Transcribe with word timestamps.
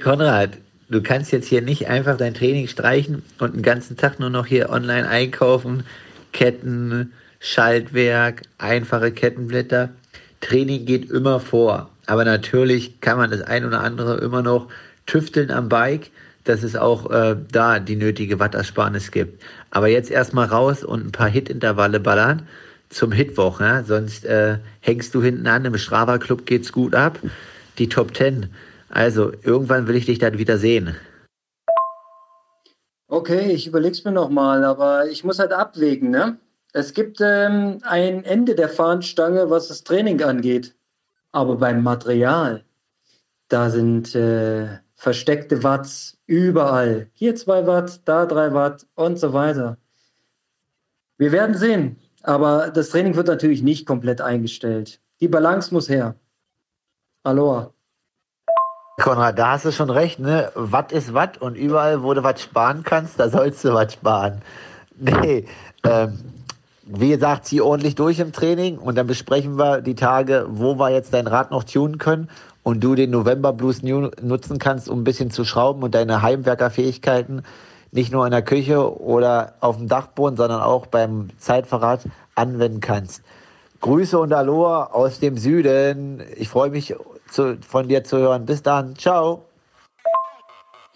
Konrad, 0.00 0.56
du 0.88 1.02
kannst 1.02 1.32
jetzt 1.32 1.48
hier 1.48 1.60
nicht 1.60 1.86
einfach 1.86 2.16
dein 2.16 2.32
Training 2.32 2.66
streichen 2.66 3.22
und 3.38 3.54
den 3.54 3.62
ganzen 3.62 3.96
Tag 3.98 4.18
nur 4.18 4.30
noch 4.30 4.46
hier 4.46 4.70
online 4.70 5.06
einkaufen, 5.06 5.84
Ketten, 6.32 7.12
Schaltwerk, 7.40 8.42
einfache 8.56 9.12
Kettenblätter. 9.12 9.90
Training 10.40 10.86
geht 10.86 11.10
immer 11.10 11.40
vor. 11.40 11.90
Aber 12.06 12.24
natürlich 12.24 13.00
kann 13.00 13.18
man 13.18 13.30
das 13.30 13.42
ein 13.42 13.66
oder 13.66 13.82
andere 13.82 14.18
immer 14.20 14.42
noch 14.42 14.68
tüfteln 15.04 15.50
am 15.50 15.68
Bike, 15.68 16.10
dass 16.44 16.62
es 16.62 16.74
auch 16.74 17.10
äh, 17.10 17.36
da 17.52 17.78
die 17.78 17.96
nötige 17.96 18.40
Wattersparnis 18.40 19.10
gibt. 19.10 19.42
Aber 19.70 19.88
jetzt 19.88 20.10
erstmal 20.10 20.46
raus 20.46 20.84
und 20.84 21.06
ein 21.06 21.12
paar 21.12 21.28
Hit-Intervalle 21.28 22.00
ballern 22.00 22.48
zum 22.88 23.12
Hitwoch, 23.12 23.60
ne? 23.60 23.84
sonst 23.86 24.24
äh, 24.24 24.58
hängst 24.80 25.14
du 25.14 25.22
hinten 25.22 25.46
an. 25.46 25.66
Im 25.66 25.76
Strava 25.76 26.16
Club 26.18 26.46
geht's 26.46 26.72
gut 26.72 26.94
ab. 26.94 27.18
Die 27.78 27.88
Top 27.88 28.16
10. 28.16 28.48
Also, 28.92 29.32
irgendwann 29.32 29.88
will 29.88 29.96
ich 29.96 30.04
dich 30.04 30.18
dann 30.18 30.36
wieder 30.36 30.58
sehen. 30.58 30.94
Okay, 33.08 33.50
ich 33.50 33.66
überleg's 33.66 34.04
mir 34.04 34.12
nochmal, 34.12 34.64
aber 34.64 35.08
ich 35.08 35.24
muss 35.24 35.38
halt 35.38 35.52
abwägen, 35.52 36.10
ne? 36.10 36.38
Es 36.74 36.92
gibt 36.92 37.18
ähm, 37.22 37.78
ein 37.84 38.22
Ende 38.24 38.54
der 38.54 38.68
Fahnenstange, 38.68 39.48
was 39.48 39.68
das 39.68 39.82
Training 39.84 40.22
angeht. 40.22 40.74
Aber 41.32 41.56
beim 41.56 41.82
Material, 41.82 42.64
da 43.48 43.70
sind 43.70 44.14
äh, 44.14 44.78
versteckte 44.94 45.62
Watts 45.62 46.18
überall. 46.26 47.08
Hier 47.14 47.34
zwei 47.34 47.66
Watt, 47.66 48.02
da 48.04 48.26
drei 48.26 48.52
Watt 48.52 48.86
und 48.94 49.18
so 49.18 49.32
weiter. 49.32 49.78
Wir 51.16 51.32
werden 51.32 51.54
sehen. 51.54 51.96
Aber 52.22 52.70
das 52.70 52.90
Training 52.90 53.16
wird 53.16 53.26
natürlich 53.26 53.62
nicht 53.62 53.86
komplett 53.86 54.20
eingestellt. 54.20 55.00
Die 55.20 55.28
Balance 55.28 55.72
muss 55.72 55.88
her. 55.88 56.14
Aloha. 57.22 57.72
Konrad, 59.00 59.38
da 59.38 59.52
hast 59.52 59.64
du 59.64 59.72
schon 59.72 59.90
recht, 59.90 60.18
ne? 60.18 60.52
Watt 60.54 60.92
ist 60.92 61.14
Watt 61.14 61.38
und 61.38 61.56
überall, 61.56 62.02
wo 62.02 62.12
du 62.12 62.22
was 62.22 62.42
sparen 62.42 62.82
kannst, 62.84 63.18
da 63.18 63.30
sollst 63.30 63.64
du 63.64 63.72
was 63.74 63.92
sparen. 63.94 64.42
Nee, 64.94 65.46
ähm, 65.84 66.18
wie 66.84 67.08
gesagt, 67.08 67.46
zieh 67.46 67.60
ordentlich 67.60 67.96
durch 67.96 68.20
im 68.20 68.32
Training 68.32 68.78
und 68.78 68.96
dann 68.96 69.06
besprechen 69.06 69.58
wir 69.58 69.80
die 69.80 69.96
Tage, 69.96 70.46
wo 70.48 70.78
wir 70.78 70.90
jetzt 70.90 71.12
dein 71.14 71.26
Rad 71.26 71.50
noch 71.50 71.64
tunen 71.64 71.98
können 71.98 72.28
und 72.62 72.84
du 72.84 72.94
den 72.94 73.10
November 73.10 73.52
Blues 73.52 73.82
nutzen 73.82 74.58
kannst, 74.58 74.88
um 74.88 75.00
ein 75.00 75.04
bisschen 75.04 75.30
zu 75.30 75.44
schrauben 75.44 75.82
und 75.82 75.94
deine 75.94 76.22
Heimwerkerfähigkeiten 76.22 77.42
nicht 77.90 78.12
nur 78.12 78.24
in 78.26 78.30
der 78.30 78.42
Küche 78.42 79.00
oder 79.00 79.54
auf 79.60 79.76
dem 79.76 79.88
Dachboden, 79.88 80.36
sondern 80.36 80.60
auch 80.60 80.86
beim 80.86 81.30
Zeitverrat 81.38 82.02
anwenden 82.34 82.80
kannst. 82.80 83.22
Grüße 83.82 84.16
und 84.16 84.32
Aloha 84.32 84.90
aus 84.92 85.18
dem 85.18 85.36
Süden. 85.36 86.22
Ich 86.36 86.48
freue 86.48 86.70
mich 86.70 86.94
zu, 87.28 87.58
von 87.68 87.88
dir 87.88 88.04
zu 88.04 88.16
hören. 88.16 88.46
Bis 88.46 88.62
dann. 88.62 88.96
Ciao. 88.96 89.44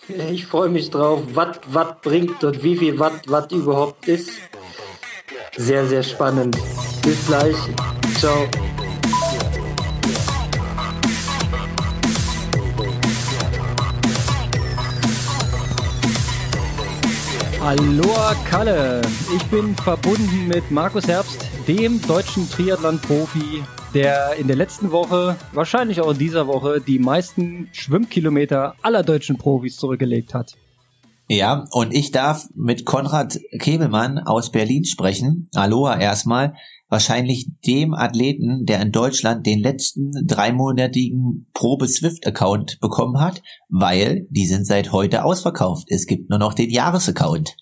Ich 0.08 0.46
freue 0.46 0.68
mich 0.68 0.90
drauf, 0.90 1.20
was 1.34 1.58
Watt 1.66 2.00
bringt 2.02 2.44
und 2.44 2.62
wie 2.62 2.76
viel 2.76 2.98
Watt 3.00 3.28
Watt 3.28 3.50
überhaupt 3.50 4.06
ist. 4.06 4.30
Sehr, 5.56 5.84
sehr 5.86 6.04
spannend. 6.04 6.56
Bis 7.02 7.26
gleich. 7.26 7.56
Ciao. 8.18 8.46
Aloha 17.66 18.36
Kalle, 18.48 19.02
ich 19.34 19.42
bin 19.46 19.74
verbunden 19.74 20.46
mit 20.46 20.70
Markus 20.70 21.08
Herbst, 21.08 21.35
dem 21.66 22.00
deutschen 22.02 22.48
Triathlon-Profi, 22.48 23.64
der 23.92 24.36
in 24.38 24.46
der 24.46 24.56
letzten 24.56 24.92
Woche, 24.92 25.36
wahrscheinlich 25.52 26.00
auch 26.00 26.12
in 26.12 26.18
dieser 26.18 26.46
Woche, 26.46 26.80
die 26.80 27.00
meisten 27.00 27.68
Schwimmkilometer 27.72 28.74
aller 28.82 29.02
deutschen 29.02 29.36
Profis 29.36 29.76
zurückgelegt 29.76 30.32
hat. 30.32 30.54
Ja, 31.28 31.64
und 31.72 31.92
ich 31.92 32.12
darf 32.12 32.46
mit 32.54 32.84
Konrad 32.84 33.40
Kebelmann 33.58 34.18
aus 34.18 34.52
Berlin 34.52 34.84
sprechen. 34.84 35.48
Aloha 35.54 35.98
erstmal. 35.98 36.54
Wahrscheinlich 36.88 37.48
dem 37.66 37.94
Athleten, 37.94 38.64
der 38.64 38.80
in 38.80 38.92
Deutschland 38.92 39.44
den 39.44 39.58
letzten 39.58 40.12
dreimonatigen 40.24 41.48
Probe 41.52 41.88
Swift-Account 41.88 42.78
bekommen 42.80 43.18
hat, 43.18 43.42
weil 43.68 44.28
die 44.30 44.46
sind 44.46 44.66
seit 44.66 44.92
heute 44.92 45.24
ausverkauft. 45.24 45.88
Es 45.90 46.06
gibt 46.06 46.30
nur 46.30 46.38
noch 46.38 46.54
den 46.54 46.70
Jahresaccount. 46.70 47.56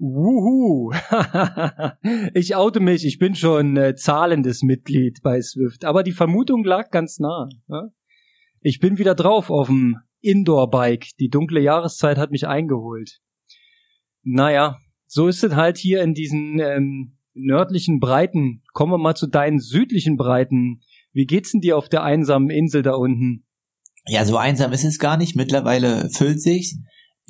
Wuhu! 0.00 0.92
ich 2.34 2.56
oute 2.56 2.80
mich, 2.80 3.04
ich 3.04 3.18
bin 3.18 3.34
schon 3.34 3.76
äh, 3.76 3.94
zahlendes 3.94 4.62
Mitglied 4.62 5.20
bei 5.22 5.42
Swift, 5.42 5.84
aber 5.84 6.02
die 6.02 6.12
Vermutung 6.12 6.64
lag 6.64 6.90
ganz 6.90 7.18
nah. 7.18 7.48
Ja? 7.68 7.90
Ich 8.62 8.80
bin 8.80 8.96
wieder 8.96 9.14
drauf 9.14 9.50
auf 9.50 9.66
dem 9.66 9.98
Indoor-Bike. 10.22 11.08
Die 11.18 11.28
dunkle 11.28 11.60
Jahreszeit 11.60 12.16
hat 12.16 12.30
mich 12.30 12.48
eingeholt. 12.48 13.20
Naja, 14.22 14.78
so 15.06 15.28
ist 15.28 15.44
es 15.44 15.54
halt 15.54 15.76
hier 15.76 16.02
in 16.02 16.14
diesen 16.14 16.58
ähm, 16.60 17.18
nördlichen 17.34 18.00
Breiten. 18.00 18.62
Kommen 18.72 18.92
wir 18.92 18.98
mal 18.98 19.16
zu 19.16 19.26
deinen 19.26 19.60
südlichen 19.60 20.16
Breiten. 20.16 20.80
Wie 21.12 21.26
geht's 21.26 21.52
denn 21.52 21.60
dir 21.60 21.76
auf 21.76 21.90
der 21.90 22.04
einsamen 22.04 22.48
Insel 22.48 22.82
da 22.82 22.94
unten? 22.94 23.44
Ja, 24.06 24.24
so 24.24 24.38
einsam 24.38 24.72
ist 24.72 24.84
es 24.84 24.98
gar 24.98 25.18
nicht. 25.18 25.36
Mittlerweile 25.36 26.08
füllt 26.10 26.40
sich's. 26.40 26.78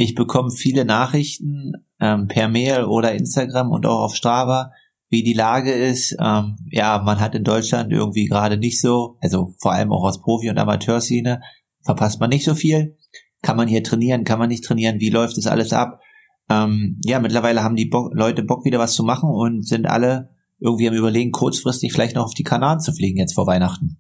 Ich 0.03 0.15
bekomme 0.15 0.51
viele 0.51 0.87
Nachrichten 0.87 1.75
ähm, 2.01 2.27
per 2.27 2.49
Mail 2.49 2.85
oder 2.85 3.13
Instagram 3.13 3.71
und 3.71 3.85
auch 3.85 4.01
auf 4.01 4.17
Strava, 4.17 4.73
wie 5.11 5.23
die 5.23 5.35
Lage 5.35 5.73
ist. 5.73 6.17
Ähm, 6.19 6.57
ja, 6.71 7.03
man 7.05 7.21
hat 7.21 7.35
in 7.35 7.45
Deutschland 7.45 7.93
irgendwie 7.93 8.25
gerade 8.25 8.57
nicht 8.57 8.81
so, 8.81 9.19
also 9.21 9.55
vor 9.59 9.73
allem 9.73 9.93
auch 9.93 10.03
aus 10.05 10.23
Profi- 10.23 10.49
und 10.49 10.57
Amateurszene, 10.57 11.43
verpasst 11.85 12.19
man 12.19 12.31
nicht 12.31 12.47
so 12.47 12.55
viel. 12.55 12.97
Kann 13.43 13.59
man 13.59 13.69
hier 13.69 13.85
trainieren, 13.85 14.25
kann 14.25 14.39
man 14.39 14.49
nicht 14.49 14.65
trainieren, 14.65 15.01
wie 15.01 15.11
läuft 15.11 15.37
das 15.37 15.47
alles 15.47 15.75
ab? 15.75 16.01
Ähm, 16.49 16.99
ja, 17.05 17.21
mittlerweile 17.21 17.63
haben 17.63 17.77
die 17.77 17.85
Bo 17.85 18.09
Leute 18.15 18.43
Bock, 18.43 18.65
wieder 18.65 18.79
was 18.79 18.95
zu 18.95 19.05
machen 19.05 19.29
und 19.29 19.69
sind 19.69 19.87
alle 19.87 20.31
irgendwie 20.61 20.89
am 20.89 20.95
überlegen, 20.95 21.31
kurzfristig 21.31 21.93
vielleicht 21.93 22.17
noch 22.17 22.25
auf 22.25 22.35
die 22.35 22.43
Kanaren 22.43 22.81
zu 22.81 22.95
fliegen 22.95 23.19
jetzt 23.19 23.35
vor 23.35 23.47
Weihnachten. 23.47 23.99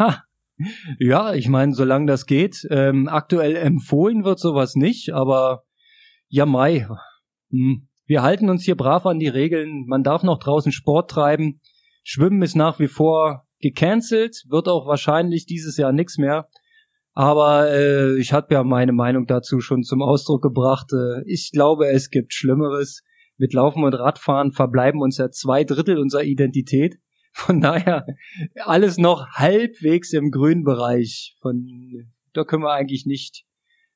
Ha. 0.00 0.24
Ja, 0.98 1.34
ich 1.34 1.48
meine, 1.48 1.74
solange 1.74 2.06
das 2.06 2.26
geht. 2.26 2.66
Ähm, 2.70 3.08
aktuell 3.08 3.56
empfohlen 3.56 4.24
wird 4.24 4.38
sowas 4.38 4.74
nicht, 4.74 5.12
aber 5.12 5.64
ja, 6.28 6.46
Mai. 6.46 6.86
Hm. 7.50 7.88
Wir 8.06 8.22
halten 8.22 8.50
uns 8.50 8.64
hier 8.64 8.76
brav 8.76 9.06
an 9.06 9.18
die 9.18 9.28
Regeln. 9.28 9.84
Man 9.86 10.02
darf 10.02 10.22
noch 10.22 10.38
draußen 10.38 10.72
Sport 10.72 11.10
treiben. 11.10 11.60
Schwimmen 12.02 12.42
ist 12.42 12.56
nach 12.56 12.78
wie 12.80 12.88
vor 12.88 13.46
gecancelt, 13.60 14.44
wird 14.48 14.68
auch 14.68 14.86
wahrscheinlich 14.86 15.46
dieses 15.46 15.76
Jahr 15.76 15.92
nichts 15.92 16.18
mehr. 16.18 16.48
Aber 17.12 17.70
äh, 17.70 18.18
ich 18.18 18.32
habe 18.32 18.54
ja 18.54 18.62
meine 18.64 18.92
Meinung 18.92 19.26
dazu 19.26 19.60
schon 19.60 19.82
zum 19.82 20.02
Ausdruck 20.02 20.42
gebracht. 20.42 20.92
Äh, 20.92 21.22
ich 21.26 21.50
glaube, 21.52 21.88
es 21.88 22.10
gibt 22.10 22.32
Schlimmeres. 22.32 23.02
Mit 23.36 23.52
Laufen 23.52 23.84
und 23.84 23.94
Radfahren 23.94 24.52
verbleiben 24.52 25.00
uns 25.00 25.18
ja 25.18 25.30
zwei 25.30 25.64
Drittel 25.64 25.98
unserer 25.98 26.24
Identität. 26.24 26.96
Von 27.32 27.60
daher 27.60 28.06
alles 28.64 28.98
noch 28.98 29.28
halbwegs 29.32 30.12
im 30.12 30.30
grünen 30.30 30.64
Bereich. 30.64 31.36
Von 31.40 31.66
da 32.32 32.44
können 32.44 32.62
wir 32.62 32.72
eigentlich 32.72 33.06
nicht 33.06 33.44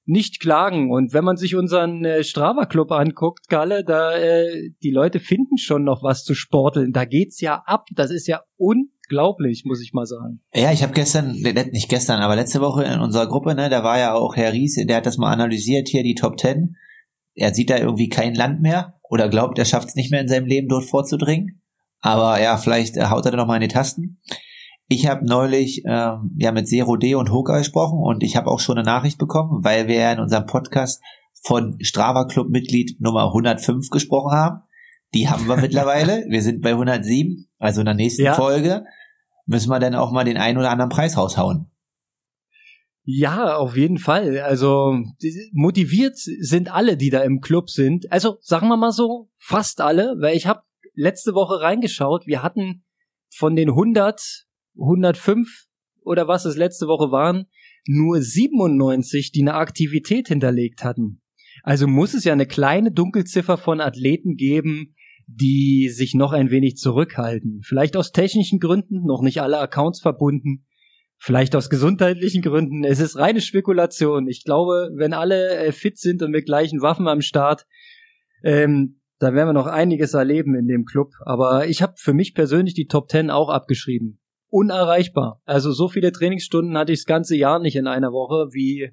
nicht 0.07 0.39
klagen. 0.39 0.91
Und 0.91 1.15
wenn 1.15 1.25
man 1.25 1.39
sich 1.39 1.57
unseren 1.57 2.05
äh, 2.05 2.23
Strava 2.25 2.67
Club 2.67 2.93
anguckt, 2.93 3.49
Galle, 3.49 3.85
da 3.85 4.15
äh, 4.15 4.71
die 4.83 4.91
Leute 4.91 5.19
finden 5.19 5.57
schon 5.57 5.83
noch 5.83 6.03
was 6.03 6.25
zu 6.25 6.35
sporteln. 6.35 6.93
Da 6.93 7.07
geht's 7.07 7.41
ja 7.41 7.63
ab. 7.65 7.87
Das 7.95 8.11
ist 8.11 8.27
ja 8.27 8.43
un 8.59 8.91
unglaublich, 9.05 9.65
muss 9.65 9.83
ich 9.83 9.93
mal 9.93 10.07
sagen. 10.07 10.41
Ja, 10.55 10.73
ich 10.73 10.83
habe 10.83 10.93
gestern, 10.93 11.33
nicht 11.33 11.89
gestern, 11.89 12.21
aber 12.21 12.37
letzte 12.37 12.61
Woche 12.61 12.85
in 12.85 13.01
unserer 13.01 13.27
Gruppe, 13.27 13.55
ne, 13.55 13.69
da 13.69 13.85
war 13.85 13.99
ja 13.99 14.15
auch 14.15 14.37
Herr 14.37 14.53
Ries, 14.53 14.77
der 14.77 14.97
hat 14.97 15.07
das 15.07 15.19
mal 15.19 15.33
analysiert 15.33 15.89
hier, 15.89 16.03
die 16.03 16.15
Top 16.15 16.37
Ten. 16.37 16.77
Er 17.35 17.53
sieht 17.55 17.71
da 17.71 17.79
irgendwie 17.79 18.09
kein 18.09 18.35
Land 18.35 18.63
mehr 18.63 18.95
oder 19.03 19.29
glaubt, 19.29 19.59
er 19.59 19.65
schafft 19.65 19.89
es 19.89 19.95
nicht 19.97 20.11
mehr 20.11 20.21
in 20.21 20.29
seinem 20.29 20.47
Leben 20.47 20.69
dort 20.69 20.85
vorzudringen. 20.85 21.61
Aber 22.05 22.39
ja, 22.39 22.59
vielleicht 22.59 22.99
äh, 22.99 23.07
haut 23.07 23.25
er 23.25 23.31
da 23.31 23.39
noch 23.39 23.47
mal 23.47 23.55
in 23.57 23.63
die 23.63 23.69
Tasten. 23.69 24.21
Ich 24.89 25.07
habe 25.07 25.25
neulich 25.25 25.85
ähm, 25.87 26.37
ja 26.37 26.53
mit 26.53 26.69
Zero 26.69 26.99
D 26.99 27.15
und 27.15 27.33
Hoka 27.33 27.57
gesprochen 27.57 27.99
und 27.99 28.23
ich 28.23 28.37
habe 28.37 28.51
auch 28.51 28.61
schon 28.61 28.77
eine 28.77 28.85
Nachricht 28.85 29.17
bekommen, 29.17 29.65
weil 29.65 29.89
wir 29.89 29.95
ja 29.95 30.13
in 30.13 30.21
unserem 30.21 30.45
Podcast 30.45 31.03
von 31.43 31.79
Strava 31.81 32.27
Club 32.27 32.51
Mitglied 32.51 33.01
Nummer 33.01 33.29
105 33.29 33.89
gesprochen 33.89 34.33
haben. 34.33 34.61
Die 35.15 35.31
haben 35.31 35.49
wir 35.49 35.57
mittlerweile. 35.63 36.27
Wir 36.29 36.43
sind 36.43 36.61
bei 36.61 36.73
107. 36.73 37.49
Also 37.59 37.81
in 37.81 37.87
der 37.87 37.95
nächsten 37.95 38.25
ja. 38.25 38.35
Folge 38.35 38.85
müssen 39.47 39.71
wir 39.71 39.79
dann 39.79 39.95
auch 39.95 40.13
mal 40.13 40.25
den 40.25 40.37
einen 40.37 40.59
oder 40.59 40.71
anderen 40.71 40.91
Preis 40.91 41.17
raushauen. 41.17 41.71
Ja, 43.05 43.57
auf 43.57 43.79
jeden 43.79 43.99
Fall. 43.99 44.41
Also 44.41 44.99
motiviert 45.53 46.19
sind 46.19 46.71
alle, 46.71 46.99
die 46.99 47.09
da 47.09 47.23
im 47.23 47.41
Club 47.41 47.71
sind. 47.71 48.13
Also 48.13 48.37
sagen 48.43 48.69
wir 48.69 48.77
mal 48.77 48.93
so, 48.93 49.31
fast 49.37 49.81
alle, 49.81 50.17
weil 50.21 50.37
ich 50.37 50.47
habe 50.47 50.61
letzte 50.95 51.35
Woche 51.35 51.61
reingeschaut. 51.61 52.27
Wir 52.27 52.43
hatten 52.43 52.85
von 53.33 53.57
den 53.57 53.71
100, 53.71 54.47
105 54.79 55.67
oder 56.03 56.29
was 56.29 56.45
es 56.45 56.57
letzte 56.57 56.87
Woche 56.87 57.11
waren, 57.11 57.47
nur 57.87 58.21
97, 58.21 59.33
die 59.33 59.43
eine 59.43 59.55
Aktivität 59.55 60.29
hinterlegt 60.29 60.85
hatten. 60.85 61.21
Also 61.63 61.87
muss 61.87 62.15
es 62.15 62.25
ja 62.25 62.33
eine 62.33 62.47
kleine 62.47 62.93
Dunkelziffer 62.93 63.57
von 63.57 63.81
Athleten 63.81 64.37
geben, 64.37 64.95
die 65.27 65.89
sich 65.89 66.15
noch 66.15 66.33
ein 66.33 66.51
wenig 66.51 66.77
zurückhalten. 66.77 67.61
Vielleicht 67.63 67.97
aus 67.97 68.13
technischen 68.13 68.59
Gründen, 68.59 69.05
noch 69.05 69.23
nicht 69.23 69.41
alle 69.41 69.59
Accounts 69.59 70.01
verbunden. 70.01 70.67
Vielleicht 71.17 71.57
aus 71.57 71.71
gesundheitlichen 71.71 72.43
Gründen. 72.43 72.85
Es 72.85 73.01
ist 73.01 73.17
reine 73.17 73.41
Spekulation. 73.41 74.29
Ich 74.29 74.45
glaube, 74.45 74.91
wenn 74.95 75.15
alle 75.15 75.57
äh, 75.57 75.73
fit 75.73 75.99
sind 75.99 76.23
und 76.23 76.31
mit 76.31 76.45
gleichen 76.45 76.83
Waffen 76.83 77.09
am 77.09 77.23
Start, 77.23 77.65
ähm, 78.43 79.01
da 79.19 79.33
werden 79.35 79.49
wir 79.49 79.53
noch 79.53 79.67
einiges 79.67 80.15
erleben 80.15 80.55
in 80.55 80.67
dem 80.67 80.85
Club. 80.85 81.13
Aber 81.25 81.67
ich 81.67 81.83
habe 81.83 81.95
für 81.97 82.13
mich 82.13 82.35
persönlich 82.35 82.75
die 82.75 82.87
Top 82.87 83.09
Ten 83.09 83.31
auch 83.31 83.49
abgeschrieben. 83.49 84.21
Unerreichbar. 84.49 85.41
Also 85.45 85.73
so 85.73 85.89
viele 85.89 86.13
Trainingsstunden 86.13 86.77
hatte 86.77 86.93
ich 86.93 87.01
das 87.01 87.07
ganze 87.07 87.37
Jahr 87.37 87.59
nicht 87.59 87.77
in 87.77 87.87
einer 87.87 88.13
Woche 88.13 88.53
wie 88.53 88.93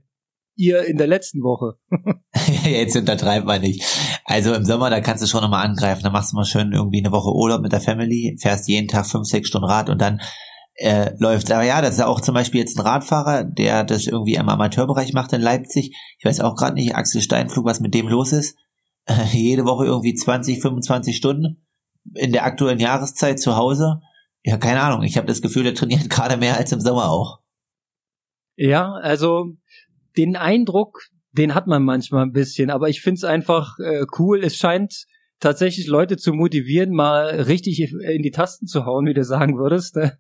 ihr 0.56 0.83
in 0.85 0.97
der 0.97 1.07
letzten 1.07 1.41
Woche. 1.41 1.77
Jetzt 2.69 2.95
untertreibt 2.95 3.45
man 3.45 3.62
nicht. 3.62 3.83
Also 4.25 4.53
im 4.53 4.65
Sommer, 4.65 4.89
da 4.89 5.01
kannst 5.01 5.23
du 5.23 5.27
schon 5.27 5.41
nochmal 5.41 5.65
angreifen. 5.65 6.03
Da 6.03 6.09
machst 6.09 6.31
du 6.31 6.35
mal 6.35 6.45
schön 6.45 6.71
irgendwie 6.71 7.03
eine 7.03 7.12
Woche 7.12 7.31
Urlaub 7.31 7.62
mit 7.62 7.71
der 7.71 7.81
Family, 7.81 8.38
fährst 8.39 8.68
jeden 8.68 8.88
Tag 8.88 9.07
fünf, 9.07 9.27
sechs 9.27 9.47
Stunden 9.47 9.68
Rad 9.68 9.89
und 9.89 10.01
dann 10.01 10.21
äh, 10.75 11.12
läuft. 11.18 11.51
Aber 11.51 11.63
ja, 11.63 11.81
das 11.81 11.95
ist 11.95 12.01
auch 12.01 12.21
zum 12.21 12.33
Beispiel 12.33 12.62
jetzt 12.62 12.77
ein 12.77 12.85
Radfahrer, 12.85 13.44
der 13.44 13.83
das 13.83 14.07
irgendwie 14.07 14.35
im 14.35 14.50
Amateurbereich 14.50 15.13
macht 15.13 15.33
in 15.33 15.41
Leipzig. 15.41 15.95
Ich 16.18 16.25
weiß 16.25 16.39
auch 16.41 16.56
gerade 16.56 16.75
nicht, 16.75 16.95
Axel 16.95 17.21
Steinflug, 17.21 17.65
was 17.65 17.79
mit 17.79 17.94
dem 17.94 18.07
los 18.07 18.31
ist. 18.31 18.57
Jede 19.31 19.65
Woche 19.65 19.86
irgendwie 19.86 20.13
20, 20.13 20.62
25 20.62 21.15
Stunden 21.15 21.65
in 22.15 22.31
der 22.31 22.45
aktuellen 22.45 22.80
Jahreszeit 22.80 23.39
zu 23.39 23.56
Hause. 23.56 24.01
Ja, 24.44 24.57
keine 24.57 24.81
Ahnung. 24.81 25.03
Ich 25.03 25.18
habe 25.18 25.27
das 25.27 25.42
Gefühl, 25.42 25.63
der 25.63 25.75
trainiert 25.75 26.09
gerade 26.09 26.38
mehr 26.38 26.57
als 26.57 26.71
im 26.71 26.81
Sommer 26.81 27.09
auch. 27.09 27.39
Ja, 28.56 28.94
also 28.94 29.53
den 30.18 30.36
Eindruck, 30.36 31.07
den 31.31 31.56
hat 31.56 31.68
man 31.68 31.83
manchmal 31.83 32.24
ein 32.24 32.33
bisschen, 32.33 32.69
aber 32.69 32.89
ich 32.89 33.01
find's 33.01 33.24
einfach 33.24 33.80
äh, 33.80 34.06
cool. 34.19 34.44
Es 34.44 34.57
scheint 34.57 35.06
tatsächlich 35.39 35.88
Leute 35.88 36.18
zu 36.18 36.33
motivieren, 36.33 36.92
mal 36.92 37.42
richtig 37.42 37.80
in 37.81 38.21
die 38.21 38.31
Tasten 38.31 38.68
zu 38.68 38.86
hauen, 38.86 39.06
wie 39.07 39.13
du 39.13 39.24
sagen 39.24 39.57
würdest. 39.57 39.95
Ne? 39.95 40.19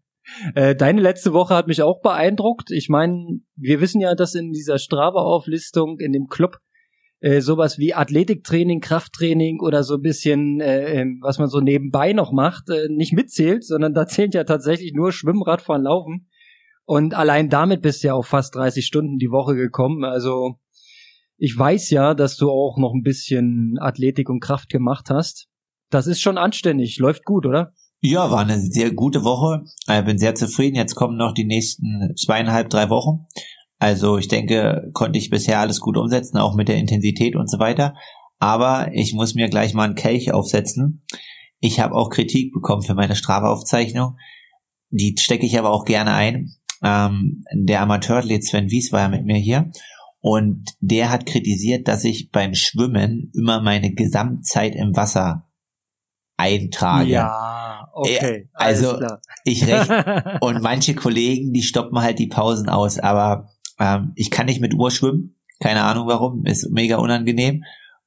Äh, 0.55 0.75
deine 0.75 1.01
letzte 1.01 1.33
Woche 1.33 1.55
hat 1.55 1.67
mich 1.67 1.81
auch 1.81 2.01
beeindruckt. 2.01 2.71
Ich 2.71 2.89
meine, 2.89 3.41
wir 3.55 3.81
wissen 3.81 4.01
ja, 4.01 4.15
dass 4.15 4.33
in 4.33 4.51
dieser 4.51 4.79
Strava-Auflistung 4.79 5.99
in 5.99 6.13
dem 6.13 6.27
Club 6.27 6.57
äh, 7.21 7.39
sowas 7.39 7.77
wie 7.77 7.93
Athletiktraining, 7.93 8.81
Krafttraining 8.81 9.59
oder 9.61 9.83
so 9.83 9.95
ein 9.95 10.01
bisschen, 10.01 10.59
äh, 10.59 11.01
ähm, 11.01 11.19
was 11.21 11.37
man 11.37 11.49
so 11.49 11.59
nebenbei 11.59 12.13
noch 12.13 12.31
macht, 12.31 12.69
äh, 12.69 12.87
nicht 12.89 13.13
mitzählt, 13.13 13.63
sondern 13.63 13.93
da 13.93 14.07
zählt 14.07 14.33
ja 14.33 14.43
tatsächlich 14.43 14.93
nur 14.93 15.11
Schwimmen, 15.11 15.43
Radfahren, 15.43 15.83
Laufen. 15.83 16.27
Und 16.85 17.13
allein 17.13 17.49
damit 17.49 17.83
bist 17.83 18.03
du 18.03 18.07
ja 18.07 18.13
auf 18.15 18.25
fast 18.25 18.55
30 18.55 18.85
Stunden 18.85 19.19
die 19.19 19.29
Woche 19.29 19.55
gekommen. 19.55 20.03
Also 20.03 20.55
ich 21.37 21.57
weiß 21.57 21.91
ja, 21.91 22.15
dass 22.15 22.37
du 22.37 22.49
auch 22.49 22.77
noch 22.79 22.93
ein 22.93 23.03
bisschen 23.03 23.77
Athletik 23.79 24.29
und 24.29 24.39
Kraft 24.39 24.69
gemacht 24.69 25.09
hast. 25.11 25.47
Das 25.91 26.07
ist 26.07 26.21
schon 26.21 26.39
anständig, 26.39 26.97
läuft 26.97 27.23
gut, 27.23 27.45
oder? 27.45 27.73
Ja, 27.99 28.31
war 28.31 28.39
eine 28.39 28.59
sehr 28.59 28.91
gute 28.91 29.23
Woche. 29.23 29.63
Ich 29.87 30.05
bin 30.05 30.17
sehr 30.17 30.33
zufrieden. 30.33 30.75
Jetzt 30.75 30.95
kommen 30.95 31.17
noch 31.17 31.33
die 31.33 31.45
nächsten 31.45 32.15
zweieinhalb, 32.15 32.69
drei 32.69 32.89
Wochen. 32.89 33.27
Also 33.81 34.19
ich 34.19 34.27
denke, 34.27 34.91
konnte 34.93 35.17
ich 35.17 35.31
bisher 35.31 35.59
alles 35.59 35.79
gut 35.79 35.97
umsetzen, 35.97 36.37
auch 36.37 36.53
mit 36.53 36.67
der 36.67 36.77
Intensität 36.77 37.35
und 37.35 37.49
so 37.49 37.57
weiter. 37.57 37.95
Aber 38.37 38.91
ich 38.93 39.13
muss 39.13 39.33
mir 39.33 39.49
gleich 39.49 39.73
mal 39.73 39.85
einen 39.85 39.95
Kelch 39.95 40.31
aufsetzen. 40.31 41.03
Ich 41.59 41.79
habe 41.79 41.95
auch 41.95 42.11
Kritik 42.11 42.53
bekommen 42.53 42.83
für 42.83 42.93
meine 42.93 43.15
Strafaufzeichnung. 43.15 44.17
Die 44.91 45.15
stecke 45.17 45.47
ich 45.47 45.57
aber 45.57 45.71
auch 45.71 45.85
gerne 45.85 46.13
ein. 46.13 46.51
Ähm, 46.83 47.43
der 47.55 47.81
Amateurathlet 47.81 48.45
Sven 48.45 48.69
Wies 48.69 48.91
war 48.91 49.01
ja 49.01 49.09
mit 49.09 49.25
mir 49.25 49.37
hier 49.37 49.71
und 50.19 50.75
der 50.79 51.09
hat 51.09 51.25
kritisiert, 51.25 51.87
dass 51.87 52.03
ich 52.03 52.29
beim 52.29 52.53
Schwimmen 52.53 53.31
immer 53.33 53.63
meine 53.63 53.95
Gesamtzeit 53.95 54.75
im 54.75 54.95
Wasser 54.95 55.49
eintrage. 56.37 57.09
Ja, 57.09 57.89
okay. 57.93 58.47
Also 58.53 58.99
ich 59.43 59.65
rechne 59.65 60.37
und 60.41 60.61
manche 60.61 60.93
Kollegen, 60.93 61.51
die 61.51 61.63
stoppen 61.63 61.99
halt 61.99 62.19
die 62.19 62.27
Pausen 62.27 62.69
aus, 62.69 62.99
aber 62.99 63.47
ähm, 63.81 64.13
ich 64.15 64.29
kann 64.29 64.45
nicht 64.45 64.61
mit 64.61 64.75
Uhr 64.75 64.91
schwimmen. 64.91 65.35
Keine 65.59 65.83
Ahnung 65.83 66.07
warum, 66.07 66.45
ist 66.45 66.69
mega 66.71 66.97
unangenehm. 66.97 67.63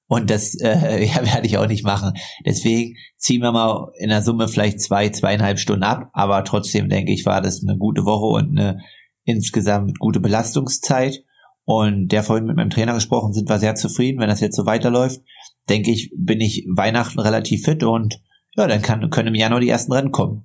Und 0.07 0.31
das 0.31 0.55
äh, 0.61 1.05
ja, 1.07 1.27
werde 1.27 1.47
ich 1.47 1.59
auch 1.59 1.67
nicht 1.67 1.85
machen. 1.85 2.13
Deswegen 2.47 2.97
ziehen 3.17 3.43
wir 3.43 3.53
mal 3.53 3.91
in 3.99 4.09
der 4.09 4.23
Summe 4.23 4.49
vielleicht 4.49 4.81
zwei, 4.81 5.09
zweieinhalb 5.09 5.59
Stunden 5.59 5.83
ab. 5.83 6.11
Aber 6.13 6.45
trotzdem 6.45 6.89
denke 6.89 7.13
ich, 7.13 7.27
war 7.27 7.41
das 7.41 7.63
eine 7.63 7.77
gute 7.77 8.05
Woche 8.05 8.27
und 8.27 8.59
eine 8.59 8.79
insgesamt 9.25 9.99
gute 9.99 10.21
Belastungszeit. 10.21 11.25
Und 11.67 12.09
der 12.09 12.23
vorhin 12.23 12.45
mit 12.45 12.57
meinem 12.57 12.71
Trainer 12.71 12.95
gesprochen, 12.95 13.33
sind 13.33 13.49
wir 13.49 13.59
sehr 13.59 13.75
zufrieden. 13.75 14.21
Wenn 14.21 14.29
das 14.29 14.41
jetzt 14.41 14.57
so 14.57 14.67
weiterläuft, 14.67 15.23
denke 15.69 15.91
ich, 15.91 16.13
bin 16.17 16.41
ich 16.41 16.67
Weihnachten 16.69 17.19
relativ 17.19 17.65
fit 17.65 17.83
und 17.83 18.21
ja, 18.55 18.67
dann 18.69 18.83
kann, 18.83 19.09
können 19.11 19.29
im 19.29 19.35
Januar 19.35 19.61
die 19.61 19.71
ersten 19.71 19.93
Rennen 19.93 20.13
kommen. 20.13 20.45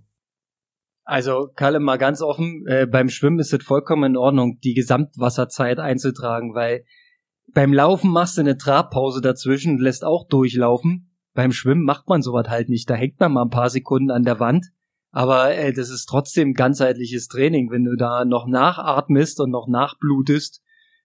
Also, 1.10 1.50
Kalle, 1.56 1.80
mal 1.80 1.98
ganz 1.98 2.22
offen, 2.22 2.66
äh, 2.68 2.86
beim 2.86 3.10
Schwimmen 3.10 3.40
ist 3.40 3.52
es 3.52 3.64
vollkommen 3.64 4.12
in 4.12 4.16
Ordnung, 4.16 4.60
die 4.64 4.76
Gesamtwasserzeit 4.76 5.80
einzutragen, 5.80 6.54
weil 6.54 6.86
beim 7.52 7.74
Laufen 7.74 8.12
machst 8.12 8.38
du 8.38 8.42
eine 8.42 8.58
Trabpause 8.58 9.20
dazwischen, 9.20 9.80
lässt 9.80 10.06
auch 10.06 10.28
durchlaufen. 10.28 11.10
Beim 11.34 11.52
Schwimmen 11.52 11.84
macht 11.84 12.08
man 12.08 12.22
sowas 12.22 12.48
halt 12.48 12.70
nicht. 12.70 12.88
Da 12.92 12.94
hängt 12.94 13.20
man 13.20 13.34
mal 13.34 13.42
ein 13.42 13.50
paar 13.50 13.72
Sekunden 13.72 14.12
an 14.12 14.22
der 14.22 14.40
Wand. 14.40 14.68
Aber 15.10 15.52
äh, 15.56 15.74
das 15.74 15.90
ist 15.90 16.06
trotzdem 16.06 16.54
ganzheitliches 16.54 17.28
Training, 17.28 17.72
wenn 17.72 17.86
du 17.86 17.96
da 17.96 18.24
noch 18.24 18.46
nachatmest 18.46 19.40
und 19.40 19.50
noch 19.50 19.68
nachblutest. 19.68 20.62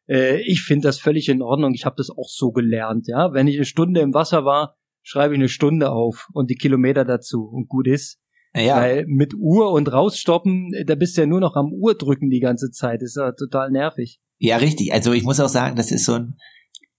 Äh, 0.07 0.43
ich 0.43 0.61
finde 0.61 0.89
das 0.89 0.99
völlig 0.99 1.31
in 1.31 1.41
Ordnung. 1.41 1.73
Ich 1.73 1.87
habe 1.87 1.97
das 1.97 2.11
auch 2.11 2.29
so 2.29 2.53
gelernt. 2.53 3.07
Ja, 3.07 3.33
wenn 3.33 3.49
ich 3.49 3.57
eine 3.57 3.65
Stunde 3.65 4.03
im 4.03 4.13
Wasser 4.13 4.45
war, 4.45 4.77
schreibe 5.01 5.33
ich 5.33 5.39
eine 5.39 5.49
Stunde 5.49 5.93
auf 5.93 6.29
und 6.35 6.51
die 6.51 6.57
Kilometer 6.57 7.07
dazu 7.07 7.45
und 7.45 7.69
gut 7.69 7.87
ist. 7.87 8.21
Ja. 8.57 8.77
Weil 8.77 9.05
mit 9.07 9.35
Uhr 9.35 9.73
und 9.73 9.93
rausstoppen, 9.93 10.71
da 10.87 10.95
bist 10.95 11.17
du 11.17 11.23
ja 11.23 11.27
nur 11.27 11.41
noch 11.41 11.57
am 11.57 11.73
Uhr 11.73 11.97
drücken 11.97 12.31
die 12.31 12.41
ganze 12.41 12.71
Zeit. 12.71 13.03
Das 13.03 13.11
ist 13.11 13.17
ja 13.17 13.33
total 13.33 13.71
nervig. 13.71 14.21
Ja, 14.39 14.59
richtig. 14.59 14.93
Also 14.93 15.13
ich 15.13 15.25
muss 15.25 15.41
auch 15.41 15.49
sagen, 15.49 15.75
das 15.75 15.91
ist 15.91 16.05
so 16.05 16.15
ein 16.15 16.37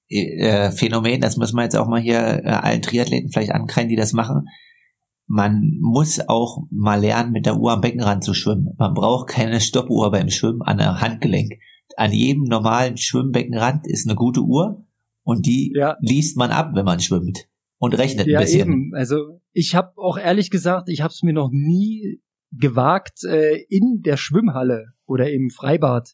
äh, 0.09 0.71
Phänomen, 0.71 1.21
das 1.21 1.37
muss 1.37 1.53
man 1.53 1.63
jetzt 1.63 1.77
auch 1.77 1.87
mal 1.87 2.01
hier 2.01 2.19
äh, 2.43 2.49
allen 2.49 2.81
Triathleten 2.81 3.31
vielleicht 3.31 3.51
ankreiden, 3.51 3.89
die 3.89 3.95
das 3.95 4.13
machen. 4.13 4.47
Man 5.27 5.77
muss 5.81 6.19
auch 6.27 6.63
mal 6.69 6.99
lernen, 6.99 7.31
mit 7.31 7.45
der 7.45 7.57
Uhr 7.57 7.71
am 7.71 7.81
Beckenrand 7.81 8.23
zu 8.23 8.33
schwimmen. 8.33 8.75
Man 8.77 8.93
braucht 8.93 9.29
keine 9.29 9.59
Stoppuhr 9.59 10.11
beim 10.11 10.29
Schwimmen 10.29 10.61
an 10.61 10.77
der 10.77 10.99
Handgelenk. 11.01 11.53
An 11.97 12.11
jedem 12.11 12.43
normalen 12.43 12.97
Schwimmbeckenrand 12.97 13.87
ist 13.87 14.07
eine 14.07 14.15
gute 14.15 14.41
Uhr 14.41 14.85
und 15.23 15.45
die 15.45 15.73
ja. 15.75 15.95
liest 16.01 16.37
man 16.37 16.51
ab, 16.51 16.71
wenn 16.73 16.85
man 16.85 16.99
schwimmt 16.99 17.47
und 17.77 17.97
rechnet 17.97 18.27
ja, 18.27 18.39
ein 18.39 18.45
bisschen. 18.45 18.71
Eben. 18.71 18.91
Also 18.93 19.41
ich 19.51 19.75
habe 19.75 19.93
auch 19.97 20.17
ehrlich 20.17 20.49
gesagt, 20.49 20.89
ich 20.89 21.01
habe 21.01 21.11
es 21.11 21.23
mir 21.23 21.33
noch 21.33 21.49
nie 21.51 22.21
gewagt, 22.51 23.23
äh, 23.23 23.63
in 23.69 24.01
der 24.01 24.17
Schwimmhalle 24.17 24.93
oder 25.05 25.31
im 25.31 25.49
Freibad 25.49 26.13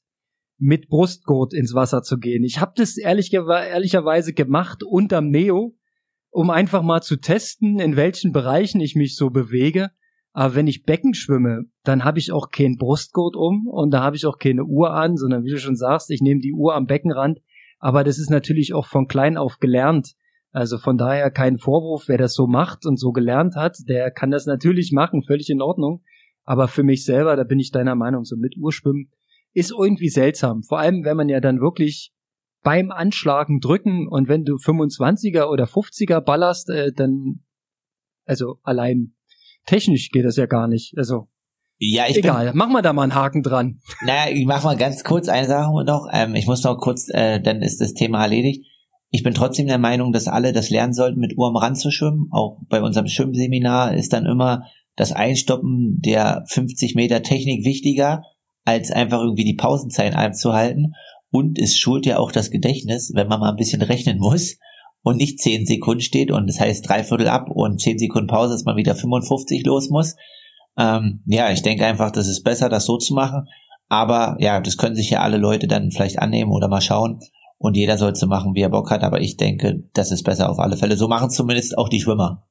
mit 0.58 0.90
Brustgurt 0.90 1.54
ins 1.54 1.74
Wasser 1.74 2.04
zu 2.04 2.18
gehen. 2.18 2.44
Ich 2.44 2.60
habe 2.60 2.74
das 2.76 2.98
ehrlich, 2.98 3.34
ehrlicherweise 3.34 4.34
gemacht 4.34 4.84
unterm 4.84 5.30
Neo, 5.30 5.76
um 6.30 6.50
einfach 6.50 6.84
mal 6.84 7.02
zu 7.02 7.18
testen, 7.18 7.80
in 7.80 7.96
welchen 7.96 8.32
Bereichen 8.32 8.80
ich 8.80 8.96
mich 8.96 9.16
so 9.16 9.30
bewege. 9.30 9.90
Aber 10.34 10.56
wenn 10.56 10.68
ich 10.68 10.84
Becken 10.84 11.14
schwimme, 11.14 11.64
dann 11.84 12.06
habe 12.06 12.20
ich 12.20 12.32
auch 12.32 12.52
kein 12.52 12.78
Brustgurt 12.78 13.36
um 13.36 13.68
und 13.68 13.92
da 13.92 14.02
habe 14.02 14.16
ich 14.16 14.26
auch 14.26 14.38
keine 14.38 14.64
Uhr 14.64 14.94
an, 14.94 15.18
sondern 15.18 15.44
wie 15.44 15.50
du 15.50 15.60
schon 15.60 15.76
sagst, 15.76 16.10
ich 16.10 16.22
nehme 16.22 16.40
die 16.40 16.54
Uhr 16.54 16.76
am 16.76 16.86
Beckenrand. 16.86 17.40
Aber 17.80 18.04
das 18.04 18.20
ist 18.20 18.30
natürlich 18.30 18.74
auch 18.74 18.86
von 18.86 19.08
klein 19.08 19.38
auf 19.38 19.58
gelernt. 19.58 20.14
Also 20.52 20.78
von 20.78 20.98
daher 20.98 21.32
kein 21.32 21.58
Vorwurf, 21.58 22.08
wer 22.08 22.18
das 22.18 22.34
so 22.34 22.46
macht 22.46 22.86
und 22.86 22.98
so 22.98 23.12
gelernt 23.12 23.56
hat, 23.56 23.78
der 23.88 24.12
kann 24.12 24.32
das 24.32 24.46
natürlich 24.46 24.92
machen, 24.92 25.24
völlig 25.24 25.50
in 25.50 25.62
Ordnung. 25.62 26.04
Aber 26.44 26.68
für 26.68 26.84
mich 26.84 27.06
selber, 27.06 27.36
da 27.36 27.44
bin 27.44 27.60
ich 27.60 27.72
deiner 27.72 27.96
Meinung, 27.96 28.26
so 28.26 28.36
mit 28.36 28.58
Urschwimmen 28.58 29.12
ist 29.54 29.72
irgendwie 29.72 30.10
seltsam. 30.10 30.64
Vor 30.64 30.80
allem, 30.80 31.04
wenn 31.04 31.18
man 31.18 31.30
ja 31.30 31.40
dann 31.40 31.60
wirklich 31.60 32.14
beim 32.64 32.92
Anschlagen 32.92 33.60
drücken 33.60 34.08
und 34.08 34.28
wenn 34.28 34.44
du 34.44 34.56
25er 34.56 35.46
oder 35.46 35.66
50er 35.66 36.22
ballerst, 36.22 36.70
äh, 36.70 36.92
dann, 36.94 37.44
also 38.26 38.60
allein 38.64 39.14
technisch 39.66 40.10
geht 40.12 40.26
das 40.26 40.38
ja 40.38 40.46
gar 40.46 40.68
nicht. 40.68 40.94
Also 40.98 41.28
ja, 41.78 42.06
ich 42.08 42.18
Egal, 42.18 42.50
bin, 42.50 42.58
mach 42.58 42.70
mal 42.70 42.84
da 42.84 42.94
mal 42.94 43.04
einen 43.04 43.16
Haken 43.16 43.42
dran. 43.42 43.80
Naja, 44.06 44.32
ich 44.32 44.46
mach 44.46 44.64
mal 44.64 44.78
ganz 44.78 45.04
kurz 45.04 45.28
eine 45.28 45.48
Sache 45.48 45.72
noch. 45.84 46.08
Ähm, 46.14 46.36
ich 46.36 46.46
muss 46.46 46.64
noch 46.64 46.78
kurz, 46.78 47.10
äh, 47.10 47.42
dann 47.42 47.64
ist 47.64 47.82
das 47.82 47.94
Thema 47.94 48.22
erledigt. 48.22 48.66
Ich 49.14 49.24
bin 49.24 49.34
trotzdem 49.34 49.68
der 49.68 49.78
Meinung, 49.78 50.14
dass 50.14 50.30
alle 50.30 50.54
das 50.54 50.70
lernen 50.70 50.94
sollten, 50.94 51.20
mit 51.20 51.38
Uhr 51.38 51.50
am 51.50 51.58
Rand 51.58 51.78
zu 51.78 51.92
schwimmen. 51.92 52.30
Auch 52.32 52.60
bei 52.70 52.82
unserem 52.82 53.08
Schwimmseminar 53.08 53.94
ist 53.94 54.14
dann 54.14 54.26
immer 54.26 54.64
das 54.96 55.12
Einstoppen 55.12 56.00
der 56.00 56.46
50 56.48 56.96
Meter 56.96 57.22
Technik 57.22 57.66
wichtiger, 57.66 58.24
als 58.64 58.90
einfach 58.90 59.20
irgendwie 59.20 59.44
die 59.44 59.56
Pausenzeit 59.56 60.16
einzuhalten. 60.16 60.94
Und 61.30 61.60
es 61.60 61.78
schult 61.78 62.06
ja 62.06 62.20
auch 62.20 62.32
das 62.32 62.52
Gedächtnis, 62.52 63.12
wenn 63.14 63.28
man 63.28 63.42
mal 63.42 63.50
ein 63.50 63.58
bisschen 63.58 63.82
rechnen 63.82 64.18
muss 64.18 64.58
und 65.04 65.18
nicht 65.18 65.40
10 65.40 65.66
Sekunden 65.66 66.02
steht 66.02 66.32
und 66.32 66.48
das 66.48 66.60
heißt 66.60 66.88
dreiviertel 66.88 67.28
ab 67.28 67.50
und 67.50 67.82
10 67.82 68.00
Sekunden 68.00 68.28
Pause, 68.28 68.54
dass 68.54 68.66
man 68.66 68.78
wieder 68.78 68.96
55 68.96 69.66
los 69.66 69.90
muss. 69.90 70.16
Ähm, 70.78 71.22
ja, 71.26 71.52
ich 71.52 71.64
denke 71.64 71.86
einfach, 71.86 72.12
das 72.12 72.28
ist 72.28 72.44
besser, 72.44 72.70
das 72.70 72.86
so 72.86 72.98
zu 72.98 73.14
machen. 73.14 73.46
Aber 73.90 74.38
ja, 74.40 74.62
das 74.62 74.78
können 74.78 74.96
sich 74.96 75.10
ja 75.10 75.20
alle 75.20 75.38
Leute 75.38 75.68
dann 75.68 75.92
vielleicht 75.92 76.20
annehmen 76.20 76.52
oder 76.52 76.70
mal 76.70 76.80
schauen 76.80 77.20
und 77.62 77.78
jeder 77.78 77.98
soll 77.98 78.16
so 78.16 78.26
machen, 78.26 78.56
wie 78.56 78.62
er 78.62 78.70
Bock 78.70 78.90
hat, 78.90 79.04
aber 79.04 79.22
ich 79.22 79.38
denke, 79.38 79.84
das 79.94 80.12
ist 80.12 80.24
besser 80.24 80.50
auf 80.50 80.60
alle 80.60 80.78
Fälle. 80.78 80.98
So 80.98 81.08
machen 81.08 81.30
zumindest 81.30 81.78
auch 81.78 81.90
die 81.90 82.02
Schwimmer. 82.02 82.48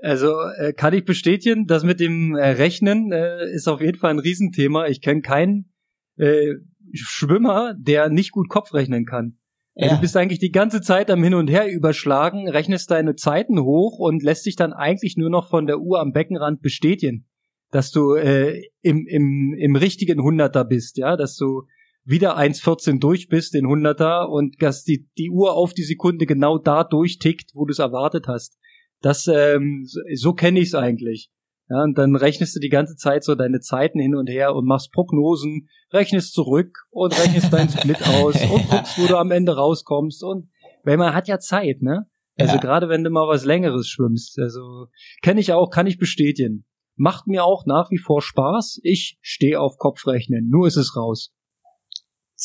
Also 0.00 0.34
äh, 0.56 0.72
kann 0.72 0.94
ich 0.94 1.04
bestätigen, 1.04 1.66
das 1.66 1.82
mit 1.82 1.98
dem 1.98 2.36
äh, 2.36 2.50
Rechnen 2.50 3.10
äh, 3.10 3.50
ist 3.52 3.66
auf 3.66 3.80
jeden 3.80 3.98
Fall 3.98 4.10
ein 4.10 4.20
Riesenthema. 4.20 4.86
Ich 4.86 5.00
kenne 5.00 5.22
keinen 5.22 5.72
äh, 6.16 6.54
Schwimmer, 6.92 7.74
der 7.76 8.08
nicht 8.08 8.30
gut 8.30 8.48
Kopf 8.48 8.72
rechnen 8.72 9.04
kann. 9.04 9.38
Ja. 9.74 9.92
Du 9.92 10.00
bist 10.00 10.16
eigentlich 10.16 10.38
die 10.38 10.52
ganze 10.52 10.80
Zeit 10.80 11.10
am 11.10 11.24
Hin 11.24 11.34
und 11.34 11.50
Her 11.50 11.68
überschlagen, 11.68 12.48
rechnest 12.48 12.92
deine 12.92 13.16
Zeiten 13.16 13.60
hoch 13.60 13.98
und 13.98 14.22
lässt 14.22 14.46
dich 14.46 14.54
dann 14.54 14.72
eigentlich 14.72 15.16
nur 15.16 15.30
noch 15.30 15.48
von 15.48 15.66
der 15.66 15.80
Uhr 15.80 16.00
am 16.00 16.12
Beckenrand 16.12 16.62
bestätigen, 16.62 17.26
dass 17.72 17.90
du 17.90 18.14
äh, 18.14 18.62
im, 18.82 19.08
im, 19.08 19.56
im 19.58 19.74
richtigen 19.74 20.22
Hunderter 20.22 20.64
bist, 20.64 20.98
ja, 20.98 21.16
dass 21.16 21.34
du 21.34 21.64
wieder 22.04 22.36
1,14 22.36 23.00
durch 23.00 23.28
bist, 23.28 23.54
den 23.54 23.66
Hunderter, 23.66 24.28
und 24.28 24.60
dass 24.60 24.84
die, 24.84 25.08
die 25.16 25.30
Uhr 25.30 25.54
auf 25.54 25.72
die 25.72 25.84
Sekunde 25.84 26.26
genau 26.26 26.58
da 26.58 26.84
durchtickt, 26.84 27.50
wo 27.54 27.64
du 27.64 27.72
es 27.72 27.78
erwartet 27.78 28.26
hast. 28.28 28.58
Das, 29.00 29.26
ähm, 29.26 29.84
so, 29.86 30.00
so 30.14 30.32
kenne 30.34 30.60
ich 30.60 30.68
es 30.68 30.74
eigentlich. 30.74 31.30
Ja, 31.70 31.82
und 31.82 31.96
dann 31.96 32.14
rechnest 32.14 32.54
du 32.54 32.60
die 32.60 32.68
ganze 32.68 32.96
Zeit 32.96 33.24
so 33.24 33.34
deine 33.34 33.60
Zeiten 33.60 33.98
hin 33.98 34.14
und 34.14 34.28
her 34.28 34.54
und 34.54 34.66
machst 34.66 34.92
Prognosen, 34.92 35.68
rechnest 35.92 36.34
zurück 36.34 36.84
und 36.90 37.18
rechnest 37.18 37.52
deinen 37.52 37.70
Split 37.70 38.06
aus 38.06 38.34
und 38.50 38.68
guckst, 38.68 38.98
wo 38.98 39.06
du 39.06 39.16
am 39.16 39.30
Ende 39.30 39.56
rauskommst. 39.56 40.22
Und 40.22 40.50
weil 40.82 40.98
man 40.98 41.14
hat 41.14 41.26
ja 41.26 41.38
Zeit, 41.38 41.80
ne? 41.80 42.06
Also 42.36 42.56
ja. 42.56 42.60
gerade 42.60 42.88
wenn 42.88 43.04
du 43.04 43.10
mal 43.10 43.28
was 43.28 43.44
längeres 43.44 43.88
schwimmst. 43.88 44.38
Also 44.38 44.88
kenne 45.22 45.40
ich 45.40 45.52
auch, 45.52 45.70
kann 45.70 45.86
ich 45.86 45.98
bestätigen. 45.98 46.66
Macht 46.96 47.26
mir 47.26 47.44
auch 47.44 47.64
nach 47.64 47.90
wie 47.90 47.98
vor 47.98 48.20
Spaß. 48.20 48.80
Ich 48.82 49.18
stehe 49.22 49.60
auf 49.60 49.78
Kopfrechnen. 49.78 50.48
Nur 50.50 50.66
ist 50.66 50.76
es 50.76 50.96
raus. 50.96 51.32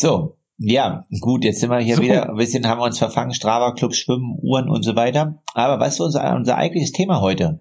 So, 0.01 0.37
ja, 0.57 1.03
gut, 1.19 1.43
jetzt 1.43 1.59
sind 1.59 1.71
wir 1.71 1.79
hier 1.79 1.97
so. 1.97 2.01
wieder 2.01 2.29
ein 2.29 2.37
bisschen, 2.37 2.65
haben 2.65 2.79
wir 2.79 2.85
uns 2.85 2.99
verfangen, 2.99 3.33
Strava 3.33 3.73
Club, 3.73 3.93
Schwimmen, 3.93 4.39
Uhren 4.41 4.69
und 4.69 4.83
so 4.83 4.95
weiter. 4.95 5.43
Aber 5.53 5.81
was 5.81 5.95
ist 5.95 5.99
unser, 5.99 6.37
unser 6.37 6.55
eigentliches 6.55 6.93
Thema 6.93 7.19
heute? 7.19 7.59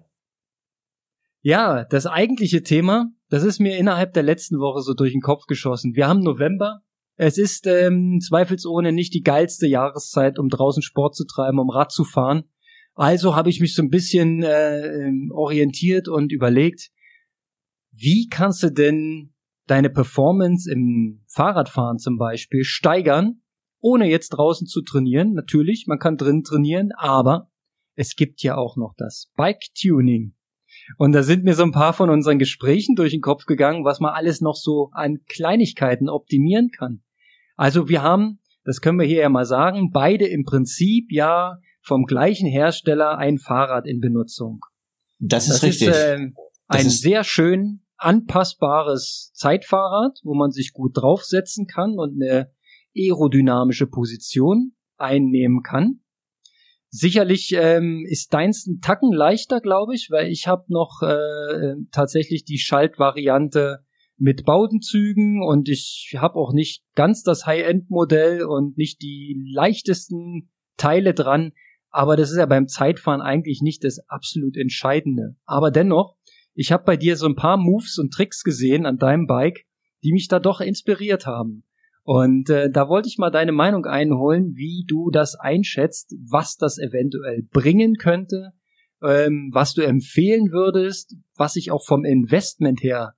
Ja, 1.41 1.83
das 1.83 2.05
eigentliche 2.05 2.63
Thema, 2.63 3.11
das 3.27 3.43
ist 3.43 3.59
mir 3.59 3.77
innerhalb 3.77 4.13
der 4.13 4.23
letzten 4.23 4.57
Woche 4.59 4.81
so 4.81 4.93
durch 4.93 5.11
den 5.11 5.19
Kopf 5.19 5.47
geschossen. 5.47 5.95
Wir 5.95 6.07
haben 6.07 6.21
November. 6.21 6.79
Es 7.17 7.37
ist 7.37 7.67
ähm, 7.67 8.21
zweifelsohne 8.21 8.93
nicht 8.93 9.13
die 9.13 9.23
geilste 9.23 9.67
Jahreszeit, 9.67 10.39
um 10.39 10.47
draußen 10.47 10.81
Sport 10.81 11.17
zu 11.17 11.25
treiben, 11.25 11.59
um 11.59 11.69
Rad 11.69 11.91
zu 11.91 12.05
fahren. 12.05 12.45
Also 12.95 13.35
habe 13.35 13.49
ich 13.49 13.59
mich 13.59 13.75
so 13.75 13.81
ein 13.81 13.89
bisschen 13.89 14.43
äh, 14.43 15.07
ähm, 15.07 15.29
orientiert 15.35 16.07
und 16.07 16.31
überlegt, 16.31 16.89
wie 17.91 18.29
kannst 18.29 18.63
du 18.63 18.69
denn 18.71 19.33
deine 19.69 19.89
Performance 19.89 20.71
im 20.71 21.21
Fahrradfahren 21.27 21.99
zum 21.99 22.17
Beispiel 22.17 22.63
steigern, 22.63 23.41
ohne 23.79 24.09
jetzt 24.09 24.29
draußen 24.29 24.67
zu 24.67 24.81
trainieren. 24.81 25.33
Natürlich, 25.33 25.85
man 25.87 25.99
kann 25.99 26.17
drin 26.17 26.43
trainieren, 26.43 26.89
aber 26.97 27.49
es 27.95 28.15
gibt 28.15 28.41
ja 28.41 28.57
auch 28.57 28.77
noch 28.77 28.93
das 28.97 29.31
Bike 29.35 29.65
Tuning. 29.79 30.33
Und 30.97 31.11
da 31.13 31.23
sind 31.23 31.43
mir 31.43 31.53
so 31.53 31.63
ein 31.63 31.71
paar 31.71 31.93
von 31.93 32.09
unseren 32.09 32.39
Gesprächen 32.39 32.95
durch 32.95 33.11
den 33.11 33.21
Kopf 33.21 33.45
gegangen, 33.45 33.85
was 33.85 33.99
man 33.99 34.13
alles 34.13 34.41
noch 34.41 34.55
so 34.55 34.89
an 34.93 35.19
Kleinigkeiten 35.27 36.09
optimieren 36.09 36.69
kann. 36.71 37.01
Also 37.55 37.89
wir 37.89 38.01
haben, 38.01 38.39
das 38.63 38.81
können 38.81 38.99
wir 38.99 39.05
hier 39.05 39.21
ja 39.21 39.29
mal 39.29 39.45
sagen, 39.45 39.91
beide 39.91 40.25
im 40.25 40.45
Prinzip 40.45 41.11
ja 41.11 41.57
vom 41.81 42.05
gleichen 42.05 42.47
Hersteller 42.47 43.17
ein 43.17 43.37
Fahrrad 43.37 43.85
in 43.85 43.99
Benutzung. 43.99 44.61
Das 45.19 45.47
ist 45.47 45.55
das 45.55 45.63
richtig. 45.63 45.87
Ist, 45.89 45.95
äh, 45.95 46.31
ein 46.67 46.85
ist 46.87 47.01
sehr 47.01 47.23
schön 47.23 47.81
anpassbares 47.99 49.31
Zeitfahrrad, 49.33 50.19
wo 50.23 50.33
man 50.33 50.51
sich 50.51 50.73
gut 50.73 50.97
draufsetzen 50.97 51.67
kann 51.67 51.99
und 51.99 52.21
eine 52.21 52.51
aerodynamische 52.95 53.87
Position 53.87 54.73
einnehmen 54.97 55.61
kann. 55.61 56.01
Sicherlich 56.91 57.53
ähm, 57.55 58.03
ist 58.09 58.33
deins 58.33 58.65
ein 58.65 58.79
Tacken 58.81 59.13
leichter, 59.13 59.61
glaube 59.61 59.93
ich, 59.93 60.09
weil 60.09 60.31
ich 60.31 60.47
habe 60.47 60.65
noch 60.69 61.03
äh, 61.03 61.75
tatsächlich 61.91 62.45
die 62.45 62.57
Schaltvariante 62.57 63.85
mit 64.17 64.43
Baudenzügen 64.43 65.43
und 65.43 65.69
ich 65.69 66.15
habe 66.17 66.35
auch 66.35 66.51
nicht 66.51 66.83
ganz 66.95 67.21
das 67.21 67.45
High-End-Modell 67.45 68.43
und 68.43 68.77
nicht 68.77 69.01
die 69.01 69.39
leichtesten 69.53 70.51
Teile 70.77 71.13
dran. 71.13 71.53
Aber 71.91 72.15
das 72.15 72.31
ist 72.31 72.37
ja 72.37 72.45
beim 72.45 72.67
Zeitfahren 72.67 73.21
eigentlich 73.21 73.61
nicht 73.61 73.83
das 73.83 73.99
absolut 74.07 74.57
Entscheidende. 74.57 75.35
Aber 75.45 75.71
dennoch, 75.71 76.17
ich 76.59 76.73
habe 76.73 76.83
bei 76.83 76.97
dir 76.97 77.15
so 77.15 77.25
ein 77.25 77.37
paar 77.37 77.55
Moves 77.55 77.97
und 77.99 78.11
Tricks 78.11 78.43
gesehen 78.43 78.85
an 78.85 78.97
deinem 78.97 79.27
Bike, 79.27 79.63
die 80.03 80.11
mich 80.11 80.27
da 80.27 80.39
doch 80.39 80.59
inspiriert 80.59 81.25
haben. 81.25 81.63
Und 82.03 82.49
äh, 82.49 82.69
da 82.69 82.89
wollte 82.89 83.07
ich 83.07 83.17
mal 83.17 83.29
deine 83.29 83.53
Meinung 83.53 83.85
einholen, 83.85 84.55
wie 84.55 84.83
du 84.85 85.09
das 85.09 85.35
einschätzt, 85.35 86.13
was 86.29 86.57
das 86.57 86.77
eventuell 86.77 87.43
bringen 87.49 87.95
könnte, 87.95 88.51
ähm, 89.01 89.51
was 89.53 89.73
du 89.73 89.83
empfehlen 89.83 90.51
würdest, 90.51 91.15
was 91.37 91.55
ich 91.55 91.71
auch 91.71 91.85
vom 91.85 92.03
Investment 92.03 92.83
her 92.83 93.13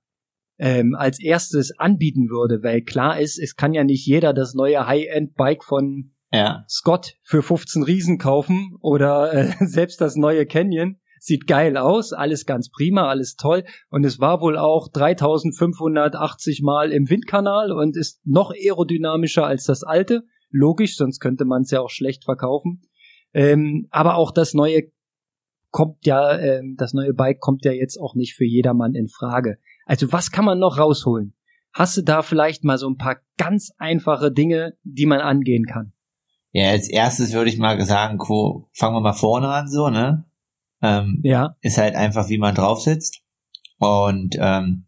ähm, 0.58 0.94
als 0.94 1.20
erstes 1.20 1.76
anbieten 1.76 2.28
würde, 2.28 2.62
weil 2.62 2.82
klar 2.82 3.18
ist, 3.18 3.40
es 3.40 3.56
kann 3.56 3.74
ja 3.74 3.82
nicht 3.82 4.06
jeder 4.06 4.32
das 4.32 4.54
neue 4.54 4.86
High-End-Bike 4.86 5.64
von 5.64 6.12
ja. 6.30 6.64
Scott 6.68 7.16
für 7.24 7.42
15 7.42 7.82
Riesen 7.82 8.18
kaufen 8.18 8.76
oder 8.80 9.34
äh, 9.34 9.52
selbst 9.66 10.00
das 10.00 10.14
neue 10.14 10.46
Canyon 10.46 10.98
sieht 11.22 11.46
geil 11.46 11.76
aus, 11.76 12.12
alles 12.12 12.46
ganz 12.46 12.68
prima, 12.68 13.06
alles 13.06 13.36
toll. 13.36 13.62
Und 13.90 14.04
es 14.04 14.18
war 14.18 14.40
wohl 14.40 14.58
auch 14.58 14.88
3580 14.88 16.62
Mal 16.62 16.90
im 16.90 17.08
Windkanal 17.08 17.70
und 17.70 17.96
ist 17.96 18.20
noch 18.26 18.50
aerodynamischer 18.50 19.46
als 19.46 19.62
das 19.62 19.84
alte. 19.84 20.24
Logisch, 20.50 20.96
sonst 20.96 21.20
könnte 21.20 21.44
man 21.44 21.62
es 21.62 21.70
ja 21.70 21.80
auch 21.80 21.90
schlecht 21.90 22.24
verkaufen. 22.24 22.82
Ähm, 23.32 23.86
aber 23.90 24.16
auch 24.16 24.32
das 24.32 24.52
neue 24.52 24.90
kommt 25.70 26.04
ja, 26.06 26.36
ähm, 26.36 26.74
das 26.76 26.92
neue 26.92 27.14
Bike 27.14 27.38
kommt 27.38 27.64
ja 27.64 27.70
jetzt 27.70 27.98
auch 27.98 28.16
nicht 28.16 28.34
für 28.34 28.44
jedermann 28.44 28.94
in 28.94 29.06
Frage. 29.06 29.58
Also 29.86 30.10
was 30.10 30.32
kann 30.32 30.44
man 30.44 30.58
noch 30.58 30.76
rausholen? 30.76 31.34
Hast 31.72 31.96
du 31.96 32.02
da 32.02 32.22
vielleicht 32.22 32.64
mal 32.64 32.78
so 32.78 32.88
ein 32.88 32.98
paar 32.98 33.18
ganz 33.38 33.70
einfache 33.78 34.32
Dinge, 34.32 34.76
die 34.82 35.06
man 35.06 35.20
angehen 35.20 35.66
kann? 35.66 35.92
Ja, 36.50 36.70
als 36.70 36.88
erstes 36.88 37.32
würde 37.32 37.48
ich 37.48 37.58
mal 37.58 37.80
sagen, 37.82 38.18
fangen 38.18 38.94
wir 38.96 39.00
mal 39.00 39.12
vorne 39.12 39.48
an, 39.48 39.68
so, 39.68 39.88
ne? 39.88 40.24
Ähm, 40.82 41.20
ja. 41.22 41.56
Ist 41.60 41.78
halt 41.78 41.94
einfach, 41.94 42.28
wie 42.28 42.38
man 42.38 42.54
drauf 42.54 42.80
sitzt. 42.80 43.20
Und 43.78 44.36
ähm, 44.38 44.86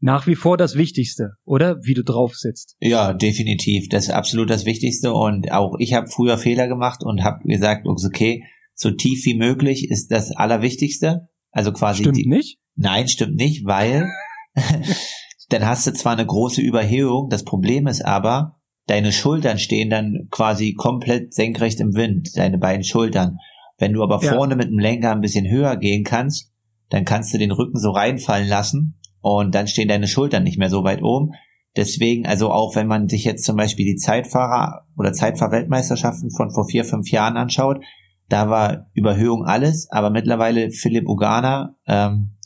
nach 0.00 0.26
wie 0.26 0.34
vor 0.34 0.56
das 0.56 0.76
Wichtigste, 0.76 1.32
oder? 1.44 1.78
Wie 1.82 1.94
du 1.94 2.04
drauf 2.04 2.34
sitzt. 2.34 2.76
Ja, 2.80 3.12
definitiv. 3.12 3.88
Das 3.88 4.04
ist 4.04 4.10
absolut 4.10 4.50
das 4.50 4.66
Wichtigste. 4.66 5.12
Und 5.12 5.50
auch 5.52 5.76
ich 5.78 5.94
habe 5.94 6.08
früher 6.08 6.38
Fehler 6.38 6.68
gemacht 6.68 7.02
und 7.02 7.24
habe 7.24 7.38
gesagt, 7.44 7.86
okay, 7.86 8.44
so 8.74 8.90
tief 8.90 9.24
wie 9.24 9.34
möglich 9.34 9.90
ist 9.90 10.12
das 10.12 10.32
Allerwichtigste. 10.32 11.28
Also 11.50 11.72
quasi. 11.72 12.02
Stimmt 12.02 12.18
die, 12.18 12.28
nicht? 12.28 12.58
Nein, 12.74 13.08
stimmt 13.08 13.36
nicht, 13.36 13.64
weil 13.64 14.06
dann 15.48 15.66
hast 15.66 15.86
du 15.86 15.92
zwar 15.92 16.12
eine 16.12 16.26
große 16.26 16.60
Überhöhung, 16.60 17.28
das 17.30 17.44
Problem 17.44 17.86
ist 17.86 18.04
aber, 18.04 18.60
deine 18.86 19.12
Schultern 19.12 19.58
stehen 19.58 19.90
dann 19.90 20.28
quasi 20.30 20.74
komplett 20.74 21.32
senkrecht 21.32 21.80
im 21.80 21.94
Wind, 21.94 22.36
deine 22.36 22.58
beiden 22.58 22.84
Schultern. 22.84 23.38
Wenn 23.78 23.92
du 23.92 24.02
aber 24.02 24.22
ja. 24.22 24.34
vorne 24.34 24.56
mit 24.56 24.68
dem 24.68 24.78
Lenker 24.78 25.12
ein 25.12 25.20
bisschen 25.20 25.48
höher 25.48 25.76
gehen 25.76 26.04
kannst, 26.04 26.52
dann 26.88 27.04
kannst 27.04 27.34
du 27.34 27.38
den 27.38 27.50
Rücken 27.50 27.78
so 27.78 27.90
reinfallen 27.90 28.48
lassen 28.48 28.98
und 29.20 29.54
dann 29.54 29.68
stehen 29.68 29.88
deine 29.88 30.06
Schultern 30.06 30.44
nicht 30.44 30.58
mehr 30.58 30.70
so 30.70 30.84
weit 30.84 31.02
oben. 31.02 31.32
Deswegen, 31.76 32.26
also 32.26 32.50
auch 32.50 32.74
wenn 32.74 32.86
man 32.86 33.08
sich 33.08 33.24
jetzt 33.24 33.44
zum 33.44 33.56
Beispiel 33.56 33.84
die 33.84 33.96
Zeitfahrer 33.96 34.86
oder 34.96 35.12
Zeitfahrweltmeisterschaften 35.12 36.30
von 36.30 36.50
vor 36.50 36.66
vier, 36.66 36.84
fünf 36.84 37.10
Jahren 37.10 37.36
anschaut, 37.36 37.80
da 38.28 38.48
war 38.48 38.86
Überhöhung 38.94 39.44
alles, 39.44 39.88
aber 39.90 40.10
mittlerweile 40.10 40.70
Philipp 40.70 41.08
Ugana, 41.08 41.76
ähm, 41.86 42.36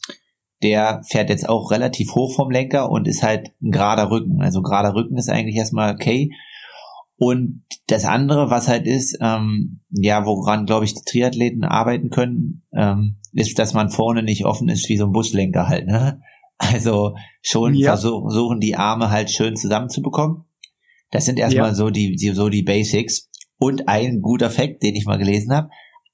der 0.63 1.03
fährt 1.09 1.31
jetzt 1.31 1.49
auch 1.49 1.71
relativ 1.71 2.15
hoch 2.15 2.35
vom 2.35 2.51
Lenker 2.51 2.91
und 2.91 3.09
ist 3.09 3.23
halt 3.23 3.53
ein 3.63 3.71
gerader 3.71 4.11
Rücken. 4.11 4.43
Also 4.43 4.61
gerader 4.61 4.95
Rücken 4.95 5.17
ist 5.17 5.31
eigentlich 5.31 5.57
erstmal 5.57 5.95
okay. 5.95 6.31
Und 7.23 7.65
das 7.87 8.07
andere, 8.07 8.49
was 8.49 8.67
halt 8.67 8.87
ist, 8.87 9.19
ähm, 9.21 9.81
ja, 9.91 10.25
woran, 10.25 10.65
glaube 10.65 10.87
ich, 10.87 10.95
die 10.95 11.05
Triathleten 11.05 11.65
arbeiten 11.65 12.09
können, 12.09 12.63
ähm, 12.75 13.19
ist, 13.35 13.59
dass 13.59 13.75
man 13.75 13.91
vorne 13.91 14.23
nicht 14.23 14.47
offen 14.47 14.71
ist 14.71 14.89
wie 14.89 14.97
so 14.97 15.05
ein 15.05 15.13
Buslenker 15.13 15.69
halt. 15.69 15.87
Ne? 15.87 16.23
Also 16.57 17.15
schon 17.43 17.75
ja. 17.75 17.95
versuchen, 17.95 18.59
die 18.59 18.75
Arme 18.75 19.11
halt 19.11 19.31
schön 19.31 19.55
zusammenzubekommen. 19.55 20.45
Das 21.11 21.27
sind 21.27 21.39
erstmal 21.39 21.69
ja. 21.69 21.75
so 21.75 21.91
die, 21.91 22.17
die, 22.17 22.31
so 22.31 22.49
die 22.49 22.63
Basics. 22.63 23.29
Und 23.59 23.87
ein 23.87 24.23
guter 24.23 24.49
Fakt, 24.49 24.83
den 24.83 24.95
ich 24.95 25.05
mal 25.05 25.19
gelesen 25.19 25.53
habe, 25.53 25.69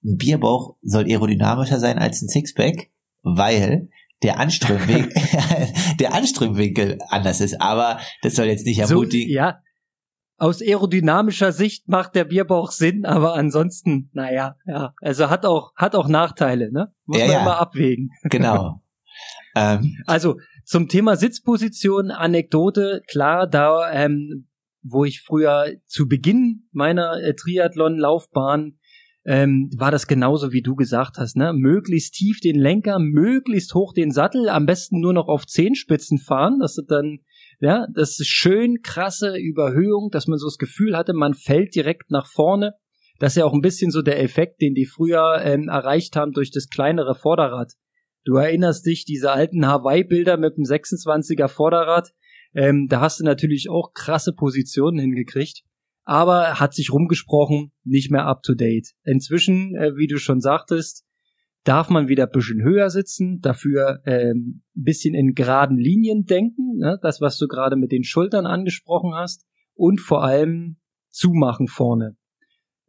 ein 0.04 0.16
Bierbauch 0.16 0.74
soll 0.82 1.04
aerodynamischer 1.04 1.78
sein 1.78 1.98
als 1.98 2.20
ein 2.20 2.28
Sixpack, 2.28 2.90
weil 3.22 3.90
der 4.24 4.40
Anströmwinkel, 4.40 5.12
der 6.00 6.14
Anströmwinkel 6.14 6.98
anders 7.10 7.40
ist. 7.40 7.60
Aber 7.60 8.00
das 8.22 8.34
soll 8.34 8.46
jetzt 8.46 8.66
nicht 8.66 8.80
ermutigen. 8.80 9.28
So, 9.28 9.34
ja, 9.36 9.60
aus 10.38 10.60
aerodynamischer 10.60 11.52
Sicht 11.52 11.88
macht 11.88 12.14
der 12.14 12.24
Bierbauch 12.24 12.70
Sinn, 12.70 13.06
aber 13.06 13.34
ansonsten, 13.34 14.10
naja, 14.12 14.56
ja, 14.66 14.94
also 15.00 15.30
hat 15.30 15.46
auch, 15.46 15.74
hat 15.76 15.94
auch 15.94 16.08
Nachteile, 16.08 16.70
ne? 16.70 16.92
Muss 17.06 17.18
ja, 17.18 17.26
man 17.26 17.34
ja. 17.34 17.42
immer 17.42 17.58
abwägen. 17.58 18.10
Genau. 18.24 18.82
ähm. 19.54 19.96
Also 20.06 20.38
zum 20.64 20.88
Thema 20.88 21.16
Sitzposition, 21.16 22.10
Anekdote, 22.10 23.02
klar, 23.08 23.46
da, 23.46 23.90
ähm, 23.92 24.48
wo 24.82 25.04
ich 25.04 25.22
früher 25.22 25.72
zu 25.86 26.06
Beginn 26.06 26.68
meiner 26.72 27.20
äh, 27.22 27.34
Triathlon-Laufbahn 27.34 28.78
ähm, 29.24 29.70
war 29.76 29.90
das 29.90 30.06
genauso 30.06 30.52
wie 30.52 30.62
du 30.62 30.76
gesagt 30.76 31.18
hast, 31.18 31.36
ne? 31.36 31.52
Möglichst 31.52 32.14
tief 32.14 32.40
den 32.40 32.56
Lenker, 32.56 32.98
möglichst 33.00 33.74
hoch 33.74 33.92
den 33.92 34.12
Sattel, 34.12 34.48
am 34.48 34.66
besten 34.66 35.00
nur 35.00 35.12
noch 35.12 35.26
auf 35.26 35.46
Zehenspitzen 35.46 36.18
fahren, 36.18 36.60
dass 36.60 36.76
du 36.76 36.82
dann 36.82 37.20
Ja, 37.60 37.86
das 37.94 38.20
ist 38.20 38.28
schön 38.28 38.82
krasse 38.82 39.36
Überhöhung, 39.36 40.10
dass 40.10 40.26
man 40.26 40.38
so 40.38 40.46
das 40.46 40.58
Gefühl 40.58 40.96
hatte, 40.96 41.14
man 41.14 41.34
fällt 41.34 41.74
direkt 41.74 42.10
nach 42.10 42.26
vorne. 42.26 42.74
Das 43.18 43.32
ist 43.32 43.36
ja 43.36 43.46
auch 43.46 43.54
ein 43.54 43.62
bisschen 43.62 43.90
so 43.90 44.02
der 44.02 44.22
Effekt, 44.22 44.60
den 44.60 44.74
die 44.74 44.84
früher 44.84 45.40
ähm, 45.42 45.68
erreicht 45.68 46.16
haben 46.16 46.32
durch 46.32 46.50
das 46.50 46.68
kleinere 46.68 47.14
Vorderrad. 47.14 47.72
Du 48.24 48.34
erinnerst 48.36 48.84
dich, 48.84 49.04
diese 49.04 49.32
alten 49.32 49.66
Hawaii-Bilder 49.66 50.36
mit 50.36 50.56
dem 50.56 50.64
26er 50.64 51.48
Vorderrad, 51.48 52.12
ähm, 52.54 52.88
da 52.88 53.00
hast 53.00 53.20
du 53.20 53.24
natürlich 53.24 53.70
auch 53.70 53.92
krasse 53.94 54.32
Positionen 54.32 54.98
hingekriegt, 54.98 55.62
aber 56.04 56.60
hat 56.60 56.74
sich 56.74 56.92
rumgesprochen, 56.92 57.72
nicht 57.84 58.10
mehr 58.10 58.26
up 58.26 58.42
to 58.42 58.54
date. 58.54 58.92
Inzwischen, 59.04 59.74
äh, 59.76 59.96
wie 59.96 60.08
du 60.08 60.18
schon 60.18 60.40
sagtest, 60.40 61.05
darf 61.66 61.90
man 61.90 62.08
wieder 62.08 62.24
ein 62.24 62.32
bisschen 62.32 62.62
höher 62.62 62.90
sitzen, 62.90 63.40
dafür 63.40 64.00
ähm, 64.06 64.62
ein 64.76 64.82
bisschen 64.82 65.14
in 65.14 65.34
geraden 65.34 65.76
Linien 65.76 66.24
denken, 66.24 66.78
ne? 66.78 66.98
das, 67.02 67.20
was 67.20 67.36
du 67.38 67.48
gerade 67.48 67.76
mit 67.76 67.92
den 67.92 68.04
Schultern 68.04 68.46
angesprochen 68.46 69.14
hast, 69.14 69.44
und 69.74 70.00
vor 70.00 70.24
allem 70.24 70.78
zumachen 71.10 71.66
vorne, 71.66 72.16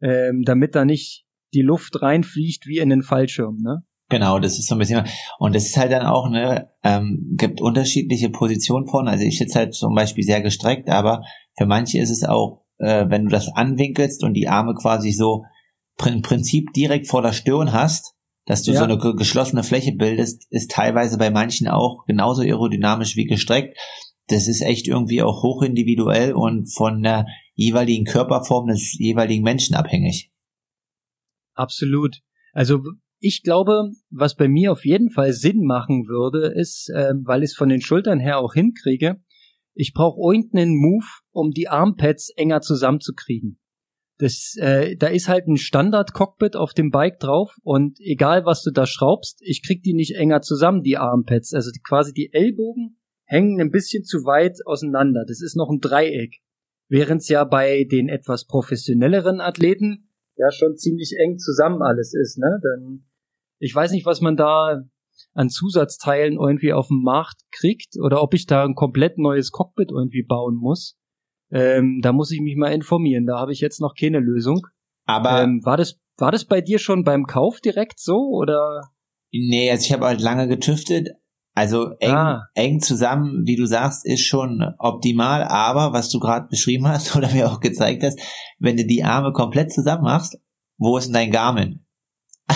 ähm, 0.00 0.42
damit 0.44 0.74
da 0.74 0.84
nicht 0.84 1.26
die 1.52 1.62
Luft 1.62 2.00
reinfliegt 2.00 2.66
wie 2.66 2.78
in 2.78 2.88
den 2.88 3.02
Fallschirm. 3.02 3.58
Ne? 3.58 3.82
Genau, 4.08 4.38
das 4.38 4.58
ist 4.58 4.68
so 4.68 4.74
ein 4.74 4.78
bisschen, 4.78 5.04
und 5.38 5.54
das 5.54 5.66
ist 5.66 5.76
halt 5.76 5.92
dann 5.92 6.06
auch, 6.06 6.30
ne, 6.30 6.70
ähm, 6.82 7.34
gibt 7.36 7.60
unterschiedliche 7.60 8.30
Positionen 8.30 8.86
vorne. 8.86 9.10
Also 9.10 9.24
ich 9.24 9.38
sitze 9.38 9.58
halt 9.58 9.74
zum 9.74 9.94
Beispiel 9.94 10.24
sehr 10.24 10.40
gestreckt, 10.40 10.88
aber 10.88 11.22
für 11.58 11.66
manche 11.66 11.98
ist 11.98 12.10
es 12.10 12.24
auch, 12.24 12.64
äh, 12.78 13.06
wenn 13.08 13.24
du 13.24 13.30
das 13.30 13.48
anwinkelst 13.48 14.24
und 14.24 14.34
die 14.34 14.48
Arme 14.48 14.74
quasi 14.74 15.10
so 15.10 15.44
im 16.06 16.22
Prinzip 16.22 16.72
direkt 16.74 17.08
vor 17.08 17.22
der 17.22 17.32
Stirn 17.32 17.72
hast, 17.72 18.14
dass 18.48 18.62
du 18.62 18.72
ja. 18.72 18.78
so 18.78 18.84
eine 18.84 18.96
geschlossene 19.14 19.62
Fläche 19.62 19.92
bildest, 19.92 20.46
ist 20.50 20.70
teilweise 20.70 21.18
bei 21.18 21.30
manchen 21.30 21.68
auch 21.68 22.06
genauso 22.06 22.40
aerodynamisch 22.40 23.14
wie 23.14 23.26
gestreckt. 23.26 23.76
Das 24.28 24.48
ist 24.48 24.62
echt 24.62 24.88
irgendwie 24.88 25.22
auch 25.22 25.42
hochindividuell 25.42 26.32
und 26.32 26.72
von 26.72 27.02
der 27.02 27.26
jeweiligen 27.54 28.06
Körperform 28.06 28.68
des 28.68 28.94
jeweiligen 28.98 29.44
Menschen 29.44 29.76
abhängig. 29.76 30.32
Absolut. 31.52 32.20
Also 32.54 32.80
ich 33.18 33.42
glaube, 33.42 33.90
was 34.08 34.34
bei 34.34 34.48
mir 34.48 34.72
auf 34.72 34.86
jeden 34.86 35.10
Fall 35.10 35.34
Sinn 35.34 35.64
machen 35.64 36.06
würde, 36.08 36.46
ist, 36.58 36.88
äh, 36.88 37.12
weil 37.24 37.42
ich 37.42 37.50
es 37.50 37.56
von 37.56 37.68
den 37.68 37.82
Schultern 37.82 38.18
her 38.18 38.38
auch 38.38 38.54
hinkriege, 38.54 39.20
ich 39.74 39.92
brauche 39.92 40.20
irgendeinen 40.20 40.74
Move, 40.74 41.04
um 41.32 41.50
die 41.50 41.68
Armpads 41.68 42.30
enger 42.30 42.62
zusammenzukriegen. 42.62 43.60
Das, 44.18 44.56
äh, 44.58 44.96
da 44.96 45.06
ist 45.06 45.28
halt 45.28 45.46
ein 45.46 45.56
Standard-Cockpit 45.56 46.56
auf 46.56 46.74
dem 46.74 46.90
Bike 46.90 47.20
drauf 47.20 47.56
und 47.62 48.00
egal 48.00 48.44
was 48.44 48.62
du 48.62 48.72
da 48.72 48.84
schraubst, 48.84 49.40
ich 49.42 49.62
krieg 49.64 49.82
die 49.82 49.94
nicht 49.94 50.16
enger 50.16 50.40
zusammen, 50.40 50.82
die 50.82 50.96
Armpads. 50.96 51.54
Also 51.54 51.70
die, 51.70 51.80
quasi 51.80 52.12
die 52.12 52.32
Ellbogen 52.32 52.98
hängen 53.24 53.60
ein 53.60 53.70
bisschen 53.70 54.04
zu 54.04 54.24
weit 54.24 54.58
auseinander. 54.66 55.24
Das 55.26 55.40
ist 55.40 55.56
noch 55.56 55.70
ein 55.70 55.80
Dreieck. 55.80 56.40
Während 56.88 57.20
es 57.20 57.28
ja 57.28 57.44
bei 57.44 57.84
den 57.84 58.08
etwas 58.08 58.46
professionelleren 58.46 59.40
Athleten 59.40 60.08
ja 60.36 60.50
schon 60.50 60.76
ziemlich 60.76 61.14
eng 61.18 61.38
zusammen 61.38 61.82
alles 61.82 62.14
ist, 62.14 62.38
ne? 62.38 62.58
Dann 62.62 63.04
ich 63.58 63.74
weiß 63.74 63.92
nicht, 63.92 64.06
was 64.06 64.20
man 64.20 64.36
da 64.36 64.82
an 65.34 65.50
Zusatzteilen 65.50 66.34
irgendwie 66.34 66.72
auf 66.72 66.88
dem 66.88 67.02
Markt 67.02 67.42
kriegt 67.50 67.96
oder 68.00 68.22
ob 68.22 68.34
ich 68.34 68.46
da 68.46 68.64
ein 68.64 68.74
komplett 68.74 69.18
neues 69.18 69.50
Cockpit 69.50 69.90
irgendwie 69.90 70.22
bauen 70.22 70.56
muss. 70.56 70.97
Ähm, 71.50 72.00
da 72.02 72.12
muss 72.12 72.30
ich 72.30 72.40
mich 72.40 72.56
mal 72.56 72.72
informieren. 72.72 73.26
Da 73.26 73.38
habe 73.38 73.52
ich 73.52 73.60
jetzt 73.60 73.80
noch 73.80 73.94
keine 73.98 74.20
Lösung. 74.20 74.66
Aber 75.06 75.42
ähm, 75.42 75.60
war 75.64 75.76
das 75.76 75.98
war 76.18 76.32
das 76.32 76.44
bei 76.44 76.60
dir 76.60 76.78
schon 76.78 77.04
beim 77.04 77.24
Kauf 77.26 77.60
direkt 77.60 78.00
so 78.00 78.30
oder? 78.32 78.90
Nee, 79.32 79.70
also 79.70 79.84
ich 79.84 79.92
habe 79.92 80.06
halt 80.06 80.20
lange 80.20 80.48
getüftet. 80.48 81.10
Also 81.54 81.90
eng, 81.98 82.14
ah. 82.14 82.48
eng 82.54 82.80
zusammen, 82.80 83.42
wie 83.44 83.56
du 83.56 83.66
sagst, 83.66 84.06
ist 84.06 84.24
schon 84.24 84.62
optimal. 84.78 85.42
Aber 85.42 85.92
was 85.92 86.08
du 86.08 86.20
gerade 86.20 86.46
beschrieben 86.48 86.86
hast 86.86 87.16
oder 87.16 87.32
mir 87.32 87.50
auch 87.50 87.60
gezeigt 87.60 88.02
hast, 88.02 88.20
wenn 88.58 88.76
du 88.76 88.86
die 88.86 89.04
Arme 89.04 89.32
komplett 89.32 89.72
zusammen 89.72 90.04
machst, 90.04 90.38
wo 90.76 90.96
ist 90.96 91.06
denn 91.06 91.14
dein 91.14 91.30
Garmin? 91.30 91.84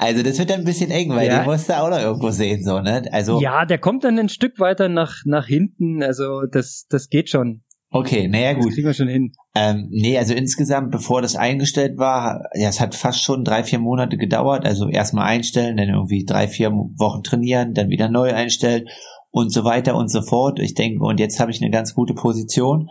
Also 0.00 0.22
das 0.22 0.38
wird 0.38 0.50
dann 0.50 0.60
ein 0.60 0.64
bisschen 0.64 0.92
eng, 0.92 1.10
weil 1.10 1.26
ja. 1.26 1.40
den 1.40 1.44
musst 1.44 1.68
du 1.68 1.76
auch 1.76 1.90
noch 1.90 1.98
irgendwo 1.98 2.30
sehen, 2.30 2.62
so, 2.62 2.80
ne? 2.80 3.02
Also. 3.10 3.40
Ja, 3.40 3.64
der 3.64 3.78
kommt 3.78 4.04
dann 4.04 4.16
ein 4.16 4.28
Stück 4.28 4.60
weiter 4.60 4.88
nach, 4.88 5.22
nach 5.24 5.46
hinten, 5.46 6.04
also 6.04 6.42
das, 6.42 6.86
das 6.88 7.08
geht 7.08 7.28
schon. 7.28 7.64
Okay, 7.90 8.28
naja 8.28 8.52
gut. 8.52 8.66
Das 8.66 8.74
kriegen 8.74 8.86
wir 8.86 8.94
schon 8.94 9.08
hin. 9.08 9.32
Ähm, 9.54 9.88
nee, 9.90 10.18
also 10.18 10.34
insgesamt, 10.34 10.90
bevor 10.90 11.22
das 11.22 11.36
eingestellt 11.36 11.96
war, 11.96 12.42
ja, 12.54 12.68
es 12.68 12.80
hat 12.80 12.94
fast 12.94 13.22
schon 13.22 13.44
drei, 13.44 13.64
vier 13.64 13.78
Monate 13.78 14.18
gedauert. 14.18 14.66
Also 14.66 14.88
erstmal 14.88 15.26
einstellen, 15.26 15.78
dann 15.78 15.88
irgendwie 15.88 16.24
drei, 16.24 16.48
vier 16.48 16.70
Wochen 16.70 17.22
trainieren, 17.22 17.72
dann 17.72 17.88
wieder 17.88 18.10
neu 18.10 18.34
einstellen 18.34 18.88
und 19.30 19.52
so 19.52 19.64
weiter 19.64 19.96
und 19.96 20.10
so 20.10 20.20
fort. 20.20 20.58
Ich 20.60 20.74
denke, 20.74 21.02
und 21.02 21.18
jetzt 21.18 21.40
habe 21.40 21.50
ich 21.50 21.62
eine 21.62 21.70
ganz 21.70 21.94
gute 21.94 22.12
Position. 22.12 22.90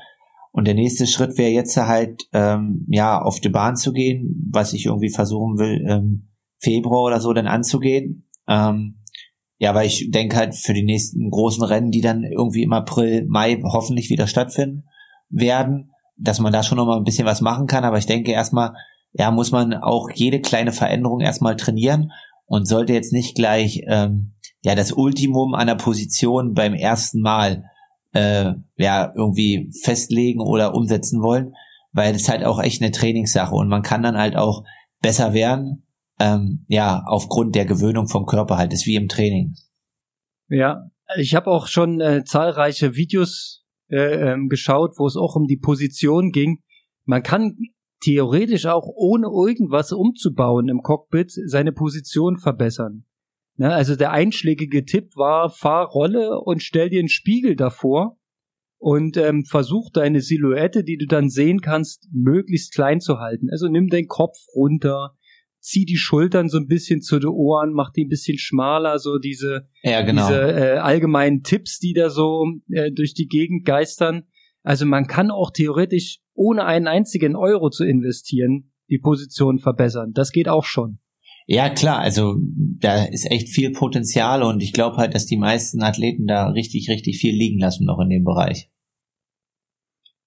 Und 0.51 0.65
der 0.65 0.73
nächste 0.73 1.05
Schritt 1.05 1.37
wäre 1.37 1.51
jetzt 1.51 1.77
halt, 1.77 2.27
ähm, 2.33 2.87
ja, 2.89 3.21
auf 3.21 3.39
die 3.39 3.49
Bahn 3.49 3.75
zu 3.75 3.93
gehen, 3.93 4.49
was 4.51 4.73
ich 4.73 4.87
irgendwie 4.87 5.11
versuchen 5.11 5.59
will, 5.59 5.85
ähm, 5.87 6.29
Februar 6.59 7.03
oder 7.03 7.19
so 7.19 7.33
dann 7.33 7.45
anzugehen. 7.45 8.27
Ähm, 8.47 9.03
ja, 9.59 9.75
weil 9.75 9.85
ich 9.85 10.09
denke 10.09 10.35
halt 10.35 10.55
für 10.55 10.73
die 10.73 10.83
nächsten 10.83 11.29
großen 11.29 11.63
Rennen, 11.63 11.91
die 11.91 12.01
dann 12.01 12.23
irgendwie 12.23 12.63
im 12.63 12.73
April, 12.73 13.25
Mai 13.27 13.61
hoffentlich 13.63 14.09
wieder 14.09 14.25
stattfinden 14.25 14.86
werden, 15.29 15.91
dass 16.17 16.39
man 16.39 16.53
da 16.53 16.63
schon 16.63 16.77
noch 16.77 16.85
mal 16.85 16.97
ein 16.97 17.03
bisschen 17.03 17.25
was 17.25 17.41
machen 17.41 17.67
kann. 17.67 17.83
Aber 17.83 17.97
ich 17.97 18.05
denke 18.05 18.31
erstmal, 18.31 18.73
ja, 19.13 19.31
muss 19.31 19.51
man 19.51 19.73
auch 19.73 20.09
jede 20.13 20.41
kleine 20.41 20.71
Veränderung 20.71 21.21
erstmal 21.21 21.55
trainieren 21.55 22.11
und 22.45 22.67
sollte 22.67 22.93
jetzt 22.93 23.13
nicht 23.13 23.35
gleich 23.35 23.81
ähm, 23.87 24.33
ja 24.63 24.75
das 24.75 24.91
Ultimum 24.91 25.53
einer 25.53 25.75
Position 25.75 26.53
beim 26.53 26.73
ersten 26.73 27.21
Mal 27.21 27.65
äh, 28.13 28.53
ja 28.77 29.13
irgendwie 29.15 29.71
festlegen 29.83 30.41
oder 30.41 30.73
umsetzen 30.73 31.21
wollen, 31.21 31.53
weil 31.91 32.15
es 32.15 32.29
halt 32.29 32.43
auch 32.43 32.61
echt 32.61 32.81
eine 32.81 32.91
Trainingssache 32.91 33.53
und 33.53 33.67
man 33.67 33.81
kann 33.81 34.03
dann 34.03 34.17
halt 34.17 34.35
auch 34.35 34.63
besser 35.01 35.33
werden 35.33 35.83
ähm, 36.19 36.65
ja, 36.67 37.03
aufgrund 37.05 37.55
der 37.55 37.65
Gewöhnung 37.65 38.07
vom 38.07 38.25
Körper 38.25 38.57
halt, 38.57 38.73
ist 38.73 38.85
wie 38.85 38.95
im 38.95 39.07
Training. 39.07 39.55
Ja, 40.49 40.89
ich 41.17 41.35
habe 41.35 41.51
auch 41.51 41.67
schon 41.67 42.01
äh, 42.01 42.23
zahlreiche 42.23 42.95
Videos 42.95 43.65
äh, 43.89 44.31
ähm, 44.31 44.49
geschaut, 44.49 44.93
wo 44.97 45.07
es 45.07 45.15
auch 45.15 45.35
um 45.35 45.45
die 45.45 45.57
Position 45.57 46.31
ging. 46.31 46.61
Man 47.05 47.23
kann 47.23 47.57
theoretisch 48.01 48.65
auch 48.65 48.87
ohne 48.87 49.27
irgendwas 49.27 49.91
umzubauen 49.91 50.69
im 50.69 50.81
Cockpit 50.81 51.31
seine 51.31 51.71
Position 51.71 52.37
verbessern. 52.37 53.05
Ne, 53.57 53.73
also 53.73 53.95
der 53.95 54.11
einschlägige 54.11 54.85
Tipp 54.85 55.15
war, 55.15 55.49
fahr 55.49 55.87
Rolle 55.87 56.39
und 56.41 56.61
stell 56.61 56.89
dir 56.89 56.99
einen 56.99 57.09
Spiegel 57.09 57.55
davor 57.55 58.17
und 58.77 59.17
ähm, 59.17 59.45
versuch 59.45 59.89
deine 59.91 60.21
Silhouette, 60.21 60.83
die 60.83 60.97
du 60.97 61.07
dann 61.07 61.29
sehen 61.29 61.61
kannst, 61.61 62.07
möglichst 62.13 62.73
klein 62.73 62.99
zu 62.99 63.17
halten. 63.17 63.49
Also 63.49 63.67
nimm 63.67 63.87
deinen 63.87 64.07
Kopf 64.07 64.37
runter, 64.55 65.16
zieh 65.59 65.85
die 65.85 65.97
Schultern 65.97 66.49
so 66.49 66.57
ein 66.57 66.67
bisschen 66.67 67.01
zu 67.01 67.19
den 67.19 67.29
Ohren, 67.29 67.73
mach 67.73 67.91
die 67.91 68.05
ein 68.05 68.09
bisschen 68.09 68.37
schmaler, 68.37 68.99
so 68.99 69.17
diese, 69.17 69.67
ja, 69.83 70.01
genau. 70.01 70.27
diese 70.27 70.41
äh, 70.51 70.77
allgemeinen 70.77 71.43
Tipps, 71.43 71.79
die 71.79 71.93
da 71.93 72.09
so 72.09 72.45
äh, 72.71 72.91
durch 72.91 73.13
die 73.13 73.27
Gegend 73.27 73.65
geistern. 73.65 74.23
Also 74.63 74.85
man 74.85 75.07
kann 75.07 75.31
auch 75.31 75.51
theoretisch, 75.51 76.19
ohne 76.33 76.65
einen 76.65 76.87
einzigen 76.87 77.35
Euro 77.35 77.69
zu 77.69 77.85
investieren, 77.85 78.71
die 78.89 78.99
Position 78.99 79.59
verbessern. 79.59 80.11
Das 80.13 80.31
geht 80.31 80.49
auch 80.49 80.63
schon. 80.63 80.99
Ja, 81.49 81.69
klar, 81.69 81.99
also 81.99 82.35
da 82.79 83.05
ist 83.05 83.31
echt 83.31 83.47
viel 83.47 83.71
Potenzial 83.71 84.43
und 84.43 84.61
ich 84.61 84.73
glaube 84.73 84.97
halt, 84.97 85.15
dass 85.15 85.25
die 85.25 85.37
meisten 85.37 85.81
Athleten 85.81 86.27
da 86.27 86.49
richtig, 86.49 86.89
richtig 86.89 87.19
viel 87.19 87.33
liegen 87.33 87.59
lassen 87.59 87.85
noch 87.85 87.99
in 87.99 88.09
dem 88.09 88.25
Bereich. 88.25 88.69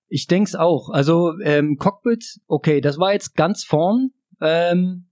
Ich 0.09 0.27
denk's 0.27 0.55
auch. 0.55 0.89
Also 0.89 1.39
ähm, 1.45 1.77
Cockpit, 1.77 2.41
okay, 2.47 2.81
das 2.81 2.99
war 2.99 3.13
jetzt 3.13 3.37
ganz 3.37 3.65
vorn. 3.65 4.13
Ähm, 4.41 5.10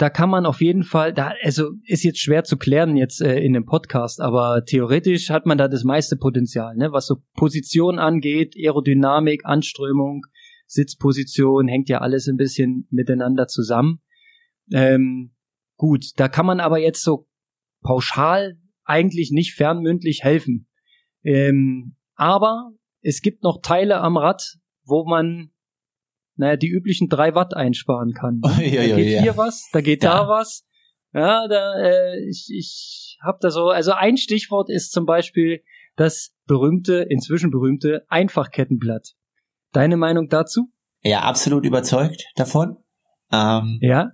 da 0.00 0.08
kann 0.08 0.30
man 0.30 0.46
auf 0.46 0.62
jeden 0.62 0.82
Fall, 0.82 1.12
da, 1.12 1.34
also 1.42 1.72
ist 1.84 2.04
jetzt 2.04 2.20
schwer 2.20 2.42
zu 2.42 2.56
klären 2.56 2.96
jetzt 2.96 3.20
äh, 3.20 3.38
in 3.38 3.52
dem 3.52 3.66
Podcast, 3.66 4.22
aber 4.22 4.64
theoretisch 4.64 5.28
hat 5.28 5.44
man 5.44 5.58
da 5.58 5.68
das 5.68 5.84
meiste 5.84 6.16
Potenzial, 6.16 6.74
ne? 6.74 6.90
Was 6.90 7.06
so 7.06 7.16
Position 7.34 7.98
angeht, 7.98 8.54
Aerodynamik, 8.56 9.44
Anströmung, 9.44 10.22
Sitzposition, 10.66 11.68
hängt 11.68 11.90
ja 11.90 11.98
alles 11.98 12.28
ein 12.28 12.38
bisschen 12.38 12.88
miteinander 12.90 13.46
zusammen. 13.46 14.00
Ähm, 14.72 15.34
gut, 15.76 16.12
da 16.16 16.28
kann 16.28 16.46
man 16.46 16.60
aber 16.60 16.78
jetzt 16.78 17.02
so 17.02 17.28
pauschal 17.82 18.56
eigentlich 18.84 19.32
nicht 19.32 19.52
fernmündlich 19.52 20.20
helfen. 20.22 20.66
Ähm, 21.24 21.96
aber 22.14 22.70
es 23.02 23.20
gibt 23.20 23.42
noch 23.42 23.60
Teile 23.60 24.00
am 24.00 24.16
Rad, 24.16 24.56
wo 24.82 25.04
man 25.04 25.50
naja, 26.40 26.56
die 26.56 26.68
üblichen 26.68 27.08
drei 27.08 27.34
Watt 27.34 27.54
einsparen 27.54 28.12
kann. 28.12 28.40
Oh, 28.42 28.48
ja, 28.60 28.88
da 28.88 28.96
geht 28.96 29.12
ja. 29.12 29.22
hier 29.22 29.36
was, 29.36 29.68
da 29.72 29.80
geht 29.80 30.02
ja. 30.02 30.22
da 30.22 30.28
was. 30.28 30.66
Ja, 31.12 31.46
da, 31.48 31.74
äh, 31.80 32.28
ich, 32.28 32.48
ich 32.52 33.18
hab 33.22 33.40
da 33.40 33.50
so, 33.50 33.68
also 33.68 33.92
ein 33.92 34.16
Stichwort 34.16 34.70
ist 34.70 34.92
zum 34.92 35.06
Beispiel 35.06 35.62
das 35.96 36.32
berühmte, 36.46 37.06
inzwischen 37.08 37.50
berühmte 37.50 38.04
Einfachkettenblatt. 38.08 39.14
Deine 39.72 39.96
Meinung 39.96 40.28
dazu? 40.28 40.72
Ja, 41.02 41.20
absolut 41.20 41.64
überzeugt 41.64 42.24
davon. 42.36 42.76
Ähm, 43.32 43.78
ja. 43.82 44.10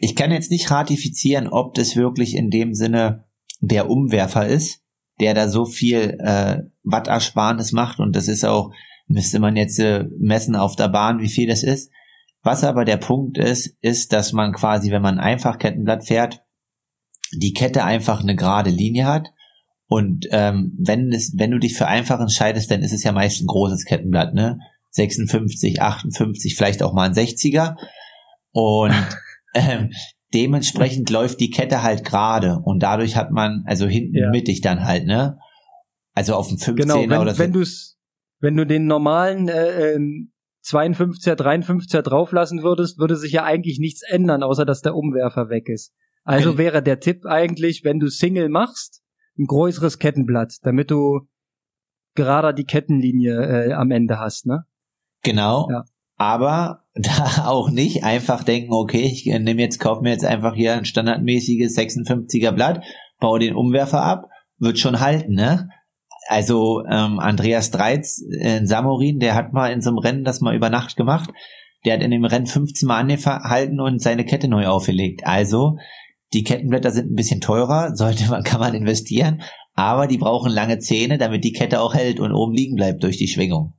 Ich 0.00 0.14
kann 0.16 0.30
jetzt 0.30 0.50
nicht 0.50 0.70
ratifizieren, 0.70 1.48
ob 1.48 1.74
das 1.74 1.96
wirklich 1.96 2.34
in 2.36 2.50
dem 2.50 2.74
Sinne 2.74 3.24
der 3.60 3.90
Umwerfer 3.90 4.46
ist. 4.46 4.84
der 5.20 5.34
da 5.34 5.48
so 5.48 5.64
viel 5.64 6.16
äh, 6.20 6.62
Wattersparnis 6.82 7.72
macht 7.72 8.00
und 8.00 8.16
das 8.16 8.28
ist 8.28 8.44
auch, 8.44 8.72
müsste 9.06 9.38
man 9.38 9.56
jetzt 9.56 9.78
äh, 9.78 10.04
messen 10.18 10.56
auf 10.56 10.76
der 10.76 10.88
Bahn, 10.88 11.20
wie 11.20 11.28
viel 11.28 11.48
das 11.48 11.62
ist. 11.62 11.90
Was 12.42 12.64
aber 12.64 12.84
der 12.84 12.98
Punkt 12.98 13.38
ist, 13.38 13.76
ist, 13.80 14.12
dass 14.12 14.32
man 14.32 14.52
quasi, 14.52 14.90
wenn 14.90 15.02
man 15.02 15.18
einfach 15.18 15.58
Kettenblatt 15.58 16.06
fährt, 16.06 16.42
die 17.32 17.54
Kette 17.54 17.84
einfach 17.84 18.20
eine 18.22 18.36
gerade 18.36 18.70
Linie 18.70 19.06
hat. 19.06 19.28
Und 19.86 20.26
ähm, 20.30 20.76
wenn 20.78 21.12
es, 21.12 21.32
wenn 21.36 21.50
du 21.50 21.58
dich 21.58 21.74
für 21.74 21.86
einfach 21.86 22.20
entscheidest, 22.20 22.70
dann 22.70 22.82
ist 22.82 22.92
es 22.92 23.02
ja 23.02 23.12
meist 23.12 23.40
ein 23.40 23.46
großes 23.46 23.84
Kettenblatt, 23.84 24.34
ne? 24.34 24.58
56, 24.90 25.82
58, 25.82 26.54
vielleicht 26.54 26.82
auch 26.82 26.92
mal 26.92 27.08
ein 27.08 27.14
60er. 27.14 27.76
Und 28.52 28.94
ähm, 29.54 29.90
dementsprechend 30.32 31.10
läuft 31.10 31.40
die 31.40 31.50
Kette 31.50 31.82
halt 31.82 32.04
gerade 32.04 32.58
und 32.58 32.82
dadurch 32.82 33.16
hat 33.16 33.30
man, 33.30 33.64
also 33.66 33.86
hinten 33.86 34.16
ja. 34.16 34.30
mittig 34.30 34.60
dann 34.60 34.84
halt, 34.84 35.06
ne? 35.06 35.38
Also 36.12 36.34
auf 36.34 36.48
dem 36.48 36.58
15er 36.58 36.74
genau, 36.74 37.08
wenn, 37.08 37.20
oder 37.20 37.34
so. 37.34 37.38
Wenn, 37.38 37.52
du's, 37.52 37.93
wenn 38.40 38.56
du 38.56 38.66
den 38.66 38.86
normalen 38.86 39.48
äh, 39.48 39.98
52er, 40.64 41.30
ähm, 41.30 41.62
53er 41.62 42.02
drauflassen 42.02 42.62
würdest, 42.62 42.98
würde 42.98 43.16
sich 43.16 43.32
ja 43.32 43.44
eigentlich 43.44 43.78
nichts 43.78 44.02
ändern, 44.02 44.42
außer 44.42 44.64
dass 44.64 44.82
der 44.82 44.94
Umwerfer 44.94 45.48
weg 45.48 45.68
ist. 45.68 45.92
Also 46.24 46.50
okay. 46.50 46.58
wäre 46.58 46.82
der 46.82 47.00
Tipp 47.00 47.26
eigentlich, 47.26 47.84
wenn 47.84 48.00
du 48.00 48.08
Single 48.08 48.48
machst, 48.48 49.02
ein 49.38 49.46
größeres 49.46 49.98
Kettenblatt, 49.98 50.58
damit 50.62 50.90
du 50.90 51.28
gerade 52.14 52.54
die 52.54 52.64
Kettenlinie 52.64 53.68
äh, 53.68 53.72
am 53.72 53.90
Ende 53.90 54.18
hast, 54.18 54.46
ne? 54.46 54.64
Genau. 55.22 55.68
Ja. 55.70 55.84
Aber 56.16 56.84
da 56.94 57.46
auch 57.46 57.70
nicht 57.70 58.04
einfach 58.04 58.44
denken, 58.44 58.72
okay, 58.72 59.02
ich 59.02 59.26
nehme 59.26 59.60
jetzt, 59.60 59.80
kaufe 59.80 60.02
mir 60.02 60.10
jetzt 60.10 60.24
einfach 60.24 60.54
hier 60.54 60.74
ein 60.74 60.84
standardmäßiges 60.84 61.76
56er 61.76 62.52
Blatt, 62.52 62.84
baue 63.20 63.40
den 63.40 63.54
Umwerfer 63.54 64.02
ab, 64.02 64.28
wird 64.58 64.78
schon 64.78 65.00
halten, 65.00 65.34
ne? 65.34 65.68
Also 66.28 66.84
ähm, 66.86 67.18
Andreas 67.18 67.70
Dreiz 67.70 68.18
in 68.18 68.66
Samorin, 68.66 69.18
der 69.18 69.34
hat 69.34 69.52
mal 69.52 69.72
in 69.72 69.80
so 69.80 69.90
einem 69.90 69.98
Rennen 69.98 70.24
das 70.24 70.40
mal 70.40 70.56
über 70.56 70.70
Nacht 70.70 70.96
gemacht. 70.96 71.30
Der 71.84 71.94
hat 71.94 72.02
in 72.02 72.10
dem 72.10 72.24
Rennen 72.24 72.46
15 72.46 72.86
Mal 72.86 73.00
angehalten 73.00 73.80
und 73.80 74.00
seine 74.00 74.24
Kette 74.24 74.48
neu 74.48 74.66
aufgelegt. 74.66 75.22
Also 75.24 75.76
die 76.32 76.42
Kettenblätter 76.42 76.90
sind 76.90 77.12
ein 77.12 77.14
bisschen 77.14 77.40
teurer, 77.40 77.90
sollte 77.94 78.28
man, 78.28 78.42
kann 78.42 78.60
man 78.60 78.74
investieren, 78.74 79.42
aber 79.74 80.06
die 80.06 80.18
brauchen 80.18 80.52
lange 80.52 80.78
Zähne, 80.78 81.18
damit 81.18 81.44
die 81.44 81.52
Kette 81.52 81.80
auch 81.80 81.94
hält 81.94 82.20
und 82.20 82.32
oben 82.32 82.54
liegen 82.54 82.76
bleibt 82.76 83.02
durch 83.02 83.16
die 83.16 83.28
Schwingung. 83.28 83.74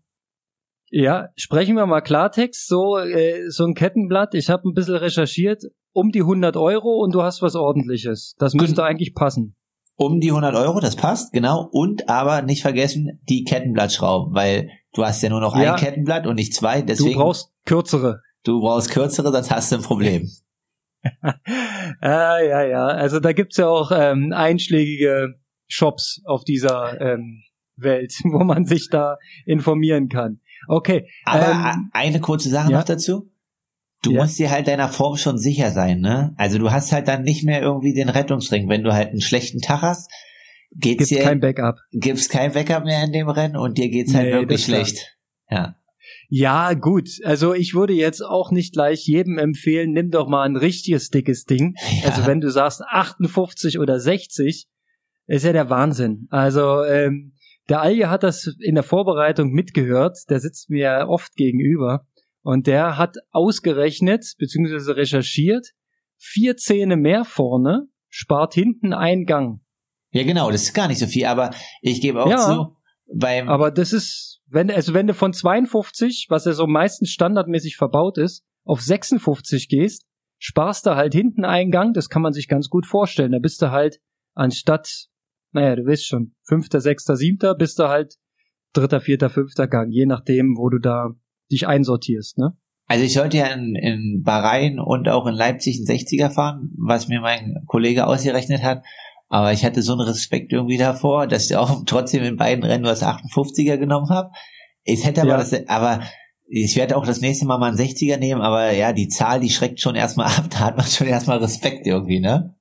Ja, 0.92 1.30
sprechen 1.36 1.76
wir 1.76 1.86
mal 1.88 2.02
Klartext. 2.02 2.68
So, 2.68 2.98
äh, 2.98 3.50
so 3.50 3.66
ein 3.66 3.74
Kettenblatt, 3.74 4.34
ich 4.36 4.50
habe 4.50 4.70
ein 4.70 4.74
bisschen 4.74 4.96
recherchiert, 4.96 5.64
um 5.94 6.12
die 6.12 6.22
100 6.22 6.56
Euro 6.58 7.02
und 7.04 7.14
du 7.14 7.24
hast 7.24 7.42
was 7.42 7.56
ordentliches. 7.56 8.36
Das 8.38 8.54
müsste 8.54 8.82
Gut. 8.82 8.86
eigentlich 8.86 9.14
passen. 9.14 9.56
Um 9.98 10.20
die 10.20 10.30
100 10.30 10.56
Euro, 10.56 10.80
das 10.82 10.96
passt, 10.96 11.32
genau. 11.32 11.70
Und 11.72 12.10
aber 12.10 12.42
nicht 12.42 12.62
vergessen, 12.62 13.22
die 13.30 13.46
Kettenblattschrauben, 13.46 14.36
weil 14.36 14.70
du 14.94 15.06
hast 15.06 15.22
ja 15.22 15.30
nur 15.30 15.40
noch 15.40 15.56
ja. 15.58 15.74
ein 15.74 15.80
Kettenblatt 15.80 16.28
und 16.28 16.36
nicht 16.36 16.54
zwei. 16.54 16.82
Deswegen, 16.82 17.14
du 17.14 17.20
brauchst 17.20 17.52
kürzere. 17.66 18.22
Du 18.44 18.60
brauchst 18.60 18.92
kürzere, 18.92 19.32
sonst 19.32 19.52
hast 19.52 19.72
du 19.72 19.78
ein 19.78 19.82
Problem. 19.82 20.30
ah, 22.02 22.40
ja, 22.40 22.64
ja. 22.64 22.88
Also 22.88 23.20
da 23.20 23.34
gibt's 23.34 23.58
ja 23.58 23.68
auch 23.68 23.92
ähm, 23.94 24.34
einschlägige 24.34 25.36
Shops 25.68 26.22
auf 26.26 26.44
dieser 26.44 27.00
ähm, 27.00 27.44
Welt, 27.76 28.14
wo 28.24 28.44
man 28.44 28.66
sich 28.66 28.90
da 28.90 29.18
informieren 29.46 30.10
kann. 30.10 30.40
Okay. 30.68 31.08
Aber 31.26 31.74
ähm, 31.74 31.90
eine 31.94 32.20
kurze 32.20 32.50
Sache 32.50 32.72
ja? 32.72 32.78
noch 32.78 32.86
dazu. 32.86 33.32
Du 34.06 34.12
ja. 34.12 34.22
musst 34.22 34.38
dir 34.38 34.52
halt 34.52 34.68
deiner 34.68 34.90
Form 34.90 35.18
schon 35.18 35.38
sicher 35.38 35.72
sein, 35.72 36.00
ne? 36.00 36.34
Also 36.38 36.60
du 36.60 36.72
hast 36.72 36.92
halt 36.92 37.08
dann 37.08 37.24
nicht 37.24 37.44
mehr 37.44 37.62
irgendwie 37.62 37.94
den 37.94 38.10
Rettungsring. 38.10 38.70
Wenn 38.70 38.84
du 38.84 38.94
halt 38.94 39.10
einen 39.10 39.22
schlechten 39.22 39.62
Tag 39.62 39.82
hast, 39.82 40.12
geht's 40.72 40.98
gibt's 40.98 41.10
dir 41.10 41.24
kein 41.24 41.40
Backup. 41.40 41.78
Gibt's 41.92 42.30
kein 42.30 42.54
Backup 42.54 42.86
mehr 42.86 43.04
in 43.04 43.12
dem 43.12 43.30
Rennen 43.30 43.58
und 43.58 43.78
dir 43.78 43.90
geht's 43.90 44.14
halt 44.14 44.28
nee, 44.28 44.34
wirklich 44.34 44.64
schlecht. 44.64 45.18
Ja. 45.50 45.76
Ja, 46.30 46.74
gut. 46.74 47.10
Also 47.24 47.54
ich 47.54 47.74
würde 47.74 47.94
jetzt 47.94 48.22
auch 48.22 48.52
nicht 48.52 48.74
gleich 48.74 49.06
jedem 49.06 49.38
empfehlen, 49.38 49.92
nimm 49.92 50.12
doch 50.12 50.28
mal 50.28 50.44
ein 50.44 50.56
richtiges 50.56 51.10
dickes 51.10 51.46
Ding. 51.46 51.76
Ja. 52.04 52.10
Also 52.10 52.28
wenn 52.28 52.42
du 52.42 52.52
sagst 52.52 52.82
58 52.82 53.80
oder 53.80 54.00
60, 54.00 54.68
ist 55.28 55.46
ja 55.46 55.54
der 55.54 55.70
Wahnsinn. 55.70 56.28
Also 56.30 56.84
ähm, 56.84 57.34
der 57.70 57.82
Alje 57.82 58.10
hat 58.10 58.24
das 58.24 58.56
in 58.60 58.76
der 58.76 58.84
Vorbereitung 58.84 59.52
mitgehört, 59.52 60.18
der 60.30 60.40
sitzt 60.40 60.70
mir 60.70 61.06
oft 61.08 61.36
gegenüber 61.36 62.06
und 62.46 62.68
der 62.68 62.98
hat 62.98 63.18
ausgerechnet 63.32 64.36
bzw. 64.38 64.92
recherchiert, 64.92 65.72
vier 66.18 66.56
Zähne 66.56 66.96
mehr 66.96 67.26
vorne 67.26 67.88
spart 68.08 68.54
hinten 68.54 68.94
einen 68.94 69.26
Gang. 69.26 69.62
Ja, 70.12 70.24
genau, 70.24 70.52
das 70.52 70.64
ist 70.64 70.74
gar 70.74 70.88
nicht 70.88 71.00
so 71.00 71.08
viel, 71.08 71.26
aber 71.26 71.52
ich 71.82 72.00
gebe 72.00 72.24
auch 72.24 72.30
ja, 72.30 72.38
zu, 72.38 72.78
beim. 73.14 73.50
Aber 73.50 73.72
das 73.72 73.92
ist, 73.92 74.42
wenn, 74.46 74.72
also 74.72 74.94
wenn 74.94 75.08
du 75.08 75.14
von 75.14 75.34
52, 75.34 76.28
was 76.30 76.46
ja 76.46 76.54
so 76.54 76.68
meistens 76.68 77.10
standardmäßig 77.10 77.76
verbaut 77.76 78.18
ist, 78.18 78.46
auf 78.64 78.80
56 78.80 79.68
gehst, 79.68 80.06
sparst 80.38 80.86
du 80.86 80.96
halt 80.96 81.14
hinten 81.14 81.44
einen 81.44 81.72
Gang, 81.72 81.94
das 81.94 82.10
kann 82.10 82.22
man 82.22 82.32
sich 82.32 82.48
ganz 82.48 82.70
gut 82.70 82.86
vorstellen. 82.86 83.32
Da 83.34 83.40
bist 83.40 83.62
du 83.62 83.72
halt 83.72 84.00
anstatt 84.34 85.10
naja, 85.56 85.78
du 85.78 85.86
weißt 85.86 86.06
schon, 86.06 86.36
fünfter, 86.44 86.82
sechster, 86.82 87.16
siebter, 87.16 87.56
bist 87.56 87.80
du 87.80 87.88
halt 87.88 88.16
dritter, 88.74 89.00
vierter, 89.00 89.30
fünfter 89.30 89.68
Gang, 89.68 89.90
je 89.90 90.06
nachdem, 90.06 90.58
wo 90.58 90.70
du 90.70 90.80
da 90.80 91.12
dich 91.52 91.68
einsortierst, 91.68 92.38
ne? 92.38 92.58
Also 92.88 93.04
ich 93.04 93.14
sollte 93.14 93.38
ja 93.38 93.48
in, 93.48 93.76
in 93.76 94.22
Bahrain 94.24 94.80
und 94.80 95.10
auch 95.10 95.26
in 95.26 95.34
Leipzig 95.34 95.78
einen 95.78 95.98
60er 95.98 96.30
fahren, 96.30 96.72
was 96.78 97.08
mir 97.08 97.20
mein 97.20 97.64
Kollege 97.66 98.06
ausgerechnet 98.06 98.62
hat. 98.62 98.84
Aber 99.28 99.52
ich 99.54 99.66
hatte 99.66 99.82
so 99.82 99.94
einen 99.94 100.02
Respekt 100.02 100.54
irgendwie 100.54 100.78
davor, 100.78 101.26
dass 101.26 101.50
ich 101.50 101.56
auch 101.56 101.84
trotzdem 101.86 102.24
in 102.24 102.36
beiden 102.36 102.64
Rennen 102.64 102.84
nur 102.84 102.92
das 102.92 103.04
58er 103.04 103.78
genommen 103.78 104.10
habe. 104.10 104.30
Ich 104.84 105.04
hätte 105.04 105.22
aber 105.22 105.32
ja. 105.32 105.38
das, 105.38 105.68
aber 105.68 106.02
ich 106.48 106.76
werde 106.76 106.96
auch 106.96 107.06
das 107.06 107.22
nächste 107.22 107.48
Mal 107.48 107.58
mal 107.58 107.70
einen 107.70 107.78
60er 107.78 108.18
nehmen, 108.18 108.42
aber 108.42 108.72
ja, 108.72 108.94
die 108.94 109.08
Zahl, 109.08 109.40
die 109.40 109.50
schreckt 109.50 109.82
schon 109.82 109.96
erstmal 109.96 110.28
ab, 110.38 110.46
da 110.52 110.60
hat 110.60 110.78
man 110.78 110.86
schon 110.86 111.08
erstmal 111.08 111.40
Respekt 111.40 111.88
irgendwie, 111.88 112.20
ne? 112.20 112.55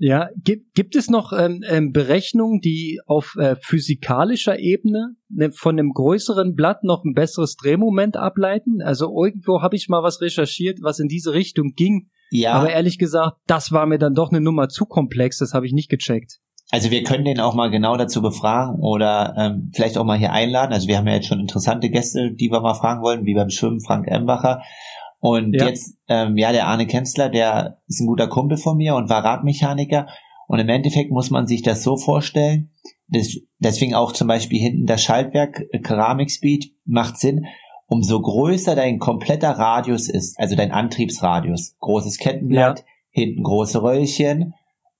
Ja, 0.00 0.28
gibt, 0.42 0.74
gibt 0.74 0.94
es 0.94 1.10
noch 1.10 1.32
ähm, 1.32 1.64
ähm, 1.68 1.92
Berechnungen, 1.92 2.60
die 2.60 3.00
auf 3.06 3.34
äh, 3.36 3.56
physikalischer 3.60 4.58
Ebene 4.58 5.16
ne, 5.28 5.50
von 5.50 5.76
einem 5.76 5.92
größeren 5.92 6.54
Blatt 6.54 6.84
noch 6.84 7.04
ein 7.04 7.14
besseres 7.14 7.56
Drehmoment 7.56 8.16
ableiten? 8.16 8.80
Also 8.80 9.12
irgendwo 9.24 9.60
habe 9.60 9.74
ich 9.74 9.88
mal 9.88 10.04
was 10.04 10.20
recherchiert, 10.20 10.78
was 10.82 11.00
in 11.00 11.08
diese 11.08 11.32
Richtung 11.32 11.72
ging. 11.74 12.10
Ja. 12.30 12.52
Aber 12.52 12.70
ehrlich 12.70 12.98
gesagt, 12.98 13.38
das 13.48 13.72
war 13.72 13.86
mir 13.86 13.98
dann 13.98 14.14
doch 14.14 14.30
eine 14.30 14.40
Nummer 14.40 14.68
zu 14.68 14.86
komplex, 14.86 15.38
das 15.38 15.52
habe 15.52 15.66
ich 15.66 15.72
nicht 15.72 15.88
gecheckt. 15.88 16.38
Also 16.70 16.90
wir 16.90 17.02
können 17.02 17.24
den 17.24 17.40
auch 17.40 17.54
mal 17.54 17.70
genau 17.70 17.96
dazu 17.96 18.20
befragen 18.20 18.80
oder 18.80 19.34
ähm, 19.38 19.70
vielleicht 19.74 19.96
auch 19.96 20.04
mal 20.04 20.18
hier 20.18 20.32
einladen. 20.32 20.74
Also 20.74 20.86
wir 20.86 20.98
haben 20.98 21.06
ja 21.06 21.14
jetzt 21.14 21.26
schon 21.26 21.40
interessante 21.40 21.88
Gäste, 21.88 22.32
die 22.32 22.50
wir 22.50 22.60
mal 22.60 22.74
fragen 22.74 23.02
wollen, 23.02 23.24
wie 23.24 23.34
beim 23.34 23.48
Schwimmen 23.48 23.80
Frank 23.80 24.06
Embacher 24.06 24.60
und 25.20 25.54
ja. 25.54 25.66
jetzt, 25.66 25.96
ähm, 26.08 26.36
ja, 26.36 26.52
der 26.52 26.66
Arne 26.66 26.86
Kenzler, 26.86 27.28
der 27.28 27.80
ist 27.88 28.00
ein 28.00 28.06
guter 28.06 28.28
Kumpel 28.28 28.56
von 28.56 28.76
mir 28.76 28.94
und 28.94 29.08
war 29.08 29.24
Radmechaniker. 29.24 30.06
Und 30.46 30.60
im 30.60 30.68
Endeffekt 30.68 31.10
muss 31.10 31.30
man 31.30 31.46
sich 31.46 31.62
das 31.62 31.82
so 31.82 31.96
vorstellen, 31.96 32.70
das, 33.08 33.36
deswegen 33.58 33.94
auch 33.94 34.12
zum 34.12 34.28
Beispiel 34.28 34.60
hinten 34.60 34.86
das 34.86 35.02
Schaltwerk 35.02 35.64
äh, 35.72 35.80
Keramik 35.80 36.30
Speed 36.30 36.72
macht 36.84 37.18
Sinn, 37.18 37.46
umso 37.86 38.20
größer 38.20 38.76
dein 38.76 38.98
kompletter 38.98 39.50
Radius 39.50 40.08
ist, 40.08 40.38
also 40.38 40.56
dein 40.56 40.72
Antriebsradius, 40.72 41.76
großes 41.80 42.18
Kettenblatt, 42.18 42.80
ja. 42.80 42.84
hinten 43.10 43.42
große 43.42 43.82
Röllchen, 43.82 44.54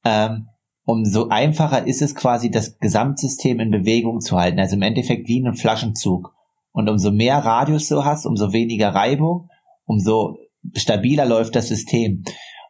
ähm, 0.05 0.49
umso 0.85 1.29
einfacher 1.29 1.87
ist 1.87 2.01
es 2.01 2.15
quasi, 2.15 2.51
das 2.51 2.79
Gesamtsystem 2.79 3.61
in 3.61 3.71
Bewegung 3.71 4.21
zu 4.21 4.39
halten. 4.39 4.59
Also 4.59 4.77
im 4.77 4.83
Endeffekt 4.83 5.29
wie 5.29 5.37
in 5.37 5.47
einem 5.47 5.55
Flaschenzug. 5.55 6.35
Und 6.73 6.89
umso 6.89 7.11
mehr 7.11 7.39
Radius 7.39 7.89
du 7.89 8.05
hast, 8.05 8.25
umso 8.25 8.53
weniger 8.53 8.95
Reibung 8.95 9.51
umso 9.89 10.39
stabiler 10.75 11.27
läuft 11.27 11.57
das 11.57 11.69
System. 11.69 12.23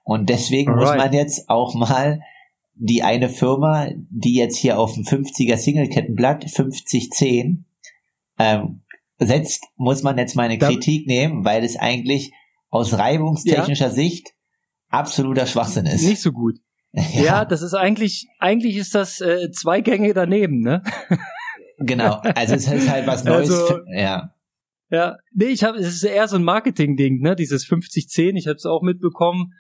Und 0.05 0.31
deswegen 0.31 0.71
Alright. 0.71 0.87
muss 0.87 0.97
man 0.97 1.13
jetzt 1.13 1.51
auch 1.51 1.75
mal 1.75 2.23
die 2.75 3.03
eine 3.03 3.29
Firma, 3.29 3.89
die 4.09 4.35
jetzt 4.35 4.57
hier 4.57 4.79
auf 4.79 4.95
dem 4.95 5.03
50er 5.03 5.57
Single-Kettenblatt 5.57 6.49
5010 6.49 7.67
ähm, 8.39 8.83
setzt, 9.19 9.65
muss 9.77 10.03
man 10.03 10.17
jetzt 10.17 10.37
mal 10.37 10.45
eine 10.45 10.59
da 10.59 10.69
Kritik 10.69 11.07
nehmen, 11.07 11.45
weil 11.45 11.65
es 11.65 11.77
eigentlich 11.77 12.33
aus 12.71 12.97
reibungstechnischer 12.97 13.89
ja. 13.89 13.93
Sicht 13.93 14.35
absoluter 14.89 15.47
Schwachsinn 15.47 15.87
ist. 15.87 16.07
Nicht 16.07 16.23
so 16.23 16.31
gut. 16.31 16.61
Ja, 16.93 17.03
ja 17.23 17.45
das 17.45 17.63
ist 17.63 17.75
eigentlich, 17.75 18.29
eigentlich 18.39 18.77
ist 18.77 18.95
das 18.95 19.21
äh, 19.21 19.51
zwei 19.51 19.81
Gänge 19.81 20.15
daneben, 20.15 20.61
ne? 20.61 20.85
genau, 21.79 22.21
also 22.35 22.55
es 22.55 22.69
ist 22.69 22.89
halt 22.89 23.09
was 23.09 23.25
Neues. 23.25 23.51
Also, 23.51 23.81
ja. 23.93 24.33
Ja, 24.91 25.19
nee, 25.33 25.47
ich 25.47 25.65
habe, 25.65 25.79
es 25.79 25.89
ist 25.89 26.05
eher 26.05 26.29
so 26.29 26.37
ein 26.37 26.45
Marketing-Ding, 26.45 27.21
ne? 27.21 27.37
Dieses 27.37 27.67
50-10, 27.67 28.37
ich 28.37 28.47
habe 28.47 28.57
es 28.57 28.65
auch 28.65 28.83
mitbekommen. 28.83 29.53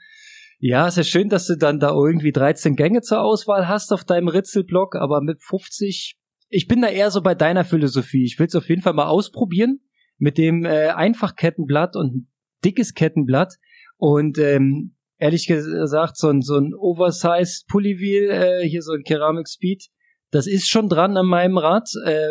Ja, 0.58 0.88
es 0.88 0.96
ist 0.96 1.08
schön, 1.08 1.28
dass 1.28 1.46
du 1.46 1.56
dann 1.56 1.78
da 1.78 1.90
irgendwie 1.90 2.32
13 2.32 2.74
Gänge 2.74 3.02
zur 3.02 3.20
Auswahl 3.20 3.68
hast 3.68 3.92
auf 3.92 4.04
deinem 4.04 4.28
Ritzelblock, 4.28 4.96
aber 4.96 5.20
mit 5.20 5.42
50, 5.42 6.16
ich 6.48 6.66
bin 6.66 6.80
da 6.80 6.88
eher 6.88 7.10
so 7.10 7.22
bei 7.22 7.34
deiner 7.34 7.64
Philosophie. 7.64 8.24
Ich 8.24 8.38
will 8.38 8.46
es 8.46 8.56
auf 8.56 8.68
jeden 8.68 8.82
Fall 8.82 8.94
mal 8.94 9.06
ausprobieren 9.06 9.80
mit 10.16 10.36
dem 10.36 10.64
äh, 10.64 10.88
Einfachkettenblatt 10.88 11.94
und 11.94 12.26
dickes 12.64 12.94
Kettenblatt 12.94 13.54
und 13.96 14.38
ähm, 14.38 14.96
ehrlich 15.18 15.46
gesagt 15.46 16.16
so 16.16 16.28
ein 16.28 16.42
so 16.42 16.56
ein 16.56 16.74
Oversized 16.74 17.66
Pullywheel, 17.68 18.30
äh, 18.30 18.68
hier 18.68 18.82
so 18.82 18.92
ein 18.92 19.04
Keramik 19.04 19.48
Speed, 19.48 19.88
Das 20.30 20.46
ist 20.46 20.68
schon 20.68 20.88
dran 20.88 21.16
an 21.16 21.26
meinem 21.26 21.58
Rad. 21.58 21.88
Äh, 22.04 22.28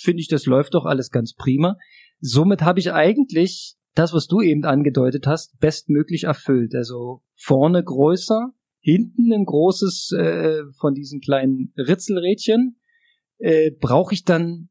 Finde 0.00 0.20
ich, 0.20 0.28
das 0.28 0.46
läuft 0.46 0.74
doch 0.74 0.86
alles 0.86 1.10
ganz 1.10 1.34
prima. 1.34 1.76
Somit 2.20 2.62
habe 2.62 2.78
ich 2.78 2.92
eigentlich 2.92 3.76
das, 3.94 4.12
was 4.12 4.26
du 4.26 4.40
eben 4.40 4.64
angedeutet 4.64 5.26
hast, 5.26 5.58
bestmöglich 5.58 6.24
erfüllt. 6.24 6.74
Also 6.74 7.22
vorne 7.34 7.82
größer, 7.82 8.52
hinten 8.80 9.32
ein 9.32 9.44
großes 9.44 10.12
äh, 10.12 10.62
von 10.78 10.94
diesen 10.94 11.20
kleinen 11.20 11.72
Ritzelrädchen. 11.76 12.78
Äh, 13.38 13.70
brauche 13.72 14.14
ich 14.14 14.24
dann, 14.24 14.68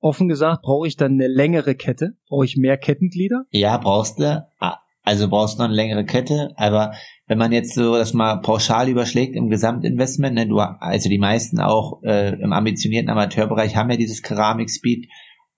offen 0.00 0.28
gesagt, 0.28 0.62
brauche 0.62 0.86
ich 0.86 0.96
dann 0.96 1.12
eine 1.12 1.28
längere 1.28 1.74
Kette? 1.74 2.16
Brauche 2.28 2.44
ich 2.44 2.56
mehr 2.56 2.76
Kettenglieder? 2.76 3.46
Ja, 3.50 3.78
brauchst 3.78 4.18
du. 4.18 4.46
Ah, 4.58 4.78
also 5.02 5.28
brauchst 5.28 5.54
du 5.54 5.62
noch 5.62 5.68
eine 5.68 5.76
längere 5.76 6.04
Kette, 6.04 6.52
aber 6.56 6.92
wenn 7.28 7.38
man 7.38 7.52
jetzt 7.52 7.74
so 7.74 7.96
das 7.96 8.12
mal 8.12 8.40
pauschal 8.40 8.88
überschlägt 8.88 9.36
im 9.36 9.48
Gesamtinvestment, 9.48 10.34
ne, 10.34 10.48
du, 10.48 10.58
also 10.58 11.08
die 11.08 11.18
meisten 11.18 11.60
auch 11.60 12.02
äh, 12.02 12.34
im 12.40 12.52
ambitionierten 12.52 13.08
Amateurbereich 13.10 13.76
haben 13.76 13.90
ja 13.90 13.96
dieses 13.96 14.22
Keramik-Speed 14.22 15.08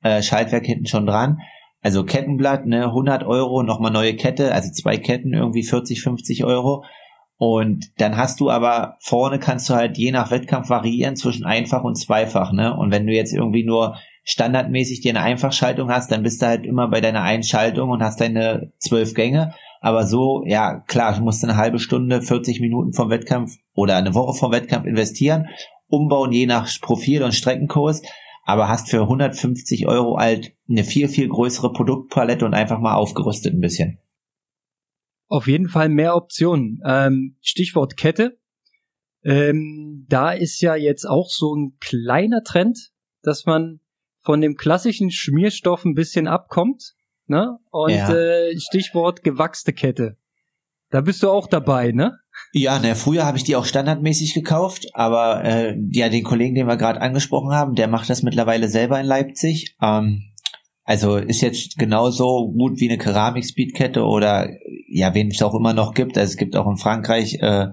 äh, 0.03 0.23
Schaltwerk 0.23 0.67
hinten 0.67 0.87
schon 0.87 1.07
dran. 1.07 1.39
Also 1.81 2.05
Kettenblatt, 2.05 2.67
ne, 2.67 2.87
100 2.87 3.25
Euro, 3.25 3.63
nochmal 3.63 3.93
neue 3.93 4.17
Kette, 4.17 4.53
also 4.53 4.71
zwei 4.73 4.97
Ketten 4.97 5.33
irgendwie 5.33 5.63
40, 5.63 6.03
50 6.03 6.45
Euro. 6.45 6.85
Und 7.37 7.93
dann 8.01 8.17
hast 8.17 8.41
du 8.41 8.51
aber 8.51 8.97
vorne 8.99 9.39
kannst 9.39 9.71
du 9.71 9.75
halt 9.75 9.97
je 9.97 10.11
nach 10.11 10.33
Wettkampf 10.33 10.71
variieren 10.71 11.15
zwischen 11.15 11.47
einfach 11.47 11.85
und 11.85 11.95
zweifach, 11.95 12.53
ne? 12.53 12.77
Und 12.77 12.91
wenn 12.91 13.07
du 13.07 13.13
jetzt 13.13 13.33
irgendwie 13.33 13.63
nur 13.63 13.97
standardmäßig 14.25 15.01
dir 15.01 15.11
eine 15.11 15.23
Einfachschaltung 15.23 15.89
hast, 15.89 16.11
dann 16.11 16.25
bist 16.25 16.43
du 16.43 16.47
halt 16.47 16.67
immer 16.67 16.89
bei 16.89 17.01
deiner 17.01 17.23
Einschaltung 17.23 17.91
und 17.91 18.03
hast 18.03 18.21
deine 18.21 18.73
zwölf 18.79 19.15
Gänge. 19.15 19.55
Aber 19.81 20.05
so, 20.05 20.43
ja, 20.47 20.81
klar, 20.81 21.15
du 21.15 21.23
musst 21.23 21.45
eine 21.45 21.57
halbe 21.57 21.79
Stunde, 21.79 22.23
40 22.23 22.61
Minuten 22.61 22.93
vom 22.93 23.09
Wettkampf 23.09 23.57
oder 23.73 23.97
eine 23.97 24.15
Woche 24.15 24.37
vom 24.37 24.51
Wettkampf 24.51 24.87
investieren, 24.87 25.47
umbauen 25.87 26.33
je 26.33 26.47
nach 26.47 26.69
Profil 26.81 27.23
und 27.23 27.33
Streckenkurs, 27.33 28.03
aber 28.49 28.67
hast 28.67 28.89
für 28.89 29.03
150 29.03 29.87
Euro 29.89 30.17
halt 30.17 30.57
eine 30.71 30.83
viel, 30.83 31.11
viel 31.11 31.29
größere 31.29 31.71
Produktpalette 31.71 32.47
und 32.47 32.55
einfach 32.55 32.79
mal 32.79 32.95
aufgerüstet 32.95 33.53
ein 33.53 33.61
bisschen. 33.61 33.99
Auf 35.29 35.47
jeden 35.47 35.69
Fall 35.69 35.91
mehr 35.91 36.17
Optionen. 36.17 36.81
Ähm, 36.83 37.37
Stichwort 37.43 37.99
Kette. 37.99 38.41
Ähm, 39.23 40.07
da 40.09 40.33
ist 40.33 40.63
ja 40.63 40.77
jetzt 40.77 41.05
auch 41.05 41.29
so 41.29 41.55
ein 41.55 41.77
kleiner 41.79 42.43
Trend, 42.43 42.91
dass 43.21 43.45
man 43.45 43.81
von 44.21 44.41
dem 44.41 44.55
klassischen 44.55 45.11
Schmierstoff 45.11 45.85
ein 45.85 45.93
bisschen 45.93 46.27
abkommt. 46.27 46.95
Ne? 47.27 47.59
Und 47.71 47.91
ja. 47.91 48.11
äh, 48.15 48.59
Stichwort 48.59 49.23
gewachste 49.25 49.75
Kette. 49.75 50.17
Da 50.91 51.01
bist 51.01 51.23
du 51.23 51.31
auch 51.31 51.47
dabei, 51.47 51.93
ne? 51.93 52.19
Ja, 52.53 52.79
ne, 52.79 52.95
früher 52.95 53.27
habe 53.27 53.37
ich 53.37 53.45
die 53.45 53.57
auch 53.57 53.65
standardmäßig 53.65 54.33
gekauft, 54.33 54.89
aber 54.95 55.45
äh, 55.45 55.77
ja, 55.91 56.09
den 56.09 56.25
Kollegen, 56.25 56.55
den 56.55 56.67
wir 56.67 56.77
gerade 56.77 57.01
angesprochen 57.01 57.53
haben, 57.53 57.75
der 57.75 57.89
macht 57.89 58.09
das 58.09 58.23
mittlerweile 58.23 58.69
selber 58.69 58.99
in 58.99 59.07
Leipzig. 59.07 59.75
Ähm, 59.83 60.23
also 60.85 61.17
ist 61.17 61.43
jetzt 61.43 61.77
genauso 61.77 62.51
gut 62.51 62.81
wie 62.81 62.89
eine 62.89 62.97
Keramik-Speedkette 62.97 64.03
oder 64.03 64.49
ja, 64.89 65.15
wen 65.15 65.29
es 65.29 65.43
auch 65.43 65.55
immer 65.55 65.75
noch 65.75 65.93
gibt. 65.93 66.17
Also 66.17 66.31
es 66.31 66.37
gibt 66.39 66.57
auch 66.57 66.67
in 66.67 66.79
Frankreich 66.79 67.35
äh, 67.43 67.67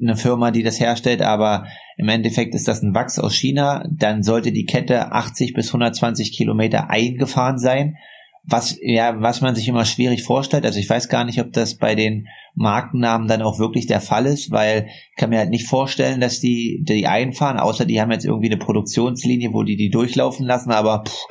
eine 0.00 0.16
Firma, 0.16 0.52
die 0.52 0.62
das 0.62 0.78
herstellt, 0.78 1.22
aber 1.22 1.66
im 1.96 2.08
Endeffekt 2.08 2.54
ist 2.54 2.68
das 2.68 2.82
ein 2.82 2.94
Wachs 2.94 3.18
aus 3.18 3.34
China. 3.34 3.84
Dann 3.90 4.22
sollte 4.22 4.52
die 4.52 4.66
Kette 4.66 5.10
80 5.10 5.54
bis 5.54 5.68
120 5.68 6.32
Kilometer 6.32 6.90
eingefahren 6.90 7.58
sein. 7.58 7.96
Was, 8.44 8.76
ja, 8.82 9.20
was 9.20 9.40
man 9.40 9.54
sich 9.54 9.68
immer 9.68 9.84
schwierig 9.84 10.24
vorstellt. 10.24 10.66
Also 10.66 10.80
ich 10.80 10.90
weiß 10.90 11.08
gar 11.08 11.24
nicht, 11.24 11.40
ob 11.40 11.52
das 11.52 11.76
bei 11.76 11.94
den 11.94 12.26
Markennamen 12.54 13.28
dann 13.28 13.40
auch 13.40 13.60
wirklich 13.60 13.86
der 13.86 14.00
Fall 14.00 14.26
ist, 14.26 14.50
weil 14.50 14.88
ich 14.88 15.16
kann 15.16 15.30
mir 15.30 15.38
halt 15.38 15.50
nicht 15.50 15.68
vorstellen, 15.68 16.20
dass 16.20 16.40
die, 16.40 16.82
die 16.82 17.06
einfahren, 17.06 17.58
außer 17.58 17.84
die 17.84 18.00
haben 18.00 18.10
jetzt 18.10 18.24
irgendwie 18.24 18.48
eine 18.48 18.56
Produktionslinie, 18.56 19.52
wo 19.52 19.62
die 19.62 19.76
die 19.76 19.90
durchlaufen 19.90 20.44
lassen, 20.44 20.72
aber 20.72 21.04
pff. 21.06 21.26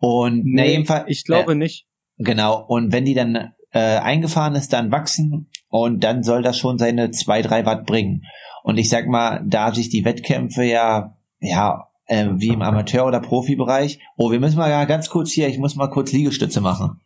und 0.00 0.44
nee, 0.44 0.62
na, 0.62 0.64
jedenfalls, 0.64 1.04
ich 1.06 1.24
glaube 1.24 1.52
äh, 1.52 1.56
nicht. 1.56 1.86
Genau. 2.18 2.64
Und 2.66 2.92
wenn 2.92 3.04
die 3.04 3.14
dann 3.14 3.52
äh, 3.72 3.98
eingefahren 3.98 4.54
ist, 4.54 4.72
dann 4.72 4.92
wachsen 4.92 5.50
und 5.68 6.04
dann 6.04 6.22
soll 6.22 6.42
das 6.42 6.58
schon 6.58 6.78
seine 6.78 7.10
zwei, 7.10 7.42
drei 7.42 7.66
Watt 7.66 7.86
bringen. 7.86 8.22
Und 8.62 8.78
ich 8.78 8.88
sag 8.88 9.06
mal, 9.06 9.42
da 9.46 9.74
sich 9.74 9.88
die 9.88 10.04
Wettkämpfe 10.04 10.64
ja, 10.64 11.16
ja, 11.40 11.88
äh, 12.06 12.28
wie 12.34 12.48
im 12.48 12.62
Amateur- 12.62 13.06
oder 13.06 13.20
Profibereich, 13.20 13.98
oh, 14.16 14.30
wir 14.30 14.40
müssen 14.40 14.58
mal 14.58 14.86
ganz 14.86 15.08
kurz 15.08 15.30
hier, 15.30 15.48
ich 15.48 15.58
muss 15.58 15.76
mal 15.76 15.88
kurz 15.88 16.12
Liegestütze 16.12 16.60
machen. 16.60 17.00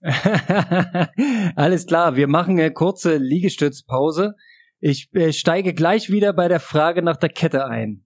Alles 1.56 1.86
klar, 1.86 2.14
wir 2.16 2.28
machen 2.28 2.58
eine 2.58 2.72
kurze 2.72 3.16
Liegestützpause. 3.16 4.34
Ich 4.80 5.08
äh, 5.12 5.32
steige 5.32 5.74
gleich 5.74 6.10
wieder 6.10 6.32
bei 6.32 6.46
der 6.46 6.60
Frage 6.60 7.02
nach 7.02 7.16
der 7.16 7.30
Kette 7.30 7.66
ein. 7.66 8.04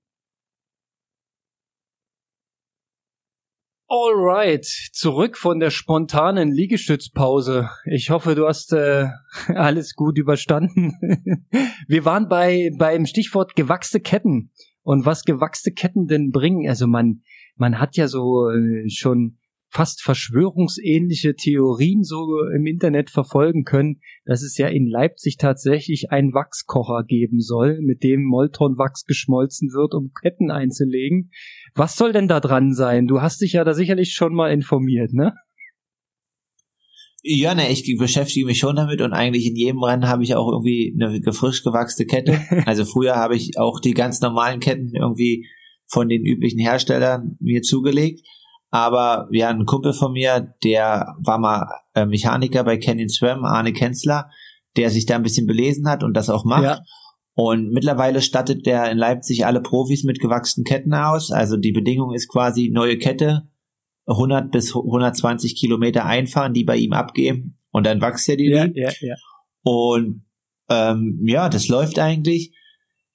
Alright, 3.89 4.65
zurück 4.65 5.37
von 5.37 5.61
der 5.61 5.69
spontanen 5.69 6.51
Liegestützpause. 6.51 7.69
Ich 7.85 8.09
hoffe, 8.09 8.35
du 8.35 8.49
hast 8.49 8.73
äh, 8.73 9.09
alles 9.49 9.95
gut 9.95 10.17
überstanden. 10.17 10.95
Wir 11.89 12.07
waren 12.07 12.27
bei 12.27 12.71
beim 12.79 13.05
Stichwort 13.05 13.55
gewachste 13.55 14.01
Ketten 14.01 14.51
und 14.83 15.07
was 15.07 15.25
gewachste 15.25 15.73
Ketten 15.73 16.07
denn 16.07 16.31
bringen. 16.31 16.69
Also 16.69 16.87
man 16.87 17.23
man 17.57 17.79
hat 17.79 17.97
ja 17.97 18.09
so 18.09 18.49
äh, 18.51 18.89
schon 18.89 19.39
fast 19.73 20.03
verschwörungsähnliche 20.03 21.35
Theorien 21.35 22.05
so 22.05 22.27
im 22.55 22.67
Internet 22.67 23.09
verfolgen 23.09 23.65
können, 23.65 24.01
dass 24.27 24.43
es 24.43 24.59
ja 24.59 24.69
in 24.69 24.87
Leipzig 24.87 25.39
tatsächlich 25.39 26.11
einen 26.11 26.35
Wachskocher 26.35 27.05
geben 27.05 27.41
soll, 27.41 27.81
mit 27.81 28.03
dem 28.03 28.23
Molton-Wachs 28.23 29.07
geschmolzen 29.07 29.73
wird, 29.73 29.95
um 29.95 30.13
Ketten 30.13 30.51
einzulegen. 30.51 31.31
Was 31.75 31.97
soll 31.97 32.13
denn 32.13 32.29
da 32.29 32.41
dran 32.41 32.75
sein? 32.75 33.07
Du 33.07 33.23
hast 33.23 33.41
dich 33.41 33.55
ja 33.55 33.65
da 33.65 33.73
sicherlich 33.73 34.13
schon 34.13 34.35
mal 34.35 34.53
informiert, 34.53 35.15
ne? 35.15 35.33
Ja, 37.25 37.55
ne, 37.55 37.71
ich 37.71 37.97
beschäftige 37.99 38.47
mich 38.47 38.59
schon 38.59 38.75
damit 38.75 39.01
und 39.01 39.13
eigentlich 39.13 39.47
in 39.47 39.55
jedem 39.55 39.83
Rennen 39.83 40.09
habe 40.09 40.25
ich 40.25 40.35
auch 40.35 40.51
irgendwie 40.51 40.97
eine 41.01 41.33
frisch 41.33 41.63
gewachste 41.63 42.05
Kette. 42.05 42.41
Also 42.67 42.85
früher 42.85 43.15
habe 43.15 43.37
ich 43.37 43.59
auch 43.59 43.81
die 43.81 43.95
ganz 43.95 44.21
normalen 44.21 44.59
Ketten 44.61 44.95
irgendwie 44.95 45.47
von 45.87 46.09
den 46.09 46.25
üblichen 46.25 46.59
Herstellern 46.59 47.37
mir 47.39 47.63
zugelegt. 47.63 48.27
Aber 48.71 49.29
ja, 49.31 49.51
ein 49.51 49.67
Kumpel 49.67 49.93
von 49.93 50.13
mir, 50.13 50.55
der 50.65 51.15
war 51.21 51.39
mal 51.39 51.69
äh, 51.95 52.07
Mechaniker 52.07 52.65
bei 52.65 52.79
Canyon 52.79 53.11
Swam, 53.11 53.45
Arne 53.45 53.73
Kenzler, 53.73 54.31
der 54.77 54.91
sich 54.91 55.07
da 55.07 55.15
ein 55.15 55.23
bisschen 55.23 55.47
belesen 55.47 55.89
hat 55.89 56.03
und 56.03 56.15
das 56.15 56.31
auch 56.31 56.45
macht. 56.45 56.65
Ja. 56.65 56.81
Und 57.35 57.71
mittlerweile 57.71 58.21
stattet 58.21 58.67
der 58.67 58.91
in 58.91 58.99
Leipzig 58.99 59.47
alle 59.47 59.61
Profis 59.61 60.05
mit 60.05 60.21
gewachsenen 60.21 60.65
Ketten 60.65 60.95
aus. 60.95 61.31
Also 61.31 61.57
die 61.57 61.73
Bedingung 61.73 62.15
ist 62.15 62.29
quasi 62.29 62.71
neue 62.73 62.99
Kette, 62.99 63.49
100 64.07 64.51
bis 64.51 64.75
120 64.75 65.57
Kilometer 65.57 66.05
einfahren, 66.05 66.55
die 66.55 66.65
bei 66.65 66.77
ihm 66.77 66.93
abgeben 66.93 67.55
und 67.71 67.87
dann 67.87 68.01
wächst 68.01 68.29
ja 68.29 68.37
die. 68.37 68.49
Ja, 68.49 68.67
ja, 68.75 68.91
ja. 69.01 69.15
Und 69.63 70.25
ähm, 70.69 71.21
ja, 71.25 71.49
das 71.49 71.69
läuft 71.69 71.99
eigentlich. 71.99 72.55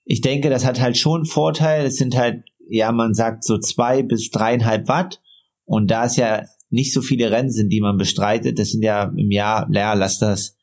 Ich 0.05 0.21
denke, 0.21 0.49
das 0.49 0.65
hat 0.65 0.79
halt 0.79 0.97
schon 0.97 1.21
einen 1.21 1.25
Vorteil. 1.25 1.85
Es 1.85 1.97
sind 1.97 2.15
halt, 2.15 2.43
ja, 2.67 2.91
man 2.91 3.13
sagt 3.13 3.43
so 3.43 3.57
zwei 3.57 4.03
bis 4.03 4.29
dreieinhalb 4.29 4.87
Watt. 4.87 5.21
Und 5.65 5.91
da 5.91 6.05
es 6.05 6.15
ja 6.15 6.43
nicht 6.69 6.93
so 6.93 7.01
viele 7.01 7.31
Rennen 7.31 7.51
sind, 7.51 7.69
die 7.69 7.81
man 7.81 7.97
bestreitet, 7.97 8.59
das 8.59 8.69
sind 8.69 8.83
ja 8.83 9.11
im 9.15 9.31
Jahr, 9.31 9.67
naja, 9.69 9.93
lass 9.93 10.19
das 10.19 10.55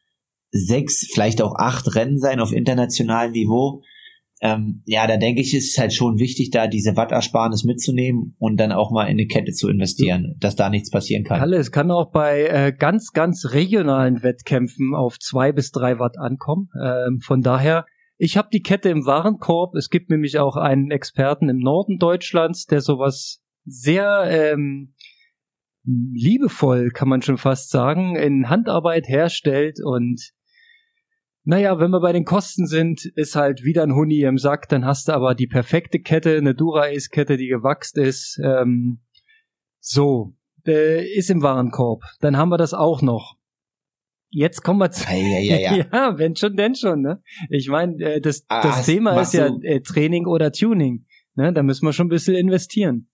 sechs, 0.50 1.06
vielleicht 1.12 1.42
auch 1.42 1.56
acht 1.56 1.94
Rennen 1.94 2.18
sein 2.18 2.40
auf 2.40 2.52
internationalem 2.52 3.32
Niveau. 3.32 3.82
Ähm, 4.40 4.82
ja, 4.84 5.06
da 5.06 5.16
denke 5.16 5.40
ich, 5.40 5.54
ist 5.54 5.70
es 5.72 5.78
halt 5.78 5.94
schon 5.94 6.18
wichtig, 6.18 6.50
da 6.50 6.66
diese 6.66 6.96
Wattersparnis 6.96 7.64
mitzunehmen 7.64 8.34
und 8.38 8.58
dann 8.58 8.72
auch 8.72 8.90
mal 8.90 9.04
in 9.04 9.12
eine 9.12 9.26
Kette 9.26 9.52
zu 9.52 9.68
investieren, 9.68 10.24
ja. 10.24 10.34
dass 10.40 10.56
da 10.56 10.68
nichts 10.68 10.90
passieren 10.90 11.24
kann. 11.24 11.40
Alles 11.40 11.70
kann 11.70 11.90
auch 11.90 12.10
bei 12.10 12.46
äh, 12.46 12.72
ganz, 12.76 13.12
ganz 13.12 13.52
regionalen 13.52 14.22
Wettkämpfen 14.22 14.94
auf 14.94 15.18
zwei 15.18 15.52
bis 15.52 15.70
drei 15.70 15.98
Watt 15.98 16.18
ankommen. 16.18 16.68
Ähm, 16.82 17.20
von 17.20 17.40
daher, 17.40 17.86
ich 18.18 18.36
habe 18.36 18.48
die 18.52 18.62
Kette 18.62 18.90
im 18.90 19.06
Warenkorb. 19.06 19.74
Es 19.76 19.88
gibt 19.88 20.10
nämlich 20.10 20.38
auch 20.38 20.56
einen 20.56 20.90
Experten 20.90 21.48
im 21.48 21.58
Norden 21.58 21.98
Deutschlands, 21.98 22.66
der 22.66 22.80
sowas 22.80 23.40
sehr 23.64 24.24
ähm, 24.28 24.94
liebevoll, 25.84 26.90
kann 26.90 27.08
man 27.08 27.22
schon 27.22 27.38
fast 27.38 27.70
sagen, 27.70 28.16
in 28.16 28.48
Handarbeit 28.48 29.08
herstellt 29.08 29.78
und 29.82 30.32
naja, 31.44 31.78
wenn 31.78 31.90
wir 31.90 32.00
bei 32.00 32.12
den 32.12 32.24
Kosten 32.24 32.66
sind, 32.66 33.04
ist 33.04 33.36
halt 33.36 33.64
wieder 33.64 33.82
ein 33.82 33.94
Huni 33.94 34.22
im 34.22 34.38
Sack, 34.38 34.68
dann 34.68 34.86
hast 34.86 35.08
du 35.08 35.12
aber 35.12 35.34
die 35.34 35.46
perfekte 35.46 36.00
Kette, 36.00 36.36
eine 36.36 36.54
Dura-Ace-Kette, 36.54 37.36
die 37.36 37.48
gewachst 37.48 37.98
ist. 37.98 38.40
Ähm, 38.42 39.00
so, 39.78 40.34
äh, 40.66 41.06
ist 41.16 41.30
im 41.30 41.42
Warenkorb. 41.42 42.02
Dann 42.20 42.38
haben 42.38 42.48
wir 42.48 42.56
das 42.56 42.72
auch 42.72 43.02
noch. 43.02 43.36
Jetzt 44.30 44.62
kommen 44.62 44.80
wir 44.80 44.90
zu. 44.90 45.06
Ja, 45.12 45.38
ja, 45.38 45.56
ja. 45.58 45.86
ja 45.92 46.14
wenn 46.18 46.34
schon, 46.34 46.56
denn 46.56 46.74
schon, 46.74 47.02
ne? 47.02 47.22
Ich 47.50 47.68
meine, 47.68 48.02
äh, 48.02 48.20
das, 48.20 48.44
ah, 48.48 48.62
das 48.62 48.86
Thema 48.86 49.20
ist 49.20 49.34
ja 49.34 49.46
äh, 49.62 49.80
Training 49.80 50.26
oder 50.26 50.50
Tuning. 50.50 51.04
Ne? 51.34 51.52
Da 51.52 51.62
müssen 51.62 51.86
wir 51.86 51.92
schon 51.92 52.06
ein 52.06 52.10
bisschen 52.10 52.34
investieren. 52.34 53.08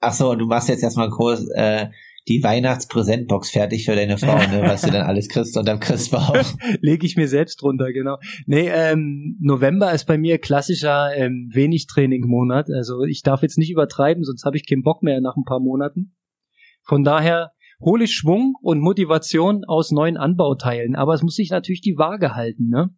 Ach 0.00 0.12
so, 0.12 0.34
du 0.34 0.46
machst 0.46 0.68
jetzt 0.68 0.82
erstmal 0.82 1.10
kurz 1.10 1.46
äh, 1.54 1.88
die 2.28 2.42
Weihnachtspräsentbox 2.42 3.50
fertig 3.50 3.84
für 3.84 3.94
deine 3.94 4.16
Frau, 4.16 4.36
ne, 4.36 4.62
was 4.62 4.82
du 4.82 4.90
dann 4.90 5.06
alles 5.06 5.28
kriegst 5.28 5.56
unterm 5.56 5.80
Christbaum. 5.80 6.38
Lege 6.80 7.06
ich 7.06 7.16
mir 7.16 7.28
selbst 7.28 7.60
drunter, 7.60 7.92
genau. 7.92 8.16
Nee, 8.46 8.68
ähm, 8.68 9.36
November 9.40 9.92
ist 9.92 10.06
bei 10.06 10.16
mir 10.16 10.38
klassischer 10.38 11.14
ähm, 11.14 11.50
wenig 11.52 11.86
Training-Monat. 11.86 12.70
Also 12.70 13.02
ich 13.04 13.22
darf 13.22 13.42
jetzt 13.42 13.58
nicht 13.58 13.70
übertreiben, 13.70 14.24
sonst 14.24 14.44
habe 14.44 14.56
ich 14.56 14.66
keinen 14.66 14.82
Bock 14.82 15.02
mehr 15.02 15.20
nach 15.20 15.36
ein 15.36 15.44
paar 15.44 15.60
Monaten. 15.60 16.16
Von 16.82 17.04
daher 17.04 17.52
hole 17.80 18.04
ich 18.04 18.14
Schwung 18.14 18.54
und 18.62 18.80
Motivation 18.80 19.64
aus 19.66 19.90
neuen 19.90 20.16
Anbauteilen. 20.16 20.96
Aber 20.96 21.14
es 21.14 21.22
muss 21.22 21.34
sich 21.34 21.50
natürlich 21.50 21.82
die 21.82 21.98
Waage 21.98 22.34
halten, 22.34 22.68
ne? 22.68 22.90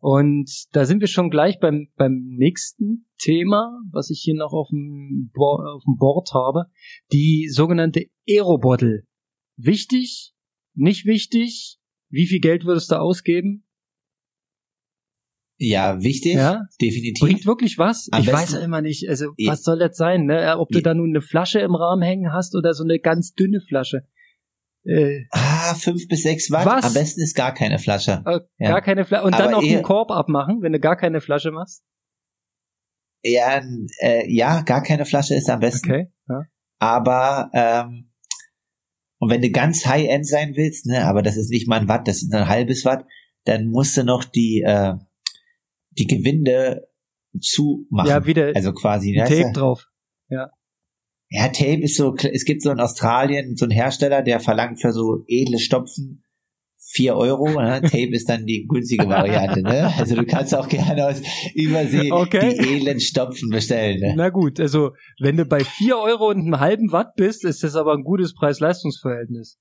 Und 0.00 0.66
da 0.72 0.84
sind 0.84 1.00
wir 1.00 1.08
schon 1.08 1.30
gleich 1.30 1.58
beim, 1.58 1.88
beim 1.96 2.24
nächsten 2.28 3.06
Thema, 3.18 3.80
was 3.90 4.10
ich 4.10 4.20
hier 4.20 4.34
noch 4.34 4.52
auf 4.52 4.68
dem, 4.70 5.30
Bo 5.34 5.56
auf 5.56 5.82
dem 5.84 5.96
Board 5.96 6.32
habe. 6.34 6.66
Die 7.12 7.48
sogenannte 7.48 8.06
Aerobottle. 8.28 9.02
Wichtig? 9.56 10.34
Nicht 10.74 11.04
wichtig? 11.04 11.78
Wie 12.10 12.26
viel 12.26 12.40
Geld 12.40 12.64
würdest 12.64 12.92
du 12.92 13.00
ausgeben? 13.00 13.64
Ja, 15.60 16.00
wichtig, 16.00 16.34
ja? 16.34 16.62
definitiv. 16.80 17.20
Bringt 17.20 17.44
wirklich 17.44 17.78
was? 17.78 18.08
Am 18.12 18.22
ich 18.22 18.32
weiß 18.32 18.52
ja 18.52 18.60
immer 18.60 18.80
nicht, 18.80 19.08
also 19.08 19.32
was 19.44 19.64
soll 19.64 19.80
das 19.80 19.96
sein, 19.96 20.26
ne? 20.26 20.56
Ob 20.56 20.68
du 20.68 20.80
da 20.80 20.94
nun 20.94 21.10
eine 21.10 21.20
Flasche 21.20 21.58
im 21.58 21.74
Rahmen 21.74 22.02
hängen 22.02 22.32
hast 22.32 22.54
oder 22.54 22.74
so 22.74 22.84
eine 22.84 23.00
ganz 23.00 23.34
dünne 23.34 23.60
Flasche. 23.60 24.04
Äh, 24.84 25.24
ah, 25.30 25.74
fünf 25.74 26.08
bis 26.08 26.22
sechs 26.22 26.50
Watt. 26.50 26.66
Was? 26.66 26.84
Am 26.84 26.94
besten 26.94 27.20
ist 27.20 27.34
gar 27.34 27.52
keine 27.52 27.78
Flasche. 27.78 28.22
Äh, 28.26 28.40
ja. 28.58 28.70
Gar 28.70 28.82
keine 28.82 29.04
Flasche. 29.04 29.24
Und 29.24 29.34
Aber 29.34 29.44
dann 29.44 29.54
auch 29.54 29.60
den 29.60 29.82
Korb 29.82 30.10
abmachen, 30.10 30.62
wenn 30.62 30.72
du 30.72 30.80
gar 30.80 30.96
keine 30.96 31.20
Flasche 31.20 31.50
machst? 31.50 31.82
Ja, 33.22 33.60
äh, 34.00 34.32
ja, 34.32 34.62
gar 34.62 34.82
keine 34.82 35.04
Flasche 35.04 35.34
ist 35.34 35.50
am 35.50 35.60
besten. 35.60 35.90
Okay. 35.90 36.12
Ja. 36.28 36.42
Aber 36.78 37.50
ähm, 37.52 38.12
und 39.18 39.30
wenn 39.30 39.42
du 39.42 39.50
ganz 39.50 39.84
High-End 39.84 40.26
sein 40.26 40.54
willst, 40.54 40.86
ne, 40.86 41.04
aber 41.04 41.22
das 41.22 41.36
ist 41.36 41.50
nicht 41.50 41.66
mal 41.66 41.80
ein 41.80 41.88
Watt, 41.88 42.06
das 42.06 42.22
ist 42.22 42.32
ein 42.32 42.48
halbes 42.48 42.84
Watt, 42.84 43.04
dann 43.44 43.66
musst 43.66 43.96
du 43.96 44.04
noch 44.04 44.24
die 44.24 44.62
äh, 44.64 44.94
die 45.90 46.06
Gewinde 46.06 46.88
zumachen. 47.40 48.08
Ja, 48.08 48.26
wieder. 48.26 48.52
Also 48.54 48.72
quasi. 48.72 49.14
Tape 49.16 49.52
drauf. 49.52 49.88
Ja. 51.30 51.48
Tape 51.48 51.82
ist 51.82 51.96
so, 51.96 52.14
es 52.16 52.44
gibt 52.44 52.62
so 52.62 52.70
in 52.70 52.80
Australien 52.80 53.56
so 53.56 53.66
einen 53.66 53.72
Hersteller, 53.72 54.22
der 54.22 54.40
verlangt 54.40 54.80
für 54.80 54.92
so 54.92 55.24
edle 55.26 55.58
Stopfen 55.58 56.24
vier 56.90 57.16
Euro. 57.16 57.48
Ne? 57.48 57.80
Tape 57.82 58.10
ist 58.12 58.28
dann 58.28 58.46
die 58.46 58.66
günstige 58.66 59.08
Variante. 59.08 59.62
Ne? 59.62 59.92
Also 59.96 60.14
du 60.16 60.24
kannst 60.24 60.54
auch 60.54 60.68
gerne 60.68 61.06
aus 61.06 61.20
Übersee 61.54 62.10
okay. 62.10 62.56
die 62.58 62.76
edlen 62.76 63.00
Stopfen 63.00 63.50
bestellen. 63.50 64.00
Ne? 64.00 64.14
Na 64.16 64.30
gut, 64.30 64.58
also 64.58 64.92
wenn 65.20 65.36
du 65.36 65.44
bei 65.44 65.64
vier 65.64 65.98
Euro 65.98 66.30
und 66.30 66.40
einem 66.40 66.60
halben 66.60 66.90
Watt 66.92 67.14
bist, 67.16 67.44
ist 67.44 67.62
das 67.62 67.76
aber 67.76 67.92
ein 67.92 68.04
gutes 68.04 68.34
Preis-Leistungs-Verhältnis. 68.34 69.58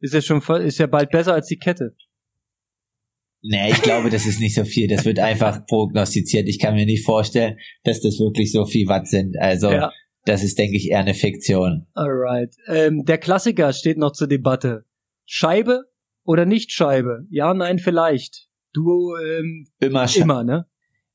Ist 0.00 0.12
ja 0.12 0.20
schon, 0.20 0.42
ist 0.60 0.78
ja 0.78 0.86
bald 0.86 1.10
besser 1.10 1.32
als 1.32 1.46
die 1.46 1.56
Kette. 1.56 1.94
Nee, 3.42 3.70
ich 3.70 3.80
glaube, 3.82 4.10
das 4.10 4.26
ist 4.26 4.40
nicht 4.40 4.54
so 4.54 4.64
viel. 4.64 4.88
Das 4.88 5.04
wird 5.04 5.18
einfach 5.20 5.64
prognostiziert. 5.66 6.48
Ich 6.48 6.58
kann 6.58 6.74
mir 6.74 6.84
nicht 6.84 7.04
vorstellen, 7.04 7.56
dass 7.84 8.00
das 8.00 8.18
wirklich 8.18 8.50
so 8.50 8.66
viel 8.66 8.88
Watt 8.88 9.06
sind. 9.06 9.38
Also 9.38 9.70
ja. 9.70 9.92
Das 10.26 10.42
ist, 10.42 10.58
denke 10.58 10.76
ich, 10.76 10.90
eher 10.90 10.98
eine 10.98 11.14
Fiktion. 11.14 11.86
Alright. 11.94 12.54
Ähm, 12.66 13.04
der 13.04 13.16
Klassiker 13.16 13.72
steht 13.72 13.96
noch 13.96 14.10
zur 14.10 14.26
Debatte. 14.26 14.84
Scheibe 15.24 15.84
oder 16.24 16.44
nicht 16.44 16.72
Scheibe? 16.72 17.26
Ja, 17.30 17.54
nein, 17.54 17.78
vielleicht. 17.78 18.48
Du 18.72 19.14
ähm, 19.16 19.68
immer, 19.78 20.08
Sche 20.08 20.20
immer, 20.20 20.42
ne? 20.42 20.66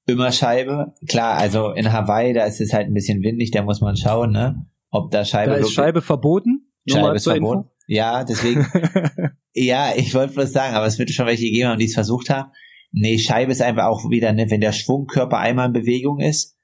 Immer 0.07 0.31
Scheibe. 0.31 0.93
Klar, 1.07 1.37
also 1.37 1.71
in 1.71 1.91
Hawaii, 1.91 2.33
da 2.33 2.45
ist 2.45 2.61
es 2.61 2.73
halt 2.73 2.87
ein 2.87 2.93
bisschen 2.93 3.21
windig, 3.21 3.51
da 3.51 3.63
muss 3.63 3.81
man 3.81 3.97
schauen, 3.97 4.31
ne? 4.31 4.65
Ob 4.89 5.11
da 5.11 5.25
Scheibe. 5.25 5.51
Da 5.51 5.57
ist 5.57 5.73
Scheibe 5.73 6.01
verboten. 6.01 6.71
Scheibe 6.87 7.15
ist 7.17 7.25
verboten. 7.25 7.59
Info. 7.59 7.71
Ja, 7.87 8.23
deswegen. 8.23 8.65
ja, 9.53 9.91
ich 9.95 10.15
wollte 10.15 10.35
bloß 10.35 10.53
sagen, 10.53 10.75
aber 10.75 10.85
es 10.85 10.97
wird 10.97 11.11
schon 11.11 11.27
welche 11.27 11.51
geben, 11.51 11.77
die 11.77 11.85
es 11.85 11.93
versucht 11.93 12.29
haben. 12.29 12.51
Nee, 12.93 13.17
Scheibe 13.17 13.51
ist 13.51 13.61
einfach 13.61 13.85
auch 13.85 14.09
wieder, 14.09 14.31
ne, 14.31 14.49
wenn 14.49 14.61
der 14.61 14.71
Schwungkörper 14.71 15.37
einmal 15.37 15.67
in 15.67 15.73
Bewegung 15.73 16.19
ist, 16.19 16.57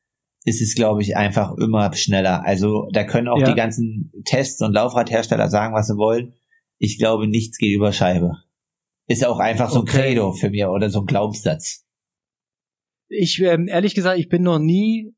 ist 0.47 0.61
es, 0.61 0.75
glaube 0.75 1.01
ich, 1.01 1.17
einfach 1.17 1.57
immer 1.57 1.93
schneller. 1.93 2.45
Also 2.45 2.87
da 2.93 3.03
können 3.03 3.27
auch 3.27 3.39
ja. 3.39 3.49
die 3.49 3.53
ganzen 3.53 4.13
Tests 4.23 4.61
und 4.61 4.71
Laufradhersteller 4.71 5.49
sagen, 5.49 5.75
was 5.75 5.87
sie 5.87 5.97
wollen. 5.97 6.35
Ich 6.77 6.97
glaube, 6.97 7.27
nichts 7.27 7.57
geht 7.57 7.75
über 7.75 7.91
Scheibe. 7.91 8.31
Ist 9.07 9.25
auch 9.25 9.39
einfach 9.39 9.69
so 9.69 9.79
ein 9.79 9.81
okay. 9.81 10.03
Credo 10.03 10.31
für 10.31 10.49
mir 10.49 10.69
oder 10.69 10.89
so 10.89 11.01
ein 11.01 11.05
Glaubenssatz. 11.05 11.85
Ich, 13.09 13.41
ähm, 13.41 13.67
ehrlich 13.67 13.93
gesagt, 13.93 14.19
ich 14.19 14.29
bin 14.29 14.43
noch 14.43 14.59
nie. 14.59 15.13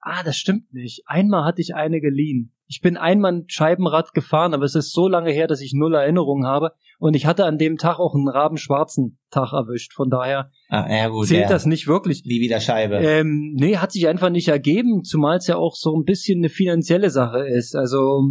Ah, 0.00 0.22
das 0.22 0.38
stimmt 0.38 0.72
nicht. 0.72 1.02
Einmal 1.04 1.44
hatte 1.44 1.60
ich 1.60 1.74
eine 1.74 2.00
geliehen. 2.00 2.54
Ich 2.70 2.82
bin 2.82 2.98
einmal 2.98 3.32
ein 3.32 3.44
Scheibenrad 3.48 4.12
gefahren, 4.12 4.52
aber 4.52 4.64
es 4.64 4.74
ist 4.74 4.92
so 4.92 5.08
lange 5.08 5.32
her, 5.32 5.46
dass 5.46 5.62
ich 5.62 5.72
null 5.74 5.94
Erinnerungen 5.94 6.46
habe. 6.46 6.72
Und 6.98 7.14
ich 7.14 7.24
hatte 7.24 7.46
an 7.46 7.56
dem 7.56 7.78
Tag 7.78 7.98
auch 7.98 8.14
einen 8.14 8.28
rabenschwarzen 8.28 9.18
Tag 9.30 9.52
erwischt. 9.54 9.94
Von 9.94 10.10
daher 10.10 10.50
ah, 10.68 10.86
ja, 10.90 11.08
gut, 11.08 11.28
zählt 11.28 11.44
ja. 11.44 11.48
das 11.48 11.64
nicht 11.64 11.86
wirklich. 11.86 12.24
Wie 12.26 12.40
wieder 12.40 12.60
Scheibe. 12.60 12.96
Ähm, 12.96 13.54
nee, 13.54 13.78
hat 13.78 13.92
sich 13.92 14.06
einfach 14.06 14.28
nicht 14.28 14.48
ergeben, 14.48 15.02
zumal 15.02 15.38
es 15.38 15.46
ja 15.46 15.56
auch 15.56 15.76
so 15.76 15.96
ein 15.96 16.04
bisschen 16.04 16.40
eine 16.40 16.50
finanzielle 16.50 17.08
Sache 17.08 17.48
ist. 17.48 17.74
Also 17.74 18.22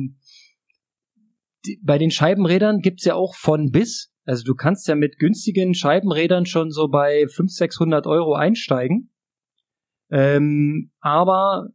die, 1.66 1.82
bei 1.84 1.98
den 1.98 2.12
Scheibenrädern 2.12 2.80
gibt's 2.80 3.06
ja 3.06 3.16
auch 3.16 3.34
von 3.36 3.72
bis. 3.72 4.12
Also 4.26 4.44
du 4.44 4.54
kannst 4.54 4.88
ja 4.88 4.96
mit 4.96 5.18
günstigen 5.18 5.74
Scheibenrädern 5.74 6.46
schon 6.46 6.70
so 6.70 6.90
bei 6.90 7.26
500, 7.28 7.50
600 7.50 8.08
Euro 8.08 8.36
einsteigen. 8.36 9.12
Ähm, 10.12 10.92
aber 11.00 11.70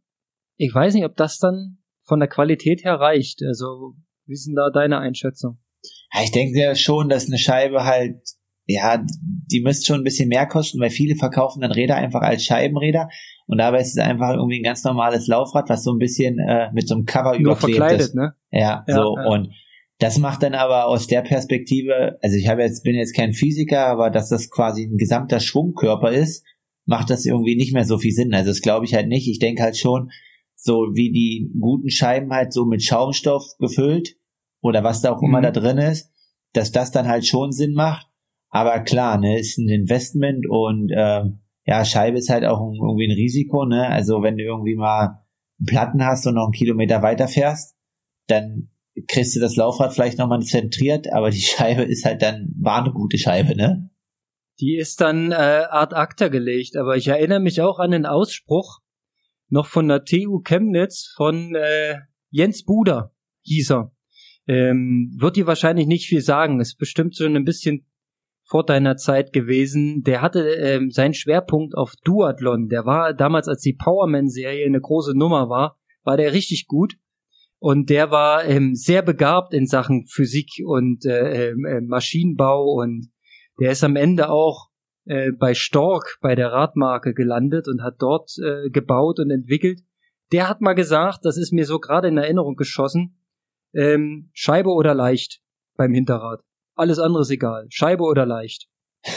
ich 0.57 0.73
weiß 0.73 0.93
nicht, 0.93 1.05
ob 1.05 1.15
das 1.15 1.39
dann 1.39 1.82
von 2.03 2.19
der 2.19 2.29
Qualität 2.29 2.83
her 2.83 2.95
reicht. 2.95 3.41
Also, 3.43 3.95
wie 4.25 4.33
ist 4.33 4.47
denn 4.47 4.55
da 4.55 4.69
deine 4.69 4.99
Einschätzung? 4.99 5.57
Ja, 6.13 6.23
ich 6.23 6.31
denke 6.31 6.59
ja 6.59 6.75
schon, 6.75 7.09
dass 7.09 7.27
eine 7.27 7.37
Scheibe 7.37 7.83
halt, 7.85 8.17
ja, 8.65 9.03
die 9.51 9.61
müsste 9.61 9.85
schon 9.85 10.01
ein 10.01 10.03
bisschen 10.03 10.29
mehr 10.29 10.45
kosten, 10.45 10.79
weil 10.79 10.89
viele 10.89 11.15
verkaufen 11.15 11.61
dann 11.61 11.71
Räder 11.71 11.95
einfach 11.95 12.21
als 12.21 12.45
Scheibenräder 12.45 13.09
und 13.47 13.57
dabei 13.57 13.81
ist 13.81 13.97
es 13.97 13.97
einfach 13.97 14.31
irgendwie 14.31 14.59
ein 14.59 14.63
ganz 14.63 14.83
normales 14.83 15.27
Laufrad, 15.27 15.69
was 15.69 15.83
so 15.83 15.91
ein 15.91 15.97
bisschen 15.97 16.39
äh, 16.39 16.71
mit 16.73 16.87
so 16.87 16.95
einem 16.95 17.05
Cover 17.05 17.37
Nur 17.37 17.57
überklebt 17.57 17.99
ist. 17.99 18.15
Ne? 18.15 18.33
Ja, 18.51 18.85
ja 18.87 18.95
so 18.95 19.17
ja. 19.17 19.25
und 19.27 19.49
das 19.99 20.17
macht 20.17 20.43
dann 20.43 20.53
aber 20.53 20.87
aus 20.87 21.07
der 21.07 21.21
Perspektive, 21.21 22.17
also 22.21 22.35
ich 22.35 22.47
habe 22.47 22.61
jetzt 22.61 22.83
bin 22.83 22.95
jetzt 22.95 23.15
kein 23.15 23.33
Physiker, 23.33 23.85
aber 23.85 24.09
dass 24.09 24.29
das 24.29 24.49
quasi 24.49 24.83
ein 24.83 24.97
gesamter 24.97 25.39
Schwungkörper 25.39 26.11
ist, 26.11 26.45
macht 26.85 27.09
das 27.09 27.25
irgendwie 27.25 27.55
nicht 27.55 27.73
mehr 27.73 27.85
so 27.85 27.97
viel 27.97 28.11
Sinn. 28.11 28.33
Also 28.33 28.49
das 28.49 28.61
glaube 28.61 28.85
ich 28.85 28.93
halt 28.93 29.07
nicht. 29.07 29.27
Ich 29.29 29.39
denke 29.39 29.63
halt 29.63 29.77
schon, 29.77 30.09
so 30.63 30.87
wie 30.93 31.11
die 31.11 31.51
guten 31.59 31.89
Scheiben 31.89 32.31
halt 32.31 32.53
so 32.53 32.65
mit 32.65 32.81
Schaumstoff 32.81 33.43
gefüllt 33.59 34.15
oder 34.61 34.81
was 34.81 35.01
da 35.01 35.11
auch 35.11 35.21
mhm. 35.21 35.27
immer 35.27 35.41
da 35.41 35.51
drin 35.51 35.77
ist, 35.77 36.09
dass 36.53 36.71
das 36.71 36.91
dann 36.91 37.07
halt 37.07 37.25
schon 37.27 37.51
Sinn 37.51 37.73
macht. 37.73 38.07
Aber 38.49 38.79
klar, 38.79 39.17
ne, 39.17 39.37
ist 39.37 39.57
ein 39.57 39.67
Investment 39.67 40.45
und 40.49 40.89
äh, 40.91 41.23
ja, 41.65 41.83
Scheibe 41.83 42.17
ist 42.17 42.29
halt 42.29 42.45
auch 42.45 42.61
irgendwie 42.61 43.07
ein 43.07 43.15
Risiko, 43.15 43.65
ne? 43.65 43.87
Also 43.89 44.21
wenn 44.21 44.37
du 44.37 44.43
irgendwie 44.43 44.75
mal 44.75 45.25
einen 45.59 45.65
Platten 45.65 46.05
hast 46.05 46.25
und 46.27 46.35
noch 46.35 46.45
einen 46.45 46.53
Kilometer 46.53 47.01
weiter 47.01 47.27
fährst, 47.27 47.75
dann 48.27 48.69
kriegst 49.07 49.35
du 49.35 49.41
das 49.41 49.57
Laufrad 49.57 49.93
vielleicht 49.93 50.17
nochmal 50.17 50.43
zentriert, 50.43 51.11
aber 51.11 51.29
die 51.29 51.41
Scheibe 51.41 51.81
ist 51.83 52.05
halt 52.05 52.21
dann, 52.21 52.53
war 52.57 52.81
eine 52.83 52.93
gute 52.93 53.17
Scheibe, 53.17 53.53
ne? 53.55 53.89
Die 54.61 54.77
ist 54.77 55.01
dann 55.01 55.31
äh, 55.31 55.35
Art 55.35 55.93
Akta 55.93 56.29
gelegt, 56.29 56.77
aber 56.77 56.95
ich 56.95 57.07
erinnere 57.07 57.41
mich 57.41 57.59
auch 57.59 57.79
an 57.79 57.91
den 57.91 58.05
Ausspruch, 58.05 58.82
noch 59.53 59.67
von 59.67 59.87
der 59.87 60.03
TU 60.03 60.41
Chemnitz 60.41 61.13
von 61.15 61.53
äh, 61.53 61.99
Jens 62.31 62.63
Buder, 62.63 63.13
hieß 63.43 63.71
er. 63.71 63.95
Ähm, 64.47 65.15
wird 65.15 65.35
dir 65.35 65.45
wahrscheinlich 65.45 65.85
nicht 65.85 66.07
viel 66.07 66.21
sagen. 66.21 66.59
Ist 66.59 66.77
bestimmt 66.77 67.15
schon 67.15 67.35
ein 67.35 67.45
bisschen 67.45 67.85
vor 68.41 68.65
deiner 68.65 68.97
Zeit 68.97 69.31
gewesen. 69.31 70.01
Der 70.01 70.21
hatte 70.21 70.41
ähm, 70.55 70.89
seinen 70.89 71.13
Schwerpunkt 71.13 71.77
auf 71.77 71.93
Duathlon. 72.03 72.67
Der 72.67 72.85
war 72.85 73.13
damals, 73.13 73.47
als 73.47 73.61
die 73.61 73.73
Powerman-Serie 73.73 74.65
eine 74.65 74.81
große 74.81 75.15
Nummer 75.15 75.49
war, 75.49 75.77
war 76.03 76.17
der 76.17 76.33
richtig 76.33 76.65
gut. 76.67 76.95
Und 77.59 77.91
der 77.91 78.09
war 78.09 78.43
ähm, 78.45 78.73
sehr 78.73 79.03
begabt 79.03 79.53
in 79.53 79.67
Sachen 79.67 80.05
Physik 80.07 80.49
und 80.65 81.05
äh, 81.05 81.51
äh, 81.51 81.81
Maschinenbau 81.81 82.81
und 82.81 83.11
der 83.59 83.71
ist 83.71 83.83
am 83.83 83.95
Ende 83.95 84.29
auch 84.29 84.72
äh, 85.05 85.31
bei 85.31 85.53
Stork 85.53 86.17
bei 86.21 86.35
der 86.35 86.51
Radmarke 86.51 87.13
gelandet 87.13 87.67
und 87.67 87.81
hat 87.81 87.95
dort 87.99 88.31
äh, 88.39 88.69
gebaut 88.69 89.19
und 89.19 89.31
entwickelt. 89.31 89.81
Der 90.31 90.49
hat 90.49 90.61
mal 90.61 90.73
gesagt, 90.73 91.19
das 91.23 91.37
ist 91.37 91.51
mir 91.51 91.65
so 91.65 91.79
gerade 91.79 92.07
in 92.07 92.17
Erinnerung 92.17 92.55
geschossen, 92.55 93.19
ähm, 93.73 94.29
Scheibe 94.33 94.69
oder 94.69 94.93
leicht 94.93 95.41
beim 95.75 95.93
Hinterrad. 95.93 96.41
Alles 96.75 96.99
andere 96.99 97.21
ist 97.21 97.29
egal. 97.29 97.67
Scheibe 97.69 98.03
oder 98.03 98.25
leicht. 98.25 98.67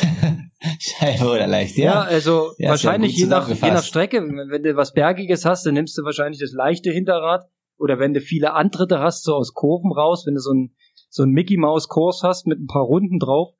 Scheibe 0.80 1.26
oder 1.26 1.47
leicht, 1.47 1.76
ja. 1.76 1.84
Ja, 1.84 2.01
also 2.03 2.53
ja, 2.59 2.70
wahrscheinlich 2.70 3.16
je 3.16 3.26
nach, 3.26 3.49
je 3.49 3.70
nach 3.70 3.84
Strecke, 3.84 4.20
wenn 4.20 4.62
du 4.62 4.76
was 4.76 4.93
Bergiges 4.93 5.45
hast, 5.45 5.64
dann 5.64 5.74
nimmst 5.74 5.97
du 5.97 6.03
wahrscheinlich 6.03 6.41
das 6.41 6.53
leichte 6.53 6.91
Hinterrad. 6.91 7.49
Oder 7.78 7.99
wenn 7.99 8.14
du 8.14 8.20
viele 8.20 8.55
Antritte 8.55 9.01
hast, 9.01 9.24
so 9.24 9.34
aus 9.34 9.53
Kurven 9.53 9.93
raus, 9.93 10.24
wenn 10.26 10.34
du 10.34 10.41
so 10.41 10.53
ein, 10.53 10.74
so 11.09 11.22
ein 11.22 11.30
Mickey 11.30 11.57
Maus 11.57 11.89
Kurs 11.89 12.22
hast 12.22 12.47
mit 12.47 12.59
ein 12.59 12.66
paar 12.66 12.82
Runden 12.82 13.18
drauf. 13.18 13.55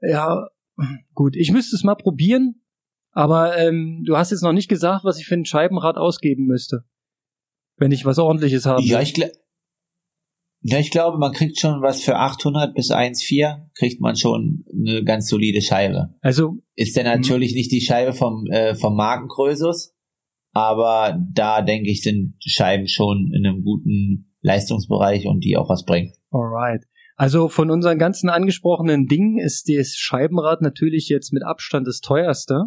Ja, 0.00 0.48
Gut, 1.14 1.36
ich 1.36 1.52
müsste 1.52 1.76
es 1.76 1.84
mal 1.84 1.94
probieren, 1.94 2.62
aber 3.12 3.56
ähm, 3.56 4.02
du 4.04 4.16
hast 4.16 4.30
jetzt 4.30 4.42
noch 4.42 4.52
nicht 4.52 4.68
gesagt, 4.68 5.04
was 5.04 5.18
ich 5.18 5.26
für 5.26 5.34
ein 5.34 5.46
Scheibenrad 5.46 5.96
ausgeben 5.96 6.46
müsste. 6.46 6.84
Wenn 7.78 7.92
ich 7.92 8.04
was 8.04 8.18
ordentliches 8.18 8.66
habe. 8.66 8.82
Ja, 8.82 9.00
ich 9.00 9.14
glaube. 9.14 9.32
Ja, 10.62 10.78
ich 10.78 10.90
glaube, 10.90 11.18
man 11.18 11.32
kriegt 11.32 11.60
schon 11.60 11.80
was 11.80 12.02
für 12.02 12.16
800 12.16 12.74
bis 12.74 12.90
1,4 12.90 13.68
kriegt 13.74 14.00
man 14.00 14.16
schon 14.16 14.64
eine 14.72 15.04
ganz 15.04 15.28
solide 15.28 15.62
Scheibe. 15.62 16.14
Also 16.22 16.56
ist 16.74 16.96
dann 16.96 17.04
natürlich 17.04 17.54
nicht 17.54 17.70
die 17.70 17.82
Scheibe 17.82 18.14
vom 18.14 18.46
äh, 18.46 18.74
vom 18.74 18.96
Markenkrösus, 18.96 19.94
aber 20.52 21.22
da 21.32 21.62
denke 21.62 21.90
ich 21.90 22.02
sind 22.02 22.34
Scheiben 22.40 22.88
schon 22.88 23.32
in 23.32 23.46
einem 23.46 23.62
guten 23.62 24.34
Leistungsbereich 24.40 25.26
und 25.26 25.44
die 25.44 25.56
auch 25.56 25.68
was 25.68 25.84
bringen. 25.84 26.14
Alright. 26.30 26.84
Also 27.16 27.48
von 27.48 27.70
unseren 27.70 27.98
ganzen 27.98 28.28
angesprochenen 28.28 29.06
Dingen 29.06 29.38
ist 29.38 29.68
das 29.68 29.94
Scheibenrad 29.96 30.60
natürlich 30.62 31.08
jetzt 31.08 31.32
mit 31.32 31.42
Abstand 31.42 31.86
das 31.86 32.00
teuerste, 32.00 32.66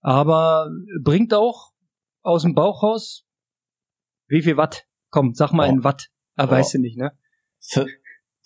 aber 0.00 0.70
bringt 1.02 1.34
auch 1.34 1.72
aus 2.22 2.42
dem 2.42 2.54
Bauch 2.54 2.82
raus 2.82 3.26
wie 4.28 4.42
viel 4.42 4.56
Watt? 4.56 4.86
Komm, 5.10 5.34
sag 5.34 5.52
mal 5.52 5.68
oh. 5.68 5.72
in 5.72 5.84
Watt. 5.84 6.08
Ah, 6.34 6.46
oh. 6.46 6.50
weißt 6.50 6.74
du 6.74 6.78
nicht, 6.78 6.98
ne? 6.98 7.12
F 7.60 7.86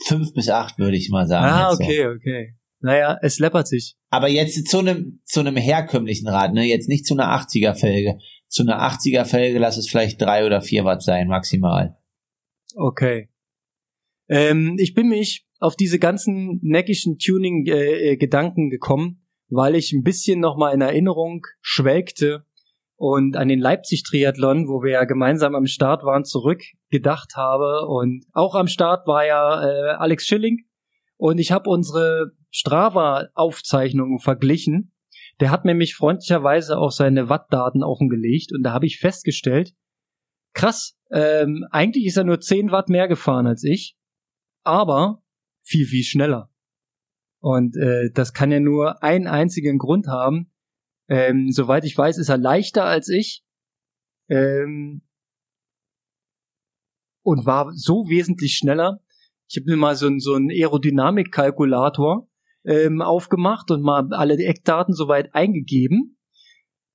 fünf 0.07 0.33
bis 0.33 0.49
acht 0.49 0.79
würde 0.79 0.97
ich 0.97 1.11
mal 1.11 1.27
sagen. 1.27 1.47
Ah, 1.47 1.73
okay, 1.73 2.05
so. 2.05 2.11
okay. 2.11 2.57
Naja, 2.81 3.19
es 3.21 3.39
läppert 3.39 3.69
sich. 3.69 3.97
Aber 4.09 4.29
jetzt 4.29 4.67
zu 4.69 4.79
einem 4.79 5.21
zu 5.25 5.41
einem 5.41 5.57
herkömmlichen 5.57 6.29
Rad, 6.29 6.53
ne? 6.55 6.65
Jetzt 6.65 6.89
nicht 6.89 7.07
zu 7.07 7.15
einer 7.15 7.35
80er 7.35 7.75
Felge. 7.75 8.19
Zu 8.49 8.63
einer 8.63 8.81
80er 8.83 9.25
Felge 9.25 9.59
lass 9.59 9.77
es 9.77 9.89
vielleicht 9.89 10.21
drei 10.21 10.47
oder 10.47 10.61
vier 10.61 10.85
Watt 10.85 11.03
sein, 11.03 11.29
maximal. 11.29 11.99
Okay. 12.75 13.29
Ähm, 14.31 14.77
ich 14.79 14.95
bin 14.95 15.09
mich 15.09 15.45
auf 15.59 15.77
diese 15.77 15.99
ganzen 15.99 16.61
neckischen 16.63 17.19
Tuning-Gedanken 17.19 18.69
äh, 18.69 18.71
gekommen, 18.71 19.27
weil 19.49 19.75
ich 19.75 19.93
ein 19.93 20.05
bisschen 20.05 20.41
nochmal 20.41 20.73
in 20.73 20.81
Erinnerung 20.81 21.45
schwelgte 21.61 22.47
und 22.97 23.37
an 23.37 23.49
den 23.49 23.59
Leipzig-Triathlon, 23.59 24.69
wo 24.69 24.83
wir 24.83 24.93
ja 24.93 25.05
gemeinsam 25.05 25.55
am 25.55 25.67
Start 25.67 26.05
waren, 26.05 26.25
zurückgedacht 26.25 27.35
habe. 27.35 27.87
Und 27.89 28.25
auch 28.33 28.55
am 28.55 28.69
Start 28.69 29.07
war 29.09 29.27
ja 29.27 29.63
äh, 29.63 29.97
Alex 29.97 30.27
Schilling. 30.27 30.65
Und 31.17 31.39
ich 31.39 31.51
habe 31.51 31.69
unsere 31.69 32.33
Strava-Aufzeichnungen 32.51 34.21
verglichen. 34.21 34.93
Der 35.41 35.51
hat 35.51 35.65
nämlich 35.65 35.95
freundlicherweise 35.97 36.79
auch 36.79 36.93
seine 36.93 37.29
Wattdaten 37.29 37.83
offengelegt 37.83 38.53
und 38.53 38.63
da 38.63 38.73
habe 38.73 38.87
ich 38.87 38.99
festgestellt, 38.99 39.73
krass, 40.53 40.99
ähm, 41.11 41.65
eigentlich 41.71 42.05
ist 42.05 42.19
er 42.19 42.25
nur 42.25 42.41
10 42.41 42.71
Watt 42.71 42.91
mehr 42.91 43.09
gefahren 43.09 43.47
als 43.47 43.65
ich, 43.65 43.97
aber 44.65 45.23
viel, 45.63 45.87
viel 45.87 46.05
schneller. 46.05 46.51
Und 47.41 47.77
äh, 47.77 48.11
das 48.13 48.33
kann 48.33 48.53
ja 48.53 48.61
nur 48.61 49.03
einen 49.03 49.27
einzigen 49.27 49.79
Grund 49.79 50.07
haben, 50.07 50.53
ähm, 51.09 51.51
soweit 51.51 51.85
ich 51.85 51.97
weiß, 51.97 52.19
ist 52.19 52.29
er 52.29 52.39
leichter 52.39 52.85
als 52.85 53.09
ich. 53.09 53.45
Ähm, 54.29 55.03
und 57.23 57.47
war 57.47 57.73
so 57.75 58.09
wesentlich 58.09 58.57
schneller. 58.57 59.01
Ich 59.49 59.57
habe 59.57 59.71
mir 59.71 59.77
mal 59.77 59.97
so, 59.97 60.09
so 60.19 60.35
einen 60.35 60.51
Aerodynamikkalkulator 60.51 62.29
ähm, 62.65 63.03
aufgemacht 63.03 63.71
und 63.71 63.83
mal 63.83 64.13
alle 64.13 64.37
Eckdaten 64.39 64.95
soweit 64.95 65.35
eingegeben. 65.35 66.17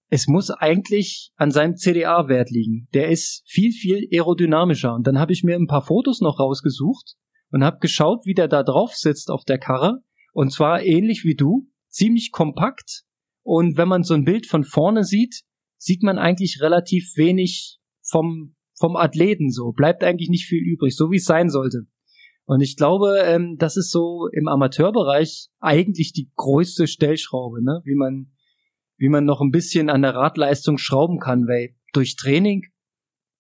Es 0.10 0.28
muss 0.28 0.50
eigentlich 0.50 1.32
an 1.36 1.52
seinem 1.52 1.76
CDA-Wert 1.76 2.52
liegen. 2.52 2.88
Der 2.94 3.10
ist 3.10 3.44
viel, 3.46 3.72
viel 3.72 4.08
aerodynamischer. 4.12 4.94
Und 4.94 5.08
dann 5.08 5.20
habe 5.20 5.34
ich 5.34 5.44
mir 5.44 5.56
ein 5.56 5.68
paar 5.68 5.86
Fotos 5.86 6.22
noch 6.22 6.40
rausgesucht 6.40 7.16
und 7.56 7.64
habe 7.64 7.80
geschaut, 7.80 8.26
wie 8.26 8.34
der 8.34 8.50
da 8.50 8.64
drauf 8.64 8.96
sitzt 8.96 9.32
auf 9.32 9.46
der 9.46 9.58
Karre. 9.58 10.04
Und 10.34 10.52
zwar 10.52 10.84
ähnlich 10.84 11.24
wie 11.24 11.36
du, 11.36 11.70
ziemlich 11.88 12.34
kompakt, 12.34 13.06
und 13.44 13.78
wenn 13.78 13.88
man 13.88 14.04
so 14.04 14.14
ein 14.14 14.26
Bild 14.26 14.46
von 14.46 14.66
vorne 14.66 15.06
sieht, 15.06 15.44
sieht 15.78 16.04
man 16.04 16.18
eigentlich 16.18 16.60
relativ 16.60 17.14
wenig 17.16 17.78
vom, 18.02 18.56
vom 18.78 18.98
Athleten 18.98 19.52
so. 19.52 19.72
Bleibt 19.72 20.04
eigentlich 20.04 20.28
nicht 20.28 20.48
viel 20.48 20.62
übrig, 20.62 20.98
so 20.98 21.12
wie 21.12 21.16
es 21.16 21.24
sein 21.24 21.50
sollte. 21.50 21.84
Und 22.44 22.60
ich 22.60 22.76
glaube, 22.76 23.22
ähm, 23.24 23.56
das 23.58 23.78
ist 23.78 23.90
so 23.90 24.28
im 24.34 24.50
Amateurbereich 24.50 25.48
eigentlich 25.62 26.12
die 26.12 26.30
größte 26.36 26.88
Stellschraube, 26.88 27.64
ne? 27.64 27.80
wie 27.86 27.96
man, 27.96 28.34
wie 28.98 29.08
man 29.08 29.24
noch 29.24 29.40
ein 29.40 29.52
bisschen 29.52 29.90
an 29.90 30.02
der 30.02 30.14
Radleistung 30.14 30.78
schrauben 30.78 31.20
kann, 31.20 31.48
weil 31.48 31.74
durch 31.94 32.18
Training 32.18 32.64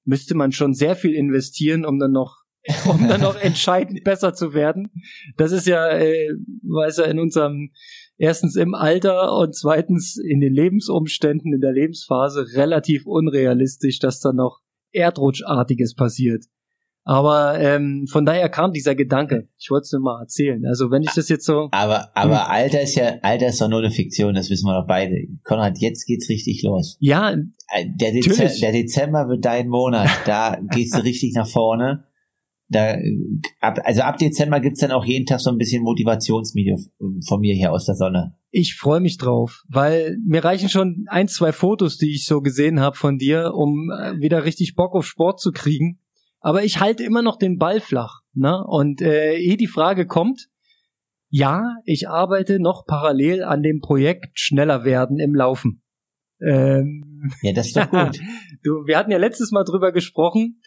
müsste 0.06 0.36
man 0.36 0.54
schon 0.54 0.74
sehr 0.74 0.96
viel 0.96 1.14
investieren, 1.14 1.84
um 1.84 2.00
dann 2.00 2.14
noch 2.14 2.45
um 2.86 3.08
dann 3.08 3.22
noch 3.22 3.36
entscheidend 3.42 4.04
besser 4.04 4.34
zu 4.34 4.54
werden. 4.54 4.90
Das 5.38 5.52
ist 5.52 5.68
ja, 5.68 5.88
äh, 5.90 6.30
weiß 6.64 7.00
er, 7.00 7.08
in 7.10 7.20
unserem 7.20 7.72
erstens 8.18 8.56
im 8.56 8.74
Alter 8.74 9.38
und 9.38 9.56
zweitens 9.56 10.18
in 10.18 10.40
den 10.40 10.54
Lebensumständen, 10.54 11.54
in 11.54 11.62
der 11.62 11.74
Lebensphase 11.74 12.46
relativ 12.56 13.06
unrealistisch, 13.06 14.00
dass 14.00 14.20
da 14.20 14.32
noch 14.32 14.62
Erdrutschartiges 14.92 15.96
passiert. 15.96 16.46
Aber 17.08 17.60
ähm, 17.60 18.08
von 18.10 18.26
daher 18.26 18.50
kam 18.50 18.74
dieser 18.74 18.96
Gedanke. 18.96 19.48
Ich 19.60 19.70
wollte 19.70 19.84
es 19.84 19.92
nur 19.92 20.02
mal 20.02 20.22
erzählen. 20.22 20.66
Also 20.66 20.90
wenn 20.90 21.04
ich 21.04 21.14
das 21.14 21.30
jetzt 21.30 21.46
so. 21.46 21.68
Aber 21.70 22.10
aber 22.16 22.46
hm. 22.46 22.52
Alter 22.52 22.82
ist 22.82 22.96
ja 22.96 23.20
Alter 23.22 23.50
ist 23.50 23.62
doch 23.62 23.70
nur 23.70 23.78
eine 23.80 23.92
Fiktion. 23.92 24.34
Das 24.34 24.50
wissen 24.50 24.66
wir 24.66 24.80
doch 24.80 24.88
beide. 24.88 25.16
Konrad, 25.44 25.78
jetzt 25.78 26.08
geht's 26.08 26.30
richtig 26.30 26.64
los. 26.64 26.98
Ja. 27.00 27.32
Äh, 27.32 27.86
der, 27.94 28.12
Dez 28.12 28.60
der 28.60 28.72
Dezember 28.72 29.30
wird 29.30 29.46
dein 29.46 29.68
Monat. 29.68 30.10
Da 30.26 30.58
gehst 30.72 30.96
du 30.96 31.04
richtig 31.04 31.34
nach 31.36 31.48
vorne 31.48 32.06
da, 32.68 32.98
ab, 33.60 33.80
also 33.84 34.02
ab 34.02 34.18
Dezember 34.18 34.60
gibt's 34.60 34.80
dann 34.80 34.92
auch 34.92 35.06
jeden 35.06 35.26
Tag 35.26 35.40
so 35.40 35.52
ein 35.52 35.58
bisschen 35.58 35.84
Motivationsvideo 35.84 36.78
von 37.28 37.40
mir 37.40 37.54
hier 37.54 37.72
aus 37.72 37.86
der 37.86 37.96
Sonne. 37.96 38.36
Ich 38.50 38.76
freue 38.76 39.02
mich 39.02 39.18
drauf, 39.18 39.64
weil 39.68 40.18
mir 40.26 40.44
reichen 40.44 40.70
schon 40.70 41.06
ein, 41.10 41.28
zwei 41.28 41.52
Fotos, 41.52 41.98
die 41.98 42.14
ich 42.14 42.26
so 42.26 42.42
gesehen 42.42 42.80
habe 42.80 42.96
von 42.96 43.18
dir, 43.18 43.54
um 43.54 43.92
äh, 43.92 44.20
wieder 44.20 44.46
richtig 44.46 44.76
Bock 44.76 44.96
auf 44.96 45.06
Sport 45.06 45.40
zu 45.40 45.52
kriegen. 45.52 46.00
Aber 46.40 46.64
ich 46.64 46.80
halte 46.80 47.04
immer 47.04 47.22
noch 47.22 47.38
den 47.38 47.58
Ball 47.58 47.82
flach. 47.82 48.22
Ne? 48.34 48.64
Und 48.66 49.02
äh, 49.02 49.36
ehe 49.36 49.58
die 49.58 49.68
Frage 49.68 50.06
kommt, 50.06 50.48
ja, 51.30 51.76
ich 51.86 52.08
arbeite 52.08 52.60
noch 52.60 52.86
parallel 52.86 53.44
an 53.44 53.62
dem 53.62 53.82
Projekt 53.82 54.40
Schneller 54.40 54.86
werden 54.86 55.20
im 55.20 55.36
Laufen. 55.36 55.82
Ähm, 56.42 57.32
ja, 57.42 57.54
das 57.54 57.68
ist 57.68 57.78
doch 57.78 57.90
gut. 57.90 58.20
du, 58.64 58.86
wir 58.86 58.98
hatten 58.98 59.12
ja 59.12 59.18
letztes 59.18 59.52
Mal 59.52 59.64
drüber 59.64 59.92
gesprochen, 59.92 60.62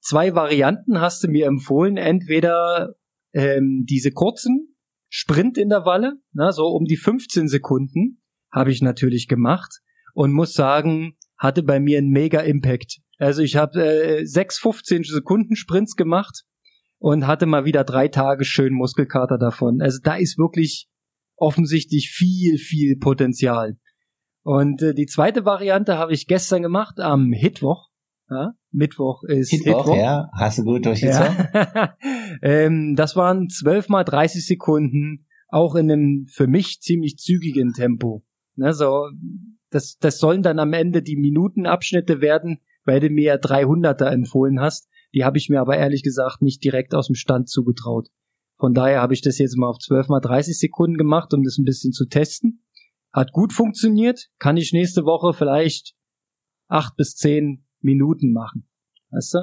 zwei 0.00 0.34
Varianten 0.34 1.00
hast 1.00 1.22
du 1.24 1.28
mir 1.28 1.46
empfohlen. 1.46 1.96
Entweder 1.96 2.94
ähm, 3.32 3.84
diese 3.88 4.10
kurzen 4.10 4.76
Sprintintervalle, 5.08 6.14
na, 6.32 6.52
so 6.52 6.66
um 6.66 6.84
die 6.84 6.96
15 6.96 7.48
Sekunden, 7.48 8.22
habe 8.52 8.70
ich 8.70 8.82
natürlich 8.82 9.28
gemacht 9.28 9.80
und 10.14 10.32
muss 10.32 10.52
sagen, 10.52 11.16
hatte 11.36 11.62
bei 11.62 11.80
mir 11.80 11.98
einen 11.98 12.10
mega 12.10 12.40
Impact. 12.40 13.00
Also 13.18 13.42
ich 13.42 13.56
habe 13.56 13.82
äh, 13.82 14.24
sechs 14.26 14.58
15 14.58 15.04
Sekunden 15.04 15.56
Sprints 15.56 15.96
gemacht 15.96 16.44
und 16.98 17.26
hatte 17.26 17.46
mal 17.46 17.64
wieder 17.64 17.84
drei 17.84 18.08
Tage 18.08 18.44
schön 18.44 18.72
Muskelkater 18.72 19.38
davon. 19.38 19.80
Also 19.80 19.98
da 20.02 20.16
ist 20.16 20.38
wirklich 20.38 20.88
offensichtlich 21.36 22.10
viel, 22.10 22.58
viel 22.58 22.96
Potenzial. 22.96 23.76
Und 24.42 24.82
äh, 24.82 24.94
die 24.94 25.06
zweite 25.06 25.44
Variante 25.44 25.98
habe 25.98 26.12
ich 26.12 26.26
gestern 26.26 26.62
gemacht 26.62 27.00
am 27.00 27.26
Mittwoch. 27.26 27.88
Ja, 28.28 28.52
Mittwoch 28.76 29.22
ist 29.24 29.52
Mittwoch, 29.52 29.86
Mittwoch. 29.86 29.96
ja. 29.96 30.30
Hast 30.32 30.58
du 30.58 30.64
gut 30.64 30.84
durchgezogen? 30.84 31.48
Ja. 31.54 31.96
ähm, 32.42 32.94
das 32.94 33.16
waren 33.16 33.48
zwölf 33.48 33.88
mal 33.88 34.04
30 34.04 34.46
Sekunden, 34.46 35.26
auch 35.48 35.74
in 35.74 35.90
einem 35.90 36.26
für 36.28 36.46
mich 36.46 36.80
ziemlich 36.80 37.16
zügigen 37.16 37.72
Tempo. 37.72 38.22
Ne, 38.54 38.72
so, 38.72 39.08
das, 39.70 39.96
das 39.98 40.18
sollen 40.18 40.42
dann 40.42 40.58
am 40.58 40.72
Ende 40.72 41.02
die 41.02 41.16
Minutenabschnitte 41.16 42.20
werden, 42.20 42.60
weil 42.84 43.00
du 43.00 43.08
mir 43.08 43.24
ja 43.24 43.34
300er 43.36 44.10
empfohlen 44.10 44.60
hast. 44.60 44.88
Die 45.14 45.24
habe 45.24 45.38
ich 45.38 45.48
mir 45.48 45.60
aber 45.60 45.76
ehrlich 45.76 46.02
gesagt 46.02 46.42
nicht 46.42 46.62
direkt 46.62 46.94
aus 46.94 47.06
dem 47.06 47.16
Stand 47.16 47.48
zugetraut. 47.48 48.08
Von 48.58 48.74
daher 48.74 49.00
habe 49.00 49.14
ich 49.14 49.22
das 49.22 49.38
jetzt 49.38 49.56
mal 49.56 49.68
auf 49.68 49.78
12 49.78 50.08
mal 50.08 50.20
30 50.20 50.58
Sekunden 50.58 50.96
gemacht, 50.96 51.32
um 51.34 51.42
das 51.42 51.58
ein 51.58 51.64
bisschen 51.64 51.92
zu 51.92 52.06
testen. 52.06 52.62
Hat 53.12 53.32
gut 53.32 53.52
funktioniert. 53.52 54.28
Kann 54.38 54.56
ich 54.56 54.72
nächste 54.72 55.04
Woche 55.04 55.32
vielleicht 55.32 55.94
acht 56.68 56.96
bis 56.96 57.14
zehn 57.14 57.65
Minuten 57.80 58.32
machen. 58.32 58.68
Weißt 59.10 59.34
du? 59.34 59.38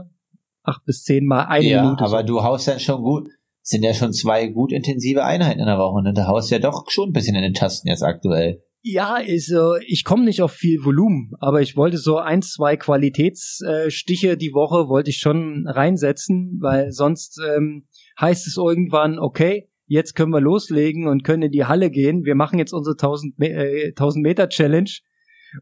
Acht 0.63 0.85
bis 0.85 1.03
zehn 1.03 1.25
mal 1.25 1.45
eine 1.45 1.65
ja, 1.65 1.83
Minute. 1.83 2.03
aber 2.03 2.23
du 2.23 2.41
haust 2.43 2.67
dann 2.67 2.79
schon 2.79 3.01
gut, 3.01 3.27
sind 3.61 3.83
ja 3.83 3.93
schon 3.93 4.13
zwei 4.13 4.47
gut 4.47 4.71
intensive 4.71 5.23
Einheiten 5.23 5.59
in 5.59 5.65
der 5.65 5.77
Woche, 5.77 6.03
ne? 6.03 6.13
Da 6.13 6.27
haust 6.27 6.51
ja 6.51 6.59
doch 6.59 6.89
schon 6.89 7.09
ein 7.09 7.13
bisschen 7.13 7.35
in 7.35 7.41
den 7.41 7.53
Tasten 7.53 7.87
jetzt 7.87 8.03
aktuell. 8.03 8.63
Ja, 8.85 9.17
ist, 9.17 9.49
äh, 9.49 9.81
ich 9.87 10.03
komme 10.03 10.25
nicht 10.25 10.41
auf 10.41 10.51
viel 10.51 10.83
Volumen, 10.83 11.31
aber 11.39 11.61
ich 11.61 11.77
wollte 11.77 11.97
so 11.97 12.17
ein, 12.17 12.41
zwei 12.41 12.75
Qualitätsstiche 12.75 14.35
die 14.35 14.51
Woche 14.53 14.89
wollte 14.89 15.09
ich 15.09 15.19
schon 15.19 15.65
reinsetzen, 15.67 16.59
weil 16.61 16.91
sonst 16.91 17.39
ähm, 17.55 17.87
heißt 18.19 18.45
es 18.45 18.57
irgendwann, 18.57 19.19
okay, 19.19 19.69
jetzt 19.85 20.15
können 20.15 20.33
wir 20.33 20.41
loslegen 20.41 21.07
und 21.07 21.23
können 21.23 21.43
in 21.43 21.51
die 21.51 21.63
Halle 21.63 21.91
gehen. 21.91 22.25
Wir 22.25 22.35
machen 22.35 22.59
jetzt 22.59 22.73
unsere 22.73 22.95
1000, 22.95 23.35
äh, 23.39 23.87
1000 23.89 24.21
Meter 24.21 24.49
Challenge 24.49 24.91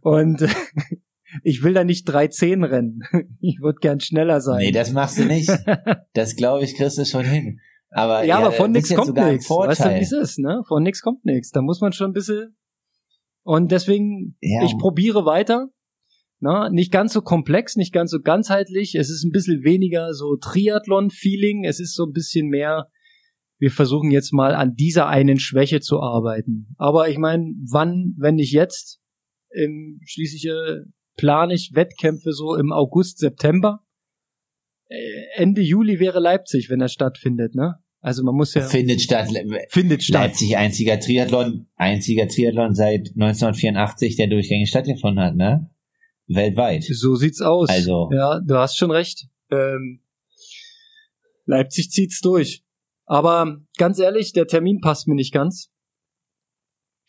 und 0.01 0.41
ich 1.43 1.63
will 1.63 1.73
da 1.73 1.83
nicht 1.83 2.07
3-10 2.09 2.69
rennen. 2.69 3.01
Ich 3.39 3.59
würde 3.61 3.79
gern 3.79 3.99
schneller 3.99 4.41
sein. 4.41 4.59
Nee, 4.59 4.71
das 4.71 4.91
machst 4.91 5.17
du 5.17 5.25
nicht. 5.25 5.49
Das 6.13 6.35
glaube 6.35 6.63
ich, 6.63 6.75
kriegst 6.75 6.97
du 6.97 7.05
schon 7.05 7.25
hin. 7.25 7.59
Aber, 7.89 8.19
ja, 8.19 8.25
ja 8.25 8.37
aber 8.37 8.51
von 8.51 8.71
nix 8.71 8.93
kommt 8.93 9.15
nichts. 9.15 9.49
Weißt 9.49 9.85
du, 9.85 9.89
wie 9.89 10.01
es 10.01 10.11
ist, 10.11 10.39
ne? 10.39 10.61
Von 10.67 10.83
nix 10.83 11.01
kommt 11.01 11.25
nichts. 11.25 11.51
Da 11.51 11.61
muss 11.61 11.81
man 11.81 11.91
schon 11.91 12.11
ein 12.11 12.13
bisschen. 12.13 12.55
Und 13.43 13.71
deswegen, 13.71 14.37
ja. 14.41 14.63
ich 14.63 14.77
probiere 14.77 15.25
weiter. 15.25 15.69
Na, 16.39 16.69
nicht 16.69 16.91
ganz 16.91 17.13
so 17.13 17.21
komplex, 17.21 17.75
nicht 17.75 17.93
ganz 17.93 18.11
so 18.11 18.19
ganzheitlich. 18.19 18.95
Es 18.95 19.09
ist 19.09 19.23
ein 19.23 19.31
bisschen 19.31 19.63
weniger 19.63 20.13
so 20.13 20.37
Triathlon-Feeling. 20.37 21.65
Es 21.65 21.79
ist 21.79 21.95
so 21.95 22.05
ein 22.05 22.13
bisschen 22.13 22.47
mehr, 22.47 22.87
wir 23.59 23.69
versuchen 23.69 24.09
jetzt 24.09 24.33
mal 24.33 24.55
an 24.55 24.73
dieser 24.73 25.07
einen 25.07 25.37
Schwäche 25.37 25.81
zu 25.81 25.99
arbeiten. 25.99 26.73
Aber 26.77 27.09
ich 27.09 27.19
meine, 27.19 27.53
wann, 27.69 28.15
wenn 28.17 28.35
nicht 28.35 28.53
jetzt? 28.53 28.99
Ähm, 29.53 29.99
schließlich 30.03 30.47
äh, 30.47 30.77
plane 31.17 31.53
ich 31.53 31.71
Wettkämpfe 31.73 32.33
so 32.33 32.55
im 32.55 32.71
August, 32.71 33.19
September. 33.19 33.83
Äh, 34.87 34.95
Ende 35.35 35.61
Juli 35.61 35.99
wäre 35.99 36.19
Leipzig, 36.19 36.69
wenn 36.69 36.81
er 36.81 36.89
stattfindet, 36.89 37.55
ne? 37.55 37.75
Also 38.01 38.23
man 38.23 38.35
muss 38.35 38.53
ja. 38.55 38.61
Findet 38.63 39.01
statt. 39.01 39.29
Findet 39.69 40.03
statt. 40.03 40.21
Leipzig 40.21 40.57
einziger 40.57 40.99
Triathlon, 40.99 41.67
einziger 41.75 42.27
Triathlon 42.27 42.73
seit 42.73 43.09
1984, 43.09 44.15
der 44.15 44.27
durchgängig 44.27 44.69
stattgefunden 44.69 45.23
hat, 45.23 45.35
ne? 45.35 45.69
Weltweit. 46.27 46.83
So 46.83 47.15
sieht's 47.15 47.41
aus. 47.41 47.69
Also. 47.69 48.09
Ja, 48.11 48.39
du 48.39 48.55
hast 48.55 48.77
schon 48.77 48.91
recht. 48.91 49.27
Ähm, 49.51 50.01
Leipzig 51.45 51.91
zieht's 51.91 52.21
durch. 52.21 52.63
Aber 53.05 53.57
ganz 53.77 53.99
ehrlich, 53.99 54.33
der 54.33 54.47
Termin 54.47 54.79
passt 54.79 55.07
mir 55.07 55.15
nicht 55.15 55.33
ganz. 55.33 55.69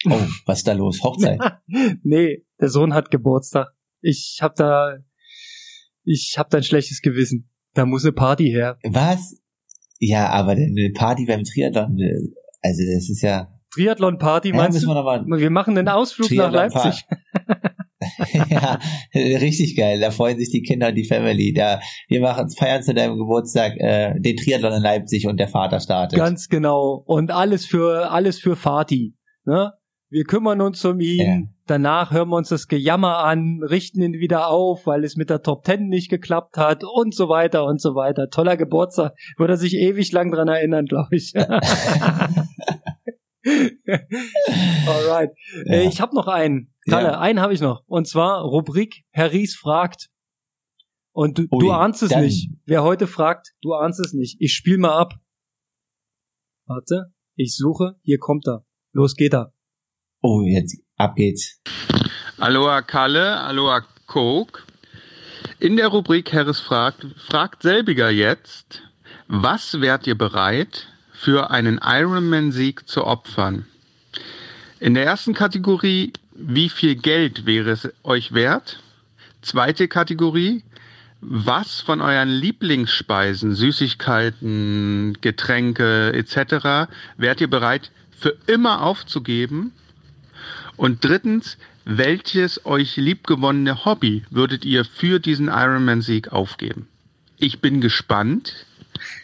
Oh, 0.05 0.20
was 0.46 0.59
ist 0.59 0.66
da 0.66 0.72
los? 0.72 1.03
Hochzeit? 1.03 1.40
nee, 2.03 2.44
der 2.61 2.68
Sohn 2.68 2.92
hat 2.92 3.11
Geburtstag. 3.11 3.72
Ich 4.03 4.40
hab 4.42 4.57
da, 4.57 4.98
ich 6.05 6.34
hab 6.36 6.50
da 6.50 6.59
ein 6.59 6.64
schlechtes 6.64 7.00
Gewissen. 7.00 7.48
Da 7.74 7.86
muss 7.86 8.05
eine 8.05 8.12
Party 8.12 8.50
her. 8.50 8.78
Was? 8.84 9.40
Ja, 9.98 10.28
aber 10.30 10.53
eine 10.53 10.90
Party 10.94 11.24
beim 11.26 11.44
Triathlon, 11.44 11.96
also 12.61 12.82
das 12.94 13.09
ist 13.09 13.22
ja. 13.22 13.48
Triathlon-Party 13.72 14.50
Ja, 14.50 14.57
meinst 14.57 14.82
du? 14.82 14.88
wir, 14.88 15.40
Wir 15.40 15.50
machen 15.50 15.78
einen 15.78 15.88
Ausflug 15.88 16.30
nach. 16.32 16.53
Leipzig. 16.53 17.05
ja, 18.50 18.78
richtig 19.14 19.76
geil. 19.76 20.00
Da 20.00 20.11
freuen 20.11 20.38
sich 20.38 20.50
die 20.50 20.62
Kinder 20.62 20.88
und 20.88 20.94
die 20.94 21.05
Family. 21.05 21.53
Da 21.53 21.80
wir 22.09 22.20
machen 22.20 22.50
feiern 22.50 22.82
zu 22.82 22.94
deinem 22.94 23.16
Geburtstag 23.16 23.74
äh, 23.78 24.18
den 24.18 24.36
Triathlon 24.36 24.72
in 24.74 24.82
Leipzig 24.82 25.26
und 25.26 25.38
der 25.38 25.48
Vater 25.48 25.80
startet. 25.80 26.18
Ganz 26.18 26.48
genau. 26.48 27.03
Und 27.07 27.30
alles 27.30 27.64
für, 27.64 28.11
alles 28.11 28.38
für 28.38 28.57
Fatih. 28.57 29.14
Ne? 29.44 29.72
Wir 30.11 30.24
kümmern 30.24 30.61
uns 30.61 30.84
um 30.84 31.00
ihn. 31.00 31.51
Danach 31.66 32.10
hören 32.10 32.28
wir 32.30 32.36
uns 32.36 32.48
das 32.48 32.66
Gejammer 32.66 33.18
an, 33.18 33.62
richten 33.62 34.02
ihn 34.02 34.14
wieder 34.14 34.48
auf, 34.48 34.86
weil 34.86 35.04
es 35.04 35.16
mit 35.16 35.30
der 35.30 35.42
Top 35.42 35.62
Ten 35.64 35.88
nicht 35.88 36.10
geklappt 36.10 36.56
hat 36.56 36.82
und 36.84 37.14
so 37.14 37.28
weiter 37.28 37.64
und 37.64 37.80
so 37.80 37.94
weiter. 37.94 38.28
Toller 38.30 38.56
Geburtstag. 38.56 39.14
Würde 39.36 39.52
er 39.54 39.56
sich 39.56 39.74
ewig 39.74 40.10
lang 40.12 40.32
dran 40.32 40.48
erinnern, 40.48 40.86
glaube 40.86 41.14
ich. 41.14 41.32
Alright. 44.86 45.30
Äh, 45.66 45.82
Ja. 45.84 45.88
ich 45.88 46.00
habe 46.00 46.14
noch 46.14 46.26
einen. 46.28 46.72
Kalle, 46.88 47.08
Ja. 47.08 47.20
einen 47.20 47.40
habe 47.40 47.54
ich 47.54 47.60
noch. 47.60 47.82
Und 47.86 48.06
zwar 48.08 48.42
Rubrik 48.42 49.04
Herr 49.10 49.32
Ries 49.32 49.54
fragt. 49.56 50.08
Und 51.14 51.38
du, 51.38 51.42
Ui, 51.50 51.58
du 51.66 51.70
ahnst 51.72 52.02
es 52.02 52.10
dann- 52.10 52.24
nicht. 52.24 52.50
Wer 52.64 52.82
heute 52.82 53.06
fragt, 53.06 53.52
du 53.60 53.74
ahnst 53.74 54.00
es 54.00 54.12
nicht. 54.14 54.40
Ich 54.40 54.54
spiel 54.54 54.78
mal 54.78 54.96
ab. 54.98 55.14
Warte, 56.66 57.12
ich 57.36 57.54
suche. 57.56 57.96
Hier 58.02 58.18
kommt 58.18 58.46
er. 58.48 58.64
Los 58.92 59.14
geht 59.14 59.34
er. 59.34 59.52
Oh, 60.22 60.40
jetzt 60.42 60.80
ab 61.03 61.16
geht's. 61.16 61.61
Aloha 62.38 62.82
Kalle, 62.82 63.40
Aloha 63.40 63.84
Coke. 64.07 64.62
In 65.59 65.76
der 65.76 65.88
Rubrik 65.88 66.32
Harris 66.32 66.61
fragt, 66.61 67.07
fragt 67.28 67.62
selbiger 67.62 68.11
jetzt, 68.11 68.82
was 69.28 69.80
wärt 69.80 70.07
ihr 70.07 70.16
bereit 70.16 70.86
für 71.12 71.50
einen 71.50 71.80
Ironman-Sieg 71.82 72.88
zu 72.88 73.05
opfern? 73.05 73.66
In 74.80 74.94
der 74.94 75.05
ersten 75.05 75.34
Kategorie, 75.34 76.12
wie 76.34 76.68
viel 76.68 76.96
Geld 76.96 77.46
wäre 77.46 77.70
es 77.70 77.88
euch 78.03 78.32
wert? 78.32 78.80
Zweite 79.40 79.86
Kategorie, 79.86 80.64
was 81.20 81.80
von 81.80 82.00
euren 82.00 82.28
Lieblingsspeisen, 82.28 83.55
Süßigkeiten, 83.55 85.18
Getränke 85.20 86.12
etc. 86.12 86.90
wärt 87.16 87.40
ihr 87.40 87.48
bereit 87.48 87.92
für 88.11 88.36
immer 88.46 88.82
aufzugeben? 88.82 89.72
Und 90.77 91.05
drittens, 91.05 91.59
welches 91.85 92.64
euch 92.66 92.97
liebgewonnene 92.97 93.85
Hobby 93.85 94.25
würdet 94.31 94.64
ihr 94.64 94.85
für 94.85 95.18
diesen 95.20 95.49
Ironman-Sieg 95.49 96.33
aufgeben? 96.33 96.89
Ich 97.39 97.61
bin 97.61 97.81
gespannt, 97.81 98.66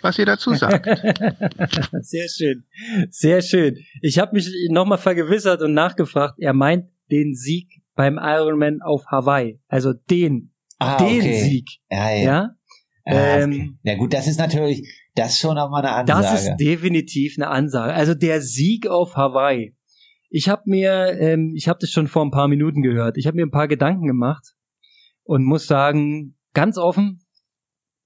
was 0.03 0.19
ihr 0.19 0.27
dazu 0.27 0.55
sagt. 0.55 0.87
Sehr 2.03 2.29
schön. 2.29 2.65
Sehr 3.11 3.43
schön. 3.43 3.77
Ich 4.03 4.19
habe 4.19 4.35
mich 4.35 4.51
nochmal 4.71 4.99
vergewissert 4.99 5.63
und 5.63 5.73
nachgefragt. 5.75 6.35
Er 6.39 6.53
meint 6.53 6.87
den 7.11 7.35
Sieg 7.35 7.83
beim 7.95 8.19
Ironman 8.21 8.81
auf 8.83 9.07
Hawaii. 9.07 9.61
Also 9.69 9.93
den, 9.93 10.53
Ah, 10.79 10.97
den 10.99 11.21
okay. 11.21 11.43
Sieg. 11.43 11.69
Ja, 11.91 12.11
ja. 12.11 12.23
Ja? 12.25 12.51
Ah, 13.05 13.39
Ähm, 13.39 13.51
okay. 13.51 13.71
Ja 13.85 13.95
gut, 13.97 14.13
das 14.13 14.27
ist 14.27 14.39
natürlich, 14.39 14.87
das 15.15 15.33
ist 15.35 15.41
schon 15.41 15.55
nochmal 15.57 15.85
eine 15.85 15.95
Ansage. 15.95 16.23
Das 16.23 16.43
ist 16.45 16.57
definitiv 16.57 17.35
eine 17.39 17.49
Ansage. 17.49 17.95
Also 17.95 18.15
der 18.15 18.41
Sieg 18.43 18.87
auf 18.87 19.17
Hawaii. 19.17 19.75
Ich 20.31 20.49
habe 20.49 20.62
mir, 20.66 21.16
ähm, 21.18 21.55
ich 21.55 21.68
habe 21.68 21.79
das 21.81 21.91
schon 21.91 22.09
vor 22.09 22.24
ein 22.24 22.31
paar 22.31 22.49
Minuten 22.49 22.83
gehört. 22.83 23.16
Ich 23.16 23.26
habe 23.26 23.37
mir 23.37 23.47
ein 23.47 23.51
paar 23.51 23.68
Gedanken 23.68 24.07
gemacht 24.07 24.55
und 25.24 25.45
muss 25.45 25.66
sagen, 25.66 26.37
ganz 26.53 26.79
offen, 26.79 27.24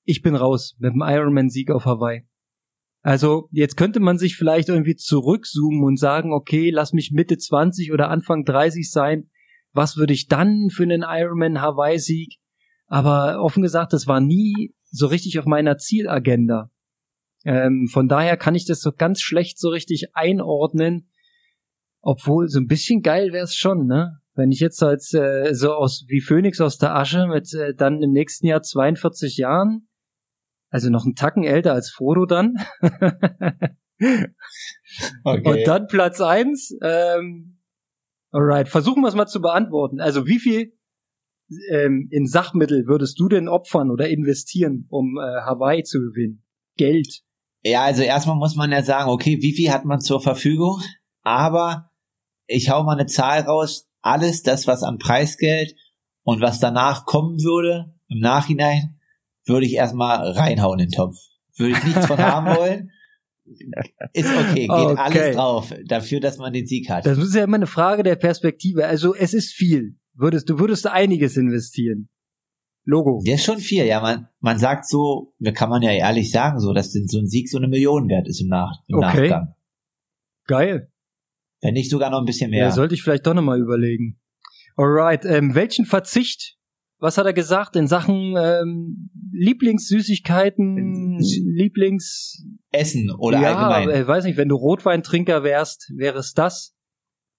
ich 0.04 0.22
bin 0.22 0.34
raus 0.34 0.76
mit 0.78 0.92
dem 0.94 1.02
Ironman-Sieg 1.02 1.70
auf 1.70 1.84
Hawaii. 1.84 2.26
Also 3.02 3.48
jetzt 3.50 3.76
könnte 3.76 3.98
man 3.98 4.18
sich 4.18 4.36
vielleicht 4.36 4.68
irgendwie 4.68 4.94
zurückzoomen 4.94 5.82
und 5.82 5.98
sagen, 5.98 6.32
okay, 6.32 6.70
lass 6.70 6.92
mich 6.92 7.10
Mitte 7.10 7.36
20 7.36 7.92
oder 7.92 8.10
Anfang 8.10 8.44
30 8.44 8.90
sein. 8.90 9.28
Was 9.72 9.96
würde 9.96 10.12
ich 10.12 10.28
dann 10.28 10.70
für 10.70 10.84
einen 10.84 11.04
Ironman 11.06 11.60
Hawaii-Sieg? 11.60 12.38
Aber 12.86 13.42
offen 13.42 13.62
gesagt, 13.62 13.92
das 13.92 14.06
war 14.06 14.20
nie 14.20 14.74
so 14.90 15.06
richtig 15.06 15.38
auf 15.38 15.46
meiner 15.46 15.78
Zielagenda. 15.78 16.70
Ähm, 17.44 17.88
von 17.90 18.06
daher 18.06 18.36
kann 18.36 18.54
ich 18.54 18.66
das 18.66 18.80
so 18.80 18.92
ganz 18.92 19.20
schlecht 19.20 19.58
so 19.58 19.70
richtig 19.70 20.14
einordnen. 20.14 21.10
Obwohl, 22.02 22.48
so 22.48 22.58
ein 22.58 22.66
bisschen 22.66 23.00
geil 23.00 23.32
wäre 23.32 23.44
es 23.44 23.54
schon, 23.54 23.86
ne? 23.86 24.18
Wenn 24.34 24.50
ich 24.50 24.60
jetzt 24.60 24.82
als 24.82 25.14
äh, 25.14 25.54
so 25.54 25.72
aus 25.72 26.04
wie 26.08 26.20
Phoenix 26.20 26.60
aus 26.60 26.78
der 26.78 26.96
Asche 26.96 27.26
mit 27.26 27.54
äh, 27.54 27.74
dann 27.74 28.02
im 28.02 28.10
nächsten 28.10 28.46
Jahr 28.46 28.62
42 28.62 29.36
Jahren, 29.36 29.88
also 30.70 30.90
noch 30.90 31.04
einen 31.04 31.14
Tacken 31.14 31.44
älter 31.44 31.74
als 31.74 31.90
Frodo 31.90 32.26
dann, 32.26 32.54
okay. 35.24 35.48
und 35.48 35.66
dann 35.66 35.86
Platz 35.86 36.20
eins. 36.20 36.76
Ähm, 36.82 37.60
alright, 38.30 38.68
versuchen 38.68 39.02
wir 39.02 39.08
es 39.08 39.14
mal 39.14 39.26
zu 39.26 39.40
beantworten. 39.40 40.00
Also 40.00 40.26
wie 40.26 40.40
viel 40.40 40.72
ähm, 41.70 42.08
in 42.10 42.26
Sachmittel 42.26 42.86
würdest 42.86 43.20
du 43.20 43.28
denn 43.28 43.48
opfern 43.48 43.90
oder 43.90 44.08
investieren, 44.08 44.86
um 44.88 45.18
äh, 45.18 45.42
Hawaii 45.42 45.84
zu 45.84 46.00
gewinnen? 46.00 46.42
Geld. 46.76 47.22
Ja, 47.62 47.84
also 47.84 48.02
erstmal 48.02 48.36
muss 48.36 48.56
man 48.56 48.72
ja 48.72 48.82
sagen, 48.82 49.10
okay, 49.10 49.38
wie 49.40 49.54
viel 49.54 49.70
hat 49.70 49.84
man 49.84 50.00
zur 50.00 50.20
Verfügung? 50.20 50.80
Aber 51.22 51.91
ich 52.46 52.70
hau 52.70 52.82
mal 52.82 52.92
eine 52.98 53.06
Zahl 53.06 53.40
raus. 53.42 53.88
Alles 54.00 54.42
das, 54.42 54.66
was 54.66 54.82
an 54.82 54.98
Preisgeld 54.98 55.74
und 56.24 56.40
was 56.40 56.58
danach 56.60 57.06
kommen 57.06 57.40
würde, 57.42 57.94
im 58.08 58.18
Nachhinein, 58.18 58.98
würde 59.44 59.66
ich 59.66 59.74
erstmal 59.74 60.30
reinhauen 60.32 60.78
in 60.80 60.86
den 60.88 60.92
Topf. 60.92 61.16
Würde 61.56 61.74
ich 61.76 61.84
nichts 61.84 62.06
von 62.06 62.18
haben 62.18 62.46
wollen. 62.56 62.90
Ist 64.12 64.30
okay, 64.30 64.66
geht 64.66 64.70
Okay. 64.70 64.96
alles 64.96 65.36
drauf, 65.36 65.74
dafür, 65.86 66.20
dass 66.20 66.38
man 66.38 66.52
den 66.52 66.66
Sieg 66.66 66.88
hat. 66.88 67.06
Das 67.06 67.18
ist 67.18 67.34
ja 67.34 67.44
immer 67.44 67.56
eine 67.56 67.66
Frage 67.66 68.02
der 68.02 68.16
Perspektive. 68.16 68.86
Also 68.86 69.14
es 69.14 69.34
ist 69.34 69.52
viel. 69.52 69.96
Würdest 70.14 70.48
du 70.48 70.58
würdest 70.58 70.86
einiges 70.86 71.36
investieren. 71.36 72.08
Logo. 72.84 73.22
Der 73.24 73.36
ist 73.36 73.44
schon 73.44 73.58
viel, 73.58 73.84
ja, 73.86 74.00
man, 74.00 74.28
man 74.40 74.58
sagt 74.58 74.88
so, 74.88 75.34
da 75.38 75.52
kann 75.52 75.70
man 75.70 75.82
ja 75.82 75.92
ehrlich 75.92 76.32
sagen, 76.32 76.58
so, 76.58 76.72
dass 76.72 76.92
so 76.92 77.18
ein 77.18 77.28
Sieg 77.28 77.48
so 77.48 77.58
eine 77.58 77.68
Million 77.68 78.08
wert 78.08 78.26
ist 78.26 78.40
im, 78.40 78.48
Nach 78.48 78.72
im 78.88 78.96
Okay. 78.96 79.28
Nachgang. 79.28 79.54
Geil. 80.46 80.91
Wenn 81.62 81.74
nicht 81.74 81.90
sogar 81.90 82.10
noch 82.10 82.18
ein 82.18 82.24
bisschen 82.26 82.52
Ja. 82.52 82.64
mehr. 82.64 82.72
sollte 82.72 82.94
ich 82.94 83.02
vielleicht 83.02 83.26
doch 83.26 83.34
nochmal 83.34 83.60
überlegen. 83.60 84.18
Alright, 84.76 85.24
ähm, 85.24 85.54
welchen 85.54 85.84
Verzicht, 85.86 86.56
was 86.98 87.16
hat 87.18 87.26
er 87.26 87.32
gesagt 87.32 87.76
in 87.76 87.86
Sachen 87.86 88.34
ähm, 88.36 89.10
Lieblingssüßigkeiten, 89.32 91.18
Lieblings... 91.18 92.44
Essen 92.70 93.10
oder 93.18 93.40
ja, 93.40 93.54
allgemein. 93.54 94.02
Ich 94.02 94.06
weiß 94.06 94.24
nicht, 94.24 94.36
wenn 94.36 94.48
du 94.48 94.56
Rotweintrinker 94.56 95.42
wärst, 95.44 95.92
wäre 95.94 96.18
es 96.18 96.32
das. 96.32 96.74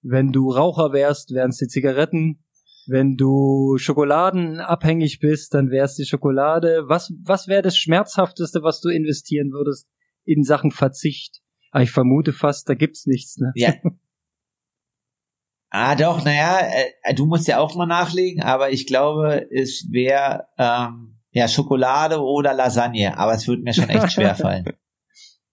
Wenn 0.02 0.32
du 0.32 0.52
Raucher 0.52 0.94
wärst, 0.94 1.32
wären 1.34 1.50
es 1.50 1.58
die 1.58 1.68
Zigaretten. 1.68 2.44
Wenn 2.86 3.16
du 3.16 3.78
schokoladenabhängig 3.78 5.20
bist, 5.20 5.54
dann 5.54 5.70
wär's 5.72 5.96
die 5.96 6.06
Schokolade. 6.06 6.84
Was, 6.88 7.14
was 7.24 7.48
wäre 7.48 7.62
das 7.62 7.78
Schmerzhafteste, 7.78 8.62
was 8.62 8.82
du 8.82 8.90
investieren 8.90 9.52
würdest 9.52 9.88
in 10.26 10.44
Sachen 10.44 10.72
Verzicht? 10.72 11.42
Ah, 11.72 11.82
ich 11.82 11.92
vermute 11.92 12.34
fast, 12.34 12.70
da 12.70 12.76
gibt's 12.76 13.06
nichts, 13.08 13.38
ne? 13.38 13.52
Ja. 13.56 13.74
Ah, 15.76 15.96
doch, 15.96 16.24
naja, 16.24 16.60
äh, 17.02 17.16
du 17.16 17.26
musst 17.26 17.48
ja 17.48 17.58
auch 17.58 17.74
mal 17.74 17.88
nachlegen, 17.88 18.44
aber 18.44 18.70
ich 18.70 18.86
glaube, 18.86 19.48
es 19.50 19.88
wäre 19.90 20.44
ähm, 20.60 21.18
ja 21.32 21.48
Schokolade 21.48 22.22
oder 22.22 22.54
Lasagne, 22.54 23.18
aber 23.18 23.34
es 23.34 23.48
wird 23.48 23.64
mir 23.64 23.74
schon 23.74 23.90
echt 23.90 24.12
schwer 24.12 24.36
fallen. 24.36 24.66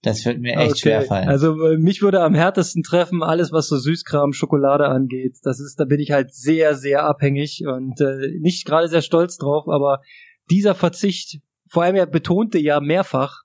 Das 0.02 0.26
wird 0.26 0.38
mir 0.38 0.56
echt 0.56 0.72
okay. 0.72 0.78
schwer 0.78 1.02
fallen. 1.02 1.30
Also 1.30 1.58
äh, 1.66 1.78
mich 1.78 2.02
würde 2.02 2.20
am 2.20 2.34
härtesten 2.34 2.82
treffen 2.82 3.22
alles, 3.22 3.50
was 3.50 3.68
so 3.68 3.78
Süßkram, 3.78 4.34
Schokolade 4.34 4.88
angeht. 4.88 5.38
Das 5.42 5.58
ist, 5.58 5.80
da 5.80 5.86
bin 5.86 6.00
ich 6.00 6.10
halt 6.10 6.34
sehr, 6.34 6.74
sehr 6.74 7.04
abhängig 7.04 7.62
und 7.66 7.98
äh, 8.02 8.28
nicht 8.40 8.66
gerade 8.66 8.88
sehr 8.88 9.00
stolz 9.00 9.38
drauf. 9.38 9.68
Aber 9.68 10.02
dieser 10.50 10.74
Verzicht, 10.74 11.40
vor 11.66 11.84
allem 11.84 11.96
er 11.96 12.04
betonte 12.04 12.58
ja 12.58 12.80
mehrfach, 12.80 13.40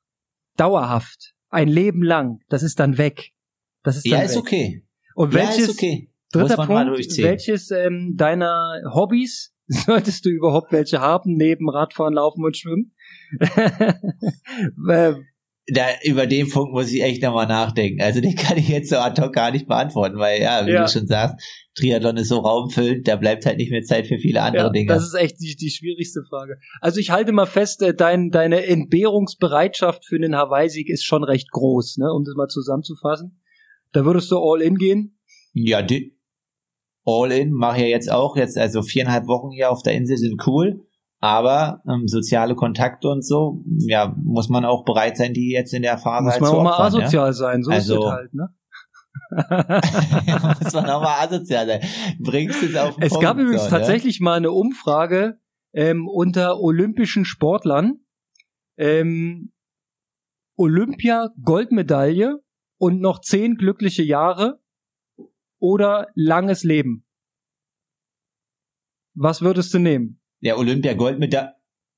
dauerhaft, 0.57 1.35
ein 1.47 1.69
Leben 1.69 2.03
lang, 2.03 2.39
das 2.49 2.63
ist 2.63 2.81
dann 2.81 2.97
weg. 2.97 3.31
Das 3.81 3.95
ist 3.95 4.05
dann 4.07 4.11
ja, 4.11 4.19
weg. 4.19 4.25
ist 4.25 4.35
okay. 4.35 4.85
Und 5.15 5.33
welches, 5.33 5.57
ja, 5.57 5.63
ist 5.63 5.69
okay. 5.69 6.11
Dritter 6.31 6.65
Punkt, 6.65 7.17
welches 7.17 7.71
ähm, 7.71 8.13
deiner 8.15 8.81
Hobbys 8.93 9.53
solltest 9.67 10.25
du 10.25 10.29
überhaupt 10.29 10.71
welche 10.71 10.99
haben, 10.99 11.35
neben 11.35 11.69
Radfahren, 11.69 12.13
Laufen 12.13 12.43
und 12.43 12.57
Schwimmen? 12.57 12.93
Äh, 14.87 15.15
da, 15.67 15.85
über 16.03 16.27
den 16.27 16.49
Punkt 16.49 16.73
muss 16.73 16.91
ich 16.91 17.01
echt 17.01 17.23
nochmal 17.23 17.47
nachdenken. 17.47 18.01
Also 18.01 18.21
den 18.21 18.35
kann 18.35 18.57
ich 18.57 18.69
jetzt 18.69 18.89
so 18.89 18.97
ad 18.97 19.19
hoc 19.19 19.33
gar 19.33 19.51
nicht 19.51 19.67
beantworten, 19.67 20.17
weil 20.17 20.41
ja, 20.41 20.65
wie 20.65 20.71
ja. 20.71 20.83
du 20.83 20.91
schon 20.91 21.07
sagst, 21.07 21.43
Triathlon 21.75 22.17
ist 22.17 22.29
so 22.29 22.37
raumfüllend, 22.37 23.07
da 23.07 23.15
bleibt 23.15 23.45
halt 23.45 23.57
nicht 23.57 23.71
mehr 23.71 23.81
Zeit 23.81 24.07
für 24.07 24.19
viele 24.19 24.41
andere 24.41 24.65
ja, 24.65 24.69
Dinge. 24.69 24.93
Das 24.93 25.03
ist 25.03 25.15
echt 25.15 25.39
die, 25.39 25.55
die 25.55 25.71
schwierigste 25.71 26.23
Frage. 26.29 26.57
Also 26.81 26.99
ich 26.99 27.09
halte 27.09 27.31
mal 27.31 27.47
fest, 27.47 27.81
äh, 27.81 27.95
dein, 27.95 28.29
deine 28.29 28.65
Entbehrungsbereitschaft 28.65 30.05
für 30.05 30.19
den 30.19 30.35
Hawaii-Sieg 30.35 30.89
ist 30.89 31.03
schon 31.03 31.23
recht 31.23 31.49
groß, 31.51 31.97
ne? 31.97 32.13
um 32.13 32.23
das 32.23 32.35
mal 32.35 32.47
zusammenzufassen. 32.47 33.41
Da 33.91 34.05
würdest 34.05 34.29
du 34.31 34.37
all 34.37 34.61
in 34.61 34.75
gehen? 34.75 35.17
Ja, 35.53 35.81
die, 35.81 36.14
all 37.05 37.31
in 37.31 37.51
mache 37.51 37.81
ja 37.81 37.87
jetzt 37.87 38.11
auch. 38.11 38.35
Jetzt 38.35 38.57
also 38.57 38.81
viereinhalb 38.81 39.27
Wochen 39.27 39.51
hier 39.51 39.71
auf 39.71 39.83
der 39.83 39.93
Insel 39.93 40.17
sind 40.17 40.41
cool. 40.47 40.85
Aber 41.19 41.81
ähm, 41.87 42.07
soziale 42.07 42.55
Kontakte 42.55 43.07
und 43.07 43.25
so, 43.25 43.63
ja, 43.87 44.15
muss 44.23 44.49
man 44.49 44.65
auch 44.65 44.83
bereit 44.83 45.17
sein, 45.17 45.33
die 45.33 45.51
jetzt 45.51 45.73
in 45.73 45.81
der 45.81 45.97
Phase 45.97 46.25
muss 46.25 46.33
halt 46.33 46.41
man 46.41 46.49
zu 46.49 46.55
auch 46.55 46.59
opfern, 46.59 46.77
mal 46.77 46.85
asozial 46.85 47.27
ja? 47.27 47.33
sein, 47.33 47.63
so 47.63 47.71
also, 47.71 47.95
ist 47.95 48.03
es 48.03 48.11
halt, 48.11 48.33
ne? 48.33 48.49
muss 50.61 50.73
man 50.73 50.89
auch 50.89 51.01
mal 51.01 51.25
asozial 51.25 51.65
sein. 51.65 51.81
Bringst 52.19 52.61
du 52.61 52.67
es 52.67 52.75
auf 52.75 52.95
den 52.95 53.03
Es 53.03 53.09
Punkt, 53.09 53.23
gab 53.23 53.37
übrigens 53.37 53.63
so, 53.63 53.69
tatsächlich 53.69 54.19
ne? 54.19 54.25
mal 54.25 54.33
eine 54.35 54.51
Umfrage 54.51 55.39
ähm, 55.73 56.07
unter 56.07 56.59
olympischen 56.59 57.25
Sportlern. 57.25 58.01
Ähm, 58.77 59.51
Olympia 60.57 61.29
Goldmedaille 61.41 62.39
und 62.77 63.01
noch 63.01 63.21
zehn 63.21 63.55
glückliche 63.55 64.03
Jahre 64.03 64.59
oder 65.59 66.07
langes 66.15 66.63
Leben. 66.63 67.05
Was 69.13 69.41
würdest 69.41 69.73
du 69.73 69.79
nehmen? 69.79 70.19
Der 70.43 70.57
Olympia 70.57 70.93
Goldmedaille. 70.93 71.53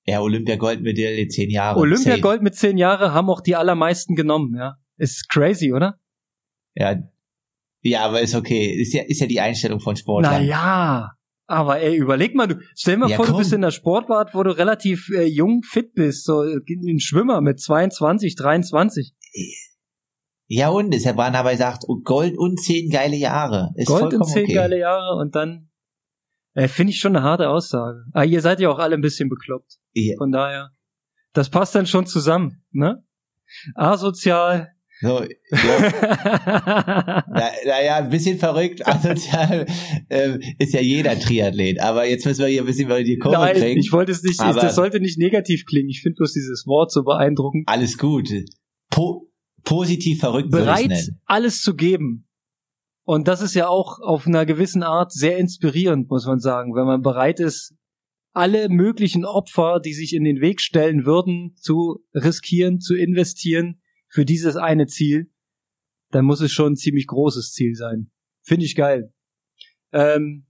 Ja, 0.05 0.21
Olympia 0.21 0.55
Goldmedaille 0.55 1.27
zehn 1.27 1.49
Jahre. 1.49 1.79
Olympia 1.79 2.11
Safe. 2.11 2.21
Gold 2.21 2.41
mit 2.41 2.55
zehn 2.55 2.77
Jahre 2.77 3.13
haben 3.13 3.29
auch 3.29 3.41
die 3.41 3.55
allermeisten 3.55 4.15
genommen, 4.15 4.55
ja. 4.55 4.77
Ist 4.97 5.27
crazy, 5.29 5.73
oder? 5.73 5.99
Ja. 6.75 6.95
Ja, 7.81 8.05
aber 8.05 8.21
ist 8.21 8.33
okay. 8.35 8.71
Ist 8.71 8.93
ja, 8.93 9.03
ist 9.03 9.19
ja 9.19 9.27
die 9.27 9.39
Einstellung 9.41 9.79
von 9.79 9.95
Sportlern. 9.95 10.33
Naja. 10.45 11.11
Aber 11.49 11.79
ey, 11.79 11.95
überleg 11.95 12.35
mal, 12.35 12.47
du 12.47 12.59
stell 12.75 12.97
mal 12.97 13.09
Ja, 13.09 13.15
vor, 13.15 13.25
du 13.25 13.31
komm. 13.31 13.39
bist 13.39 13.53
in 13.53 13.61
der 13.61 13.71
Sportwart, 13.71 14.33
wo 14.33 14.43
du 14.43 14.51
relativ 14.57 15.09
äh, 15.09 15.23
jung 15.25 15.61
fit 15.63 15.93
bist, 15.93 16.25
so 16.25 16.41
ein 16.41 16.99
Schwimmer 16.99 17.41
mit 17.41 17.59
22, 17.61 18.35
23. 18.35 19.13
Ja, 20.49 20.69
und 20.69 20.91
deshalb 20.91 21.17
waren 21.17 21.35
aber 21.35 21.51
gesagt, 21.51 21.83
oh, 21.87 21.97
Gold 22.03 22.37
und 22.37 22.57
zehn 22.59 22.89
geile 22.89 23.17
Jahre. 23.17 23.71
Ist 23.75 23.87
Gold 23.87 24.13
und 24.13 24.23
zehn 24.23 24.45
okay. 24.45 24.53
geile 24.53 24.79
Jahre 24.79 25.17
und 25.19 25.35
dann 25.35 25.69
äh, 26.53 26.69
finde 26.69 26.91
ich 26.91 26.99
schon 26.99 27.15
eine 27.15 27.23
harte 27.23 27.49
Aussage. 27.49 28.05
Ah, 28.13 28.23
ihr 28.23 28.41
seid 28.41 28.59
ja 28.61 28.69
auch 28.69 28.79
alle 28.79 28.95
ein 28.95 29.01
bisschen 29.01 29.29
bekloppt. 29.29 29.77
Ja. 29.93 30.15
Von 30.17 30.31
daher, 30.31 30.71
das 31.33 31.49
passt 31.49 31.75
dann 31.75 31.85
schon 31.85 32.05
zusammen, 32.05 32.63
ne? 32.71 33.03
Asozial. 33.75 34.69
So, 34.99 35.21
ja, 35.51 37.23
na, 37.27 37.51
na 37.65 37.83
ja, 37.83 37.97
ein 37.97 38.09
bisschen 38.09 38.39
verrückt, 38.39 38.81
asozial 38.87 39.67
ähm, 40.09 40.39
ist 40.57 40.73
ja 40.73 40.81
jeder 40.81 41.19
Triathlet. 41.19 41.79
Aber 41.79 42.07
jetzt 42.07 42.25
müssen 42.25 42.41
wir 42.41 42.47
hier 42.47 42.63
ein 42.63 42.65
bisschen 42.65 42.85
über 42.85 43.03
die 43.03 43.19
Kurve 43.19 43.37
Nein, 43.37 43.55
kriegen. 43.57 43.79
ich 43.79 43.91
wollte 43.91 44.13
es 44.13 44.23
nicht, 44.23 44.39
Aber- 44.39 44.59
das 44.59 44.75
sollte 44.75 44.99
nicht 44.99 45.19
negativ 45.19 45.65
klingen. 45.65 45.89
Ich 45.89 46.01
finde 46.01 46.15
bloß 46.15 46.33
dieses 46.33 46.65
Wort 46.65 46.91
so 46.91 47.03
beeindruckend. 47.03 47.67
Alles 47.67 47.97
gut. 47.97 48.29
Po 48.89 49.27
positiv 49.67 50.19
verrückt 50.19 50.49
bereit, 50.49 51.11
alles 51.25 51.61
zu 51.61 51.75
geben. 51.75 52.27
Und 53.03 53.27
das 53.27 53.41
ist 53.41 53.53
ja 53.53 53.67
auch 53.67 53.99
auf 53.99 54.27
einer 54.27 54.45
gewissen 54.45 54.83
Art 54.83 55.11
sehr 55.13 55.37
inspirierend, 55.37 56.09
muss 56.09 56.25
man 56.25 56.39
sagen, 56.39 56.75
wenn 56.75 56.85
man 56.85 57.01
bereit 57.01 57.39
ist, 57.39 57.73
alle 58.33 58.69
möglichen 58.69 59.25
Opfer, 59.25 59.79
die 59.79 59.93
sich 59.93 60.13
in 60.13 60.23
den 60.23 60.41
Weg 60.41 60.61
stellen 60.61 61.05
würden, 61.05 61.55
zu 61.55 62.03
riskieren, 62.13 62.79
zu 62.79 62.95
investieren 62.95 63.81
für 64.07 64.25
dieses 64.25 64.55
eine 64.57 64.87
Ziel, 64.87 65.31
dann 66.11 66.25
muss 66.25 66.41
es 66.41 66.51
schon 66.51 66.73
ein 66.73 66.75
ziemlich 66.75 67.07
großes 67.07 67.53
Ziel 67.53 67.75
sein. 67.75 68.11
Finde 68.41 68.65
ich 68.65 68.75
geil. 68.75 69.13
Ähm, 69.91 70.45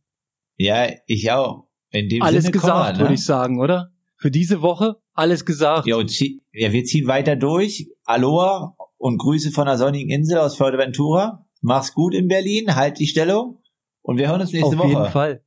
Ja, 0.58 0.90
ich 1.06 1.32
auch. 1.32 1.70
In 1.92 2.10
dem 2.10 2.22
alles 2.22 2.46
Sinne 2.46 2.54
gesagt, 2.54 2.98
ne? 2.98 3.04
würde 3.04 3.14
ich 3.14 3.24
sagen, 3.24 3.60
oder? 3.60 3.92
Für 4.16 4.32
diese 4.32 4.62
Woche 4.62 4.96
alles 5.14 5.46
gesagt. 5.46 5.88
Ja, 5.88 5.96
und 5.96 6.20
ja, 6.20 6.74
wir 6.74 6.84
ziehen 6.84 7.08
weiter 7.08 7.36
durch. 7.36 7.88
Aloha 8.04 8.76
und 8.98 9.18
Grüße 9.18 9.52
von 9.52 9.66
der 9.66 9.78
sonnigen 9.78 10.10
Insel 10.10 10.40
aus 10.40 10.58
Fuerteventura. 10.58 11.46
Mach's 11.62 11.94
gut 11.94 12.14
in 12.14 12.28
Berlin, 12.28 12.76
halt 12.76 13.00
die 13.00 13.08
Stellung 13.08 13.62
und 14.02 14.18
wir 14.18 14.30
hören 14.30 14.42
uns 14.42 14.54
nächste 14.54 14.76
Auf 14.76 14.78
Woche. 14.78 14.88
jeden 14.88 15.06
Fall. 15.08 15.44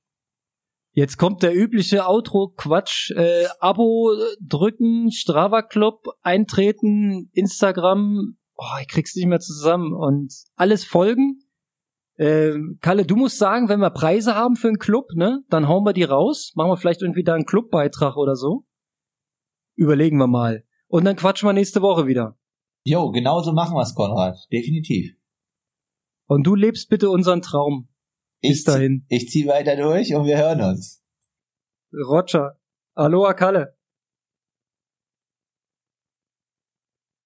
Jetzt 0.92 1.18
kommt 1.18 1.42
der 1.42 1.54
übliche 1.54 2.06
Outro-Quatsch. 2.06 3.12
Äh, 3.12 3.46
Abo 3.60 4.12
drücken, 4.40 5.12
Strava 5.12 5.62
Club 5.62 6.08
eintreten, 6.22 7.30
Instagram. 7.32 8.36
Oh, 8.56 8.78
ich 8.80 8.88
krieg's 8.88 9.14
nicht 9.14 9.26
mehr 9.26 9.38
zusammen. 9.38 9.94
Und 9.94 10.34
alles 10.56 10.84
folgen. 10.84 11.44
Ähm, 12.18 12.78
Kalle, 12.80 13.06
du 13.06 13.16
musst 13.16 13.38
sagen, 13.38 13.68
wenn 13.68 13.80
wir 13.80 13.90
Preise 13.90 14.34
haben 14.34 14.56
für 14.56 14.68
einen 14.68 14.78
Club, 14.78 15.06
ne, 15.14 15.42
dann 15.48 15.68
hauen 15.68 15.84
wir 15.84 15.92
die 15.92 16.02
raus. 16.02 16.52
Machen 16.56 16.70
wir 16.70 16.76
vielleicht 16.76 17.02
irgendwie 17.02 17.24
da 17.24 17.34
einen 17.34 17.46
Clubbeitrag 17.46 18.16
oder 18.16 18.34
so. 18.34 18.64
Überlegen 19.76 20.18
wir 20.18 20.26
mal. 20.26 20.64
Und 20.88 21.04
dann 21.04 21.16
quatschen 21.16 21.48
wir 21.48 21.52
nächste 21.52 21.82
Woche 21.82 22.06
wieder. 22.08 22.36
Jo, 22.84 23.10
genauso 23.10 23.52
machen 23.52 23.74
wir's, 23.76 23.94
Konrad. 23.94 24.36
Definitiv. 24.52 25.14
Und 26.26 26.46
du 26.46 26.54
lebst 26.54 26.88
bitte 26.88 27.10
unseren 27.10 27.42
Traum. 27.42 27.88
Bis 28.40 28.60
Ich, 28.60 28.64
dahin. 28.64 29.04
ich 29.08 29.28
zieh 29.28 29.46
weiter 29.46 29.76
durch 29.76 30.14
und 30.14 30.24
wir 30.26 30.38
hören 30.38 30.60
uns. 30.62 31.02
Roger. 31.92 32.58
Aloha 32.94 33.34
Kalle. 33.34 33.76